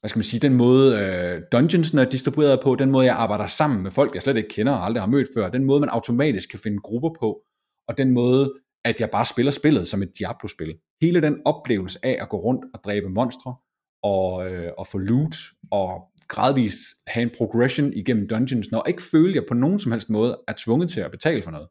[0.00, 3.46] hvad skal man sige, den måde øh, dungeonsene er distribueret på, den måde jeg arbejder
[3.46, 5.88] sammen med folk, jeg slet ikke kender og aldrig har mødt før, den måde man
[5.88, 7.42] automatisk kan finde grupper på,
[7.88, 8.54] og den måde,
[8.84, 10.74] at jeg bare spiller spillet som et Diablo-spil.
[11.02, 13.56] Hele den oplevelse af at gå rundt og dræbe monstre,
[14.02, 15.36] og, øh, og få loot,
[15.70, 15.90] og
[16.28, 20.10] gradvist have en progression igennem dungeons, når ikke føle, at jeg på nogen som helst
[20.10, 21.68] måde er tvunget til at betale for noget.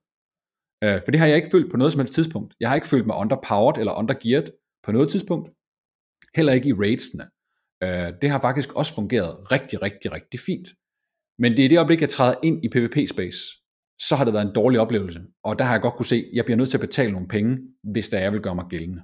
[0.84, 2.56] Øh, for det har jeg ikke følt på noget som helst tidspunkt.
[2.60, 4.48] Jeg har ikke følt mig underpowered eller undergeared
[4.84, 5.50] på noget tidspunkt.
[6.36, 7.26] Heller ikke i raidsene.
[7.84, 10.68] Øh, det har faktisk også fungeret rigtig, rigtig, rigtig fint.
[11.40, 13.40] Men det er det øjeblik, jeg træder ind i PvP-space,
[14.08, 15.22] så har det været en dårlig oplevelse.
[15.44, 17.28] Og der har jeg godt kunne se, at jeg bliver nødt til at betale nogle
[17.28, 19.02] penge, hvis der jeg vil gøre mig gældende.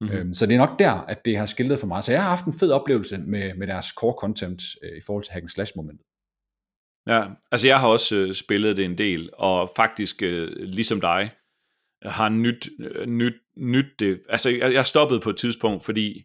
[0.00, 0.16] Mm-hmm.
[0.16, 2.04] Øhm, så det er nok der, at det har skiltet for mig.
[2.04, 5.24] Så jeg har haft en fed oplevelse med, med deres core content øh, i forhold
[5.24, 6.06] til hack slash momentet.
[7.06, 7.22] Ja,
[7.52, 11.30] altså jeg har også øh, spillet det en del, og faktisk øh, ligesom dig,
[12.02, 14.20] har nyt, øh, nyt, nyt det.
[14.28, 16.24] Altså jeg, jeg stoppede på et tidspunkt, fordi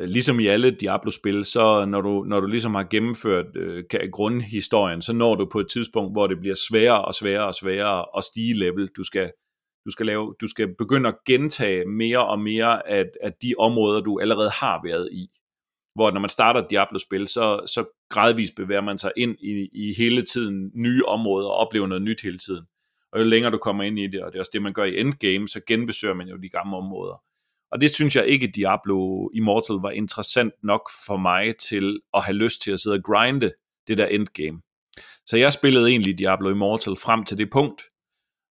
[0.00, 5.02] Øh, ligesom i alle Diablo-spil, så når du, når du ligesom har gennemført øh, grundhistorien,
[5.02, 8.24] så når du på et tidspunkt, hvor det bliver sværere og sværere og sværere at
[8.24, 8.88] stige level.
[8.96, 9.32] Du skal,
[9.86, 14.00] du skal, lave, du skal begynde at gentage mere og mere af, af de områder,
[14.00, 15.28] du allerede har været i.
[15.94, 19.94] Hvor når man starter et Diablo-spil, så, så gradvist bevæger man sig ind i, i
[19.98, 22.64] hele tiden nye områder og oplever noget nyt hele tiden.
[23.12, 24.84] Og jo længere du kommer ind i det, og det er også det, man gør
[24.84, 27.22] i endgame, så genbesøger man jo de gamle områder.
[27.72, 32.36] Og det synes jeg ikke, Diablo Immortal var interessant nok for mig til at have
[32.36, 33.52] lyst til at sidde og grinde
[33.88, 34.60] det der endgame.
[35.26, 37.82] Så jeg spillede egentlig Diablo Immortal frem til det punkt,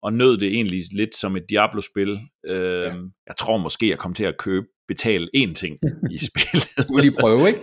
[0.03, 2.21] og nød det egentlig lidt som et Diablo-spil.
[2.47, 2.95] Øh, ja.
[3.27, 5.79] Jeg tror måske, jeg kom til at købe betale én ting
[6.11, 6.69] i spillet.
[6.79, 7.61] Skulle lige prøve, ikke?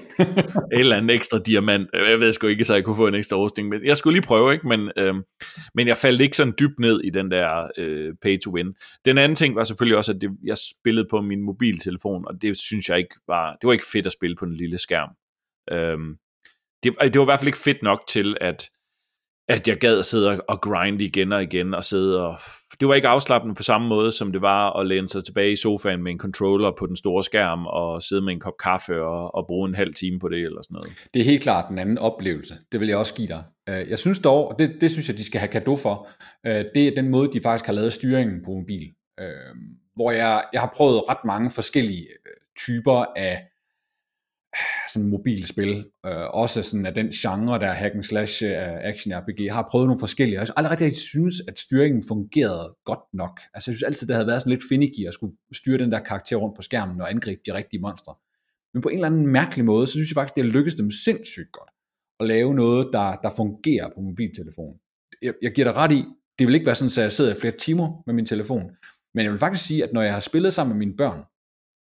[0.74, 1.90] et eller andet ekstra diamant.
[1.94, 4.28] Jeg ved sgu ikke, så jeg kunne få en ekstra rustning, men jeg skulle lige
[4.28, 4.68] prøve, ikke?
[4.68, 5.16] Men, øh,
[5.76, 8.74] men jeg faldt ikke sådan dybt ned i den der øh, pay to win.
[9.06, 12.58] Den anden ting var selvfølgelig også, at det, jeg spillede på min mobiltelefon, og det
[12.58, 15.10] synes jeg ikke var, det var ikke fedt at spille på en lille skærm.
[15.72, 15.98] Øh,
[16.84, 18.70] det, det var i hvert fald ikke fedt nok til, at
[19.50, 22.40] at jeg gad at sidde og grinde igen og igen, og sidde og...
[22.80, 25.56] Det var ikke afslappende på samme måde, som det var at læne sig tilbage i
[25.56, 29.36] sofaen med en controller på den store skærm, og sidde med en kop kaffe og,
[29.36, 30.90] og bruge en halv time på det, eller sådan noget.
[31.14, 32.56] Det er helt klart en anden oplevelse.
[32.72, 33.44] Det vil jeg også give dig.
[33.70, 36.08] Øh, jeg synes dog, og det, det synes jeg, de skal have kado for,
[36.48, 38.88] øh, det er den måde, de faktisk har lavet styringen på mobil.
[39.20, 39.56] Øh,
[39.96, 42.08] hvor jeg, jeg har prøvet ret mange forskellige
[42.66, 43.42] typer af
[44.94, 48.50] sådan mobilspil, øh, også sådan af den genre, der hack and slash uh,
[48.92, 52.76] action RPG, jeg har prøvet nogle forskellige, jeg har aldrig rigtig synes, at styringen fungerede
[52.86, 53.40] godt nok.
[53.54, 56.00] Altså jeg synes altid, det havde været sådan lidt finicky at skulle styre den der
[56.00, 58.16] karakter rundt på skærmen og angribe de rigtige monstre.
[58.74, 60.92] Men på en eller anden mærkelig måde, så synes jeg faktisk, det har lykkedes dem
[60.92, 61.70] sindssygt godt
[62.20, 64.80] at lave noget, der, der fungerer på mobiltelefonen.
[65.22, 66.06] Jeg, jeg giver dig ret i,
[66.40, 68.64] det vil ikke være sådan, at jeg sidder flere timer med min telefon,
[69.14, 71.24] men jeg vil faktisk sige, at når jeg har spillet sammen med mine børn,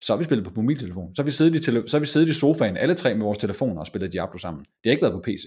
[0.06, 1.16] så har vi spillet på mobiltelefon.
[1.16, 3.24] Så har vi siddet i, tele- så har vi siddet i sofaen, alle tre med
[3.24, 4.60] vores telefoner og spillet Diablo sammen.
[4.60, 5.46] Det har ikke været på PC.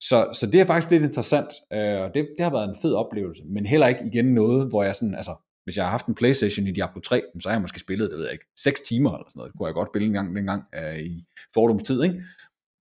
[0.00, 2.94] Så, så det er faktisk lidt interessant, øh, og det, det har været en fed
[2.94, 5.34] oplevelse, men heller ikke igen noget, hvor jeg sådan, altså,
[5.64, 8.16] hvis jeg har haft en Playstation i Diablo 3, så har jeg måske spillet, det
[8.18, 10.36] ved jeg ikke, 6 timer eller sådan noget, det kunne jeg godt spille en gang
[10.36, 11.24] dengang øh, i
[11.54, 12.22] fordomstid, ikke?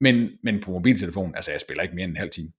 [0.01, 2.51] Men, men på mobiltelefon, altså jeg spiller ikke mere end en halv time.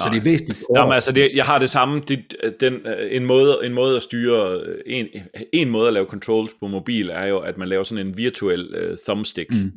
[0.00, 0.64] Så det er væsentligt.
[0.76, 2.02] Jamen, altså det, jeg har det samme.
[2.08, 5.06] Det, den, øh, en, måde, en måde at styre, øh, en,
[5.52, 8.90] en måde at lave controls på mobil, er jo, at man laver sådan en virtuel
[8.90, 9.72] uh, thumbstick, mm.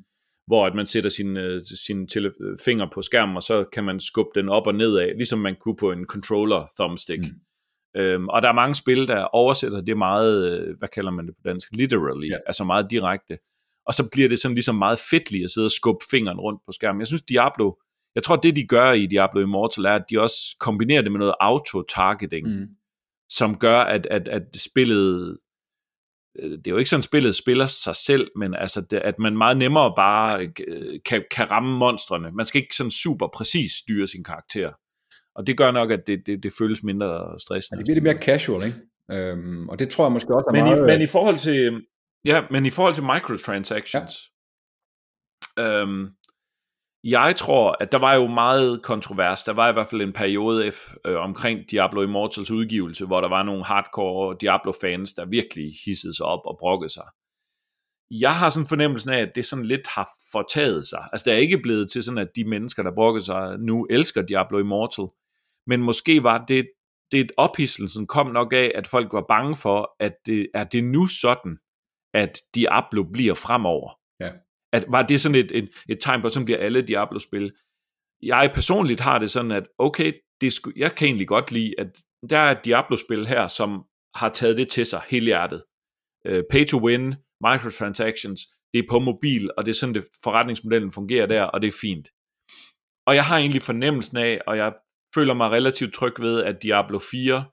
[0.48, 2.34] hvor at man sætter sin, uh, sin tele-
[2.66, 5.56] finger på skærmen, og så kan man skubbe den op og ned af, ligesom man
[5.62, 7.22] kunne på en controller thumbstick.
[7.22, 8.02] Mm.
[8.02, 11.42] Øhm, og der er mange spil, der oversætter det meget, hvad kalder man det på
[11.46, 12.38] dansk, literally, ja.
[12.46, 13.38] altså meget direkte.
[13.88, 16.72] Og så bliver det sådan ligesom meget fedtligt at sidde og skubbe fingeren rundt på
[16.72, 17.00] skærmen.
[17.00, 17.72] Jeg synes, Diablo
[18.16, 21.20] jeg tror, det de gør i Diablo Immortal, er, at de også kombinerer det med
[21.20, 22.68] noget auto-targeting, mm.
[23.30, 25.38] som gør, at, at, at spillet,
[26.40, 29.20] øh, det er jo ikke sådan, at spillet spiller sig selv, men altså, det, at
[29.20, 32.32] man meget nemmere bare øh, kan, kan ramme monstrene.
[32.32, 34.72] Man skal ikke sådan super præcis styre sin karakter.
[35.36, 37.78] Og det gør nok, at det, det, det føles mindre stressende.
[37.78, 38.78] Ja, det bliver lidt mere casual, ikke?
[39.12, 40.78] Øhm, og det tror jeg måske også er men meget...
[40.78, 41.82] I, men i forhold til,
[42.26, 44.14] ja, men i forhold til microtransactions,
[45.58, 45.82] ja.
[45.82, 46.10] øhm,
[47.08, 49.44] jeg tror, at der var jo meget kontrovers.
[49.44, 50.72] Der var i hvert fald en periode
[51.06, 56.26] øh, omkring Diablo Immortals udgivelse, hvor der var nogle hardcore Diablo-fans, der virkelig hissede sig
[56.26, 57.06] op og brokkede sig.
[58.12, 61.08] Jeg har sådan fornemmelsen af, at det sådan lidt har fortaget sig.
[61.12, 64.22] Altså, det er ikke blevet til sådan, at de mennesker, der brokkede sig, nu elsker
[64.22, 65.06] Diablo Immortal.
[65.68, 66.68] Men måske var det,
[67.12, 71.08] det ophidselsen kom nok af, at folk var bange for, at det, er det nu
[71.08, 71.58] sådan,
[72.14, 74.05] at Diablo bliver fremover.
[74.76, 77.52] At, var det sådan et, et, et tegn på, at sådan bliver alle Diablo-spil?
[78.22, 81.88] Jeg personligt har det sådan, at okay, det sku, jeg kan egentlig godt lide, at
[82.30, 83.84] der er et Diablo-spil her, som
[84.16, 85.64] har taget det til sig hele hjertet.
[86.30, 87.16] Uh, øh, pay to win,
[87.48, 88.42] microtransactions,
[88.74, 91.78] det er på mobil, og det er sådan, det forretningsmodellen fungerer der, og det er
[91.82, 92.08] fint.
[93.08, 94.74] Og jeg har egentlig fornemmelsen af, og jeg
[95.16, 97.46] føler mig relativt tryg ved, at Diablo 4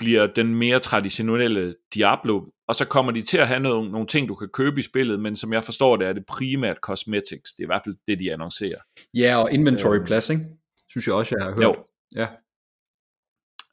[0.00, 4.28] bliver den mere traditionelle Diablo, og så kommer de til at have nogle, nogle ting,
[4.28, 7.52] du kan købe i spillet, men som jeg forstår det, er det primært cosmetics.
[7.52, 8.78] Det er i hvert fald det, de annoncerer.
[9.14, 10.44] Ja, og inventory øh, plus, ikke?
[10.90, 11.64] Synes jeg også, jeg har hørt.
[11.64, 11.76] Jo.
[12.16, 12.26] Ja.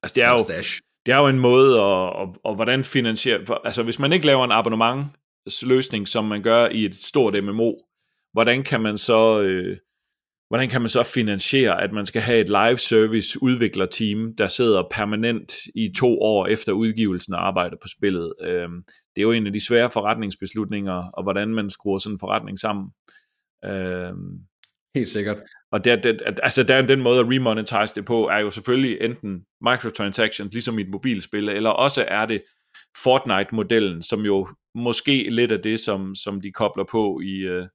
[0.03, 0.37] Altså, det er jo,
[1.05, 3.59] det er jo en måde, og, og, og hvordan finansiere...
[3.63, 7.73] Altså, hvis man ikke laver en abonnementsløsning, som man gør i et stort MMO,
[8.33, 9.41] hvordan kan man så...
[9.41, 9.77] Øh,
[10.47, 14.83] hvordan kan man så finansiere, at man skal have et live service udviklerteam, der sidder
[14.91, 18.33] permanent i to år efter udgivelsen og arbejder på spillet.
[18.41, 18.83] Øhm,
[19.15, 22.59] det er jo en af de svære forretningsbeslutninger, og hvordan man skruer sådan en forretning
[22.59, 22.89] sammen.
[23.65, 24.39] Øhm,
[24.95, 25.37] Helt sikkert.
[25.71, 29.41] Og det, det, altså der, den måde at remonetize det på, er jo selvfølgelig enten
[29.61, 32.41] microtransactions, ligesom i et mobilspil, eller også er det
[33.03, 37.65] Fortnite-modellen, som jo måske lidt af det, som, som de kobler på i, øh,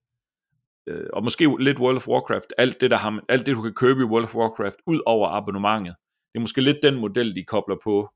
[0.86, 3.74] øh, og måske lidt World of Warcraft, alt det, der har, alt det, du kan
[3.74, 5.94] købe i World of Warcraft, ud over abonnementet.
[6.32, 8.10] Det er måske lidt den model, de kobler på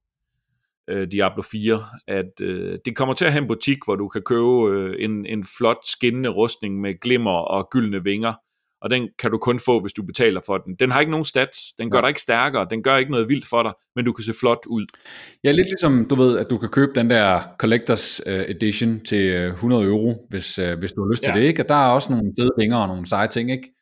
[0.89, 4.23] øh, Diablo 4, at øh, det kommer til at have en butik, hvor du kan
[4.23, 8.35] købe øh, en, en flot skinnende rustning med glimmer og gyldne vinger,
[8.81, 10.75] og den kan du kun få, hvis du betaler for den.
[10.75, 12.03] Den har ikke nogen stats, den gør ja.
[12.03, 14.67] dig ikke stærkere, den gør ikke noget vildt for dig, men du kan se flot
[14.67, 14.87] ud.
[15.45, 19.47] Ja, lidt ligesom, du ved, at du kan købe den der Collectors uh, Edition til
[19.47, 21.33] 100 øh, euro, hvis, uh, hvis du har lyst ja.
[21.33, 21.63] til det, ikke?
[21.63, 23.73] Og der er også nogle fede vinger og nogle seje ting, ikke?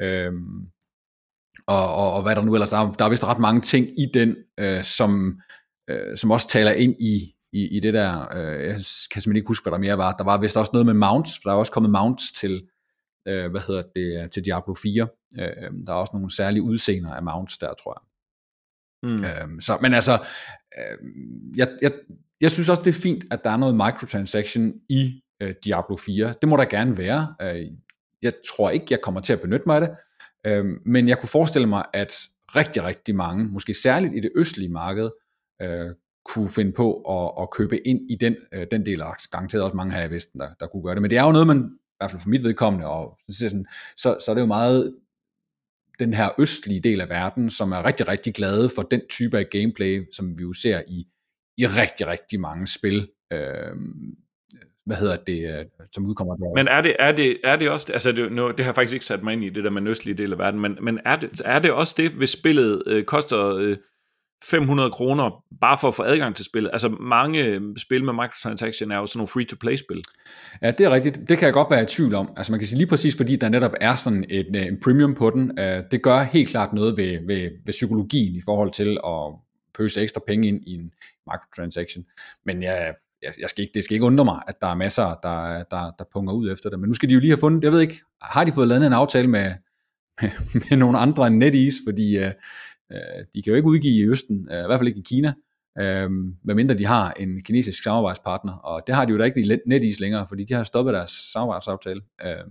[0.00, 0.66] Øhm,
[1.66, 2.92] og, og, og hvad der nu ellers er.
[2.98, 5.40] Der er vist ret mange ting i den, uh, som,
[5.92, 9.48] uh, som også taler ind i, i, i det der, uh, jeg kan simpelthen ikke
[9.48, 10.12] huske, hvad der mere var.
[10.12, 12.62] Der var vist også noget med mounts, for der er også kommet mounts til,
[13.28, 15.08] øh, hvad hedder det, til Diablo 4.
[15.38, 15.46] Øh,
[15.86, 18.08] der er også nogle særlige udseender af mounts der, tror jeg.
[19.02, 19.24] Mm.
[19.24, 20.12] Øh, så, men altså,
[20.78, 20.98] øh,
[21.56, 21.92] jeg, jeg,
[22.40, 26.34] jeg synes også, det er fint, at der er noget microtransaction i øh, Diablo 4.
[26.40, 27.34] Det må der gerne være.
[27.42, 27.66] Øh,
[28.22, 29.90] jeg tror ikke, jeg kommer til at benytte mig af det,
[30.46, 32.14] øh, men jeg kunne forestille mig, at
[32.56, 35.10] rigtig, rigtig mange, måske særligt i det østlige marked,
[35.62, 35.90] øh,
[36.24, 39.76] kunne finde på at, at købe ind i den, øh, den del, og garanteret også
[39.76, 41.02] mange her i Vesten, der, der kunne gøre det.
[41.02, 41.70] Men det er jo noget, man
[42.02, 43.64] hvert fald for mit vedkommende, og så,
[43.96, 44.94] så, så er det jo meget
[45.98, 49.50] den her østlige del af verden, som er rigtig, rigtig glade for den type af
[49.50, 51.06] gameplay, som vi jo ser i,
[51.58, 53.08] i rigtig, rigtig mange spil.
[53.32, 53.76] Øh,
[54.86, 56.54] hvad hedder det, øh, som udkommer der.
[56.54, 58.94] Men er det, er det, er det også, altså det, nu, det har jeg faktisk
[58.94, 61.00] ikke sat mig ind i, det der med den østlige del af verden, men, men
[61.04, 63.76] er, det, er det også det, hvis spillet øh, koster øh,
[64.44, 66.70] 500 kroner bare for at få adgang til spillet.
[66.72, 70.02] Altså mange øh, spil med microtransaction er jo sådan nogle free-to-play-spil.
[70.62, 71.20] Ja, det er rigtigt.
[71.28, 72.32] Det kan jeg godt være i tvivl om.
[72.36, 75.14] Altså man kan sige lige præcis, fordi der netop er sådan et, øh, en premium
[75.14, 78.98] på den, øh, det gør helt klart noget ved, ved, ved psykologien i forhold til
[79.06, 79.34] at
[79.74, 80.92] pøse ekstra penge ind i en
[81.26, 82.04] microtransaction.
[82.46, 85.14] Men jeg, jeg, jeg skal ikke, det skal ikke undre mig, at der er masser,
[85.22, 86.80] der, der, der punger ud efter det.
[86.80, 88.86] Men nu skal de jo lige have fundet, jeg ved ikke, har de fået lavet
[88.86, 89.52] en aftale med,
[90.22, 90.30] med,
[90.70, 92.32] med nogle andre end NetEase, fordi Øh,
[93.34, 95.32] de kan jo ikke udgive i Østen, øh, i hvert fald ikke i Kina,
[95.80, 96.10] øh,
[96.44, 100.00] medmindre de har en kinesisk samarbejdspartner, og det har de jo da ikke i NetEase
[100.00, 102.00] længere, fordi de har stoppet deres samarbejdsaftale.
[102.24, 102.44] Øh,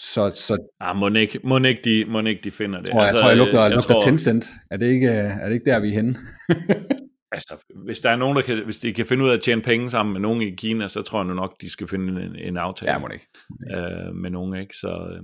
[0.00, 2.90] så, så ah, må, ikke, må, ikke de, må ikke de finder det.
[2.90, 4.46] Tror, altså, jeg tror, jeg lugter, jeg lugter tror, Tencent.
[4.70, 6.16] Er det, ikke, er det ikke der, vi er henne?
[7.36, 7.54] altså,
[7.84, 9.90] hvis der er nogen, der kan, hvis de kan finde ud af at tjene penge
[9.90, 12.56] sammen med nogen i Kina, så tror jeg nu nok, de skal finde en, en
[12.56, 12.92] aftale.
[12.92, 13.26] Ja, må ikke.
[13.76, 14.76] Øh, med nogen, ikke?
[14.76, 15.22] Så, øh.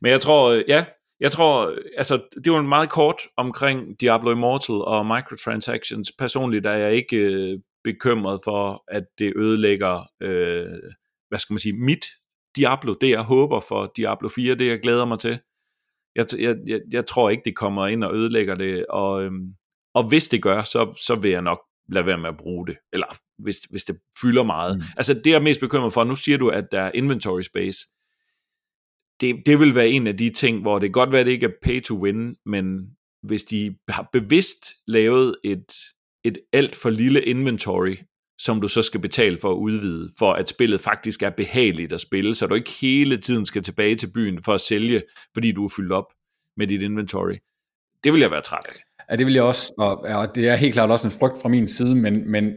[0.00, 0.84] Men jeg tror, ja,
[1.20, 6.12] jeg tror, altså, det var en meget kort omkring Diablo Immortal og microtransactions.
[6.18, 10.66] Personligt er jeg ikke øh, bekymret for, at det ødelægger, øh,
[11.28, 12.04] hvad skal man sige, mit
[12.56, 15.38] Diablo, det jeg håber for Diablo 4, det jeg glæder mig til.
[16.16, 19.54] Jeg, jeg, jeg, jeg tror ikke, det kommer ind og ødelægger det, og, øhm,
[19.94, 21.60] og hvis det gør, så, så vil jeg nok
[21.92, 23.06] lade være med at bruge det, eller
[23.38, 24.76] hvis, hvis det fylder meget.
[24.76, 24.82] Mm.
[24.96, 27.78] Altså det jeg er mest bekymret for, nu siger du, at der er inventory space,
[29.20, 31.32] det, det vil være en af de ting, hvor det kan godt være, at det
[31.32, 32.90] ikke er pay to win, men
[33.22, 35.72] hvis de har bevidst lavet et,
[36.24, 37.96] et alt for lille inventory,
[38.40, 42.00] som du så skal betale for at udvide, for at spillet faktisk er behageligt at
[42.00, 45.02] spille, så du ikke hele tiden skal tilbage til byen for at sælge,
[45.34, 46.12] fordi du er fyldt op
[46.56, 47.34] med dit inventory.
[48.04, 49.04] Det vil jeg være træt af.
[49.10, 51.48] Ja, det vil jeg også, og, og det er helt klart også en frygt fra
[51.48, 52.54] min side, men, men,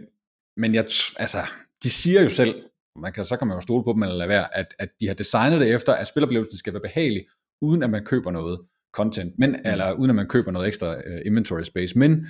[0.58, 0.86] men jeg,
[1.18, 1.38] altså,
[1.84, 2.64] de siger jo selv,
[2.96, 5.08] man kan, så kan man jo stole på dem eller lade være, at, at de
[5.08, 7.26] har designet det efter, at spiloplevelsen skal være behagelig,
[7.62, 8.60] uden at man køber noget
[8.96, 9.72] content, men, mm.
[9.72, 12.28] eller uden at man køber noget ekstra uh, inventory space, men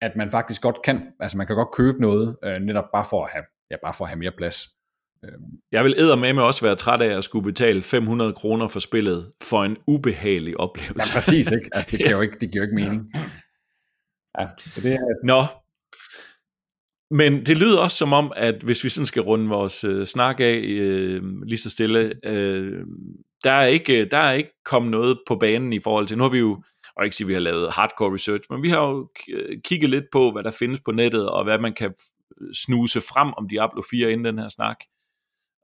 [0.00, 3.24] at man faktisk godt kan, altså man kan godt købe noget, uh, netop bare for
[3.24, 4.68] at have, ja, bare for at have mere plads.
[5.24, 5.44] Øhm.
[5.72, 9.64] Jeg vil med også være træt af at skulle betale 500 kroner for spillet for
[9.64, 11.10] en ubehagelig oplevelse.
[11.10, 11.70] Ja, præcis, ikke?
[11.90, 13.12] Det, kan jo ikke, det giver jo ikke mening.
[14.38, 14.98] Ja, så det er...
[15.24, 15.44] Nå,
[17.10, 20.40] men det lyder også som om, at hvis vi sådan skal runde vores øh, snak
[20.40, 22.84] af øh, lige så stille, øh,
[23.44, 26.22] der, er ikke, øh, der er ikke kommet noget på banen i forhold til, nu
[26.22, 26.62] har vi jo,
[26.96, 29.90] og ikke sige, at vi har lavet hardcore research, men vi har jo øh, kigget
[29.90, 31.94] lidt på, hvad der findes på nettet, og hvad man kan
[32.52, 34.76] snuse frem om Diablo 4 inden den her snak.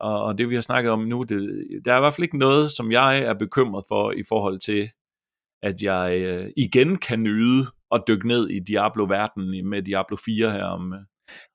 [0.01, 2.39] Og, og det vi har snakket om nu, det, der er i hvert fald ikke
[2.39, 4.91] noget, som jeg er bekymret for i forhold til,
[5.63, 10.65] at jeg øh, igen kan nyde og dykke ned i Diablo-verdenen med Diablo 4 her
[10.65, 11.01] om, øh,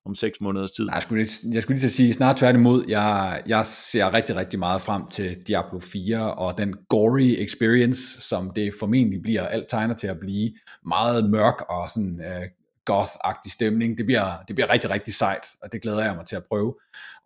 [0.06, 0.86] om seks måneders tid.
[0.86, 4.60] Nej, jeg skulle, lige, jeg skulle lige sige, snart tværtimod, jeg, jeg ser rigtig, rigtig
[4.60, 9.96] meget frem til Diablo 4, og den gory experience, som det formentlig bliver, alt tegner
[9.96, 10.52] til at blive,
[10.86, 12.44] meget mørk og sådan uh,
[12.90, 16.36] goth-agtig stemning, det bliver, det bliver rigtig, rigtig sejt, og det glæder jeg mig til
[16.36, 16.76] at prøve.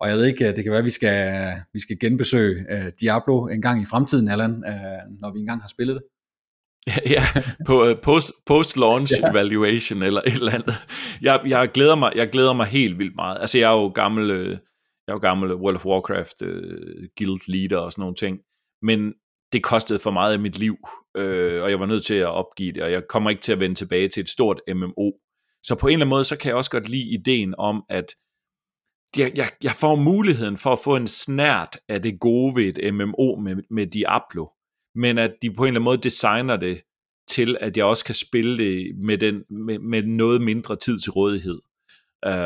[0.00, 2.86] Og jeg ved ikke, øh, det kan være, at vi skal, vi skal genbesøge uh,
[3.00, 6.02] Diablo en gang i fremtiden, Allan, uh, når vi engang har spillet det
[7.16, 7.22] ja,
[7.66, 9.30] på uh, post, post-launch ja.
[9.30, 10.74] evaluation eller et eller andet.
[11.22, 13.40] Jeg, jeg, glæder mig, jeg glæder mig helt vildt meget.
[13.40, 14.50] Altså, jeg er jo gammel, øh,
[15.06, 16.48] jeg er jo gammel World of Warcraft uh,
[17.18, 18.38] guild leader og sådan nogle ting.
[18.82, 19.12] Men
[19.52, 20.76] det kostede for meget af mit liv,
[21.16, 23.60] øh, og jeg var nødt til at opgive det, og jeg kommer ikke til at
[23.60, 25.10] vende tilbage til et stort MMO.
[25.62, 28.14] Så på en eller anden måde, så kan jeg også godt lide ideen om, at
[29.16, 32.94] jeg, jeg, jeg får muligheden for at få en snært af det gode ved et
[32.94, 34.46] MMO med, med Diablo,
[34.94, 36.80] men at de på en eller anden måde designer det
[37.28, 41.12] til, at jeg også kan spille det med, den, med, med noget mindre tid til
[41.12, 41.58] rådighed.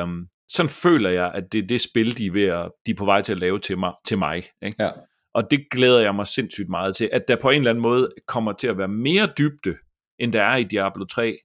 [0.03, 2.97] Um, sådan føler jeg, at det er det spil, de er, ved at, de er
[2.97, 3.93] på vej til at lave til mig.
[4.07, 4.77] Til mig ikke?
[4.79, 4.91] Ja.
[5.35, 8.13] Og det glæder jeg mig sindssygt meget til, at der på en eller anden måde
[8.27, 9.77] kommer til at være mere dybde,
[10.19, 11.39] end der er i Diablo 3.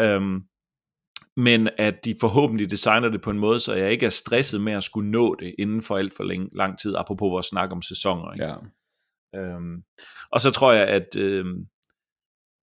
[0.00, 0.42] Um, øhm,
[1.36, 4.72] men at de forhåbentlig designer det på en måde, så jeg ikke er stresset med
[4.72, 7.82] at skulle nå det inden for alt for lang, lang tid, apropos vores snak om
[7.82, 8.32] sæsoner.
[8.32, 8.44] Ikke?
[8.44, 8.54] Ja.
[9.36, 9.82] Um,
[10.30, 11.46] og så tror jeg, at, uh,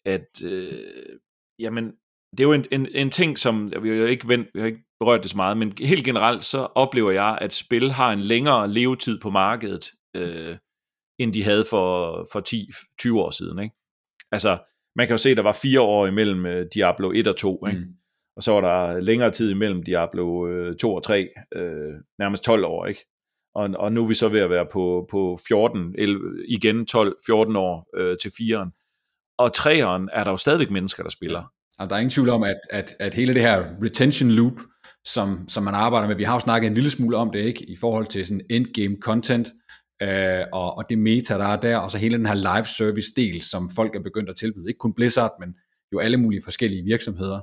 [0.04, 1.18] at uh,
[1.58, 1.92] jamen,
[2.30, 4.66] det er jo en, en, en ting, som vi har jo ikke, vendt, vi har
[4.66, 8.20] ikke berørt det så meget, men helt generelt så oplever jeg, at spil har en
[8.20, 10.56] længere levetid på markedet, øh,
[11.18, 12.40] end de havde for, for
[13.10, 13.58] 10-20 år siden.
[13.58, 13.74] Ikke?
[14.32, 14.58] Altså,
[14.96, 17.66] man kan jo se, at der var fire år imellem uh, Diablo 1 og 2,
[17.66, 17.78] ikke?
[17.78, 17.94] Mm.
[18.36, 20.26] og så var der længere tid imellem Diablo
[20.70, 23.06] uh, 2 og 3, uh, nærmest 12 år, ikke?
[23.54, 26.94] Og, og nu er vi så ved at være på, på 14, 11, igen 12-14
[27.58, 28.70] år øh, til 4'eren.
[29.38, 31.42] Og 3'eren er der jo stadigvæk mennesker, der spiller.
[31.78, 34.60] Og der er ingen tvivl om, at, at, at hele det her retention loop,
[35.04, 37.70] som, som man arbejder med, vi har jo snakket en lille smule om det, ikke,
[37.70, 39.48] i forhold til sådan endgame content,
[40.02, 43.12] øh, og, og det meta, der er der, og så hele den her live service
[43.16, 44.68] del, som folk er begyndt at tilbyde.
[44.68, 45.54] Ikke kun Blizzard, men
[45.92, 47.40] jo alle mulige forskellige virksomheder,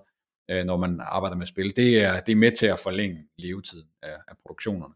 [0.51, 1.75] øh, når man arbejder med spil.
[1.75, 4.93] Det er, det er med til at forlænge levetiden af, af produktionerne.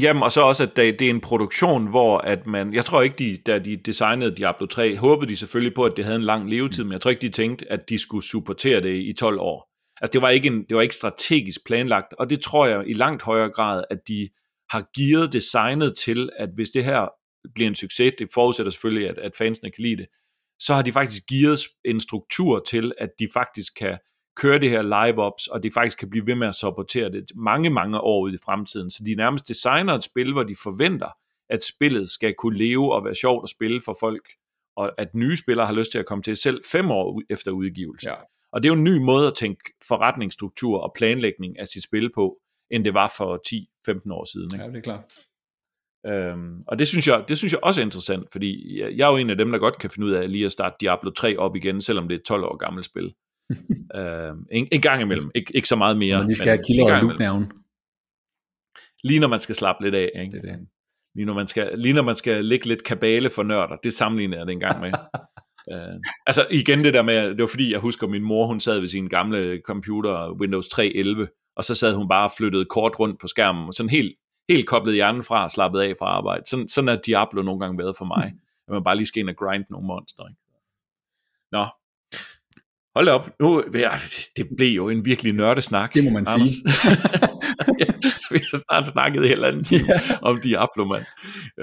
[0.00, 3.16] Jamen, og så også, at det er en produktion, hvor at man, jeg tror ikke,
[3.16, 6.50] de, da de designede Diablo 3, håbede de selvfølgelig på, at det havde en lang
[6.50, 9.70] levetid, men jeg tror ikke, de tænkte, at de skulle supportere det i 12 år.
[10.00, 12.92] Altså, det var ikke, en, det var ikke strategisk planlagt, og det tror jeg i
[12.92, 14.28] langt højere grad, at de
[14.70, 17.08] har gearet designet til, at hvis det her
[17.54, 20.06] bliver en succes, det forudsætter selvfølgelig, at, at fansene kan lide det,
[20.60, 23.98] så har de faktisk gearet en struktur til, at de faktisk kan
[24.40, 27.70] køre det her live-ops, og de faktisk kan blive ved med at supportere det mange,
[27.70, 28.90] mange år ud i fremtiden.
[28.90, 31.08] Så de nærmest designer et spil, hvor de forventer,
[31.48, 34.28] at spillet skal kunne leve og være sjovt at spille for folk,
[34.76, 38.10] og at nye spillere har lyst til at komme til selv fem år efter udgivelse.
[38.10, 38.14] Ja.
[38.52, 42.10] Og det er jo en ny måde at tænke forretningsstruktur og planlægning af sit spil
[42.14, 42.36] på,
[42.70, 43.40] end det var for
[43.88, 44.50] 10-15 år siden.
[44.54, 44.64] Ikke?
[44.64, 45.04] Ja, det er klart.
[46.06, 49.10] Øhm, og det synes, jeg, det synes jeg også er interessant, fordi jeg, jeg er
[49.10, 51.36] jo en af dem, der godt kan finde ud af lige at starte Diablo 3
[51.38, 53.14] op igen, selvom det er et 12 år gammelt spil.
[53.96, 56.18] Øhm, en, en gang imellem, Ik, ikke så meget mere.
[56.18, 57.42] Men de skal have killer og loop
[59.04, 60.10] Lige når man skal slappe lidt af.
[60.14, 60.30] Ikke?
[60.30, 60.68] Det er det.
[61.14, 64.36] Lige når, man skal, lige når man skal lægge lidt kabale for nørder, det sammenligner
[64.36, 64.92] jeg det en gang med.
[65.72, 68.78] uh, altså igen det der med, det var fordi jeg husker min mor, hun sad
[68.78, 73.20] ved sin gamle computer, Windows 3.11, og så sad hun bare og flyttede kort rundt
[73.20, 74.16] på skærmen, og sådan helt,
[74.48, 76.42] helt koblet hjernen fra og slappet af fra arbejde.
[76.46, 78.24] Sådan, sådan er Diablo nogle gange været for mig.
[78.68, 80.28] At man bare lige skal ind og grind nogle monster.
[80.28, 80.40] Ikke?
[81.52, 81.66] Nå,
[82.96, 83.30] hold op.
[83.40, 83.90] Nu, ja,
[84.36, 85.94] det blev jo en virkelig nørdesnak.
[85.94, 86.48] Det må man Anders.
[86.48, 86.64] sige.
[88.32, 90.22] vi har snart snakket helt anden time yeah.
[90.22, 91.04] om Diablo, mand.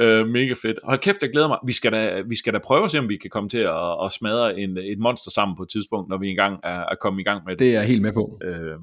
[0.01, 0.79] Uh, mega fedt.
[0.83, 1.57] Hold kæft, jeg glæder mig.
[1.65, 4.05] Vi skal da, vi skal da prøve at se, om vi kan komme til at,
[4.05, 7.19] at smadre en, et monster sammen på et tidspunkt, når vi engang er, er kommet
[7.21, 7.59] i gang med det.
[7.59, 8.39] Det er jeg helt med på.
[8.47, 8.81] Uh,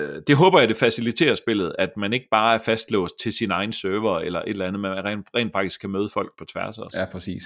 [0.00, 3.50] øh, det håber jeg, det faciliterer spillet, at man ikke bare er fastlåst til sin
[3.50, 6.78] egen server eller et eller andet, men rent, rent faktisk kan møde folk på tværs
[6.78, 6.98] også.
[6.98, 7.42] Ja, præcis.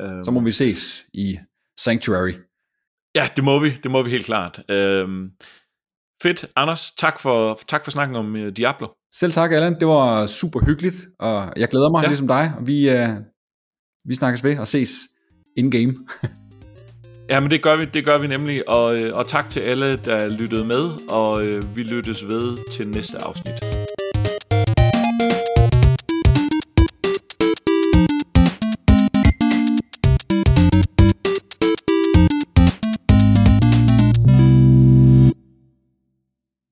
[0.00, 1.38] Øh, Så må vi ses i
[1.78, 2.32] Sanctuary.
[3.14, 4.62] Ja, det må vi, det må vi helt klart.
[4.68, 5.08] Øh,
[6.22, 6.46] fedt.
[6.56, 8.88] Anders, tak for, tak for snakken om uh, Diablo.
[9.14, 9.80] Selv tak, Allan.
[9.80, 12.08] Det var super hyggeligt, og jeg glæder mig, ja.
[12.08, 12.52] ligesom dig.
[12.60, 13.16] Vi, uh,
[14.04, 14.90] vi snakkes ved og ses
[15.56, 15.94] in-game.
[17.28, 19.96] Ja, men det gør vi, det gør vi nemlig, og, øh, og tak til alle,
[19.96, 23.81] der lyttede med, og øh, vi lyttes ved til næste afsnit.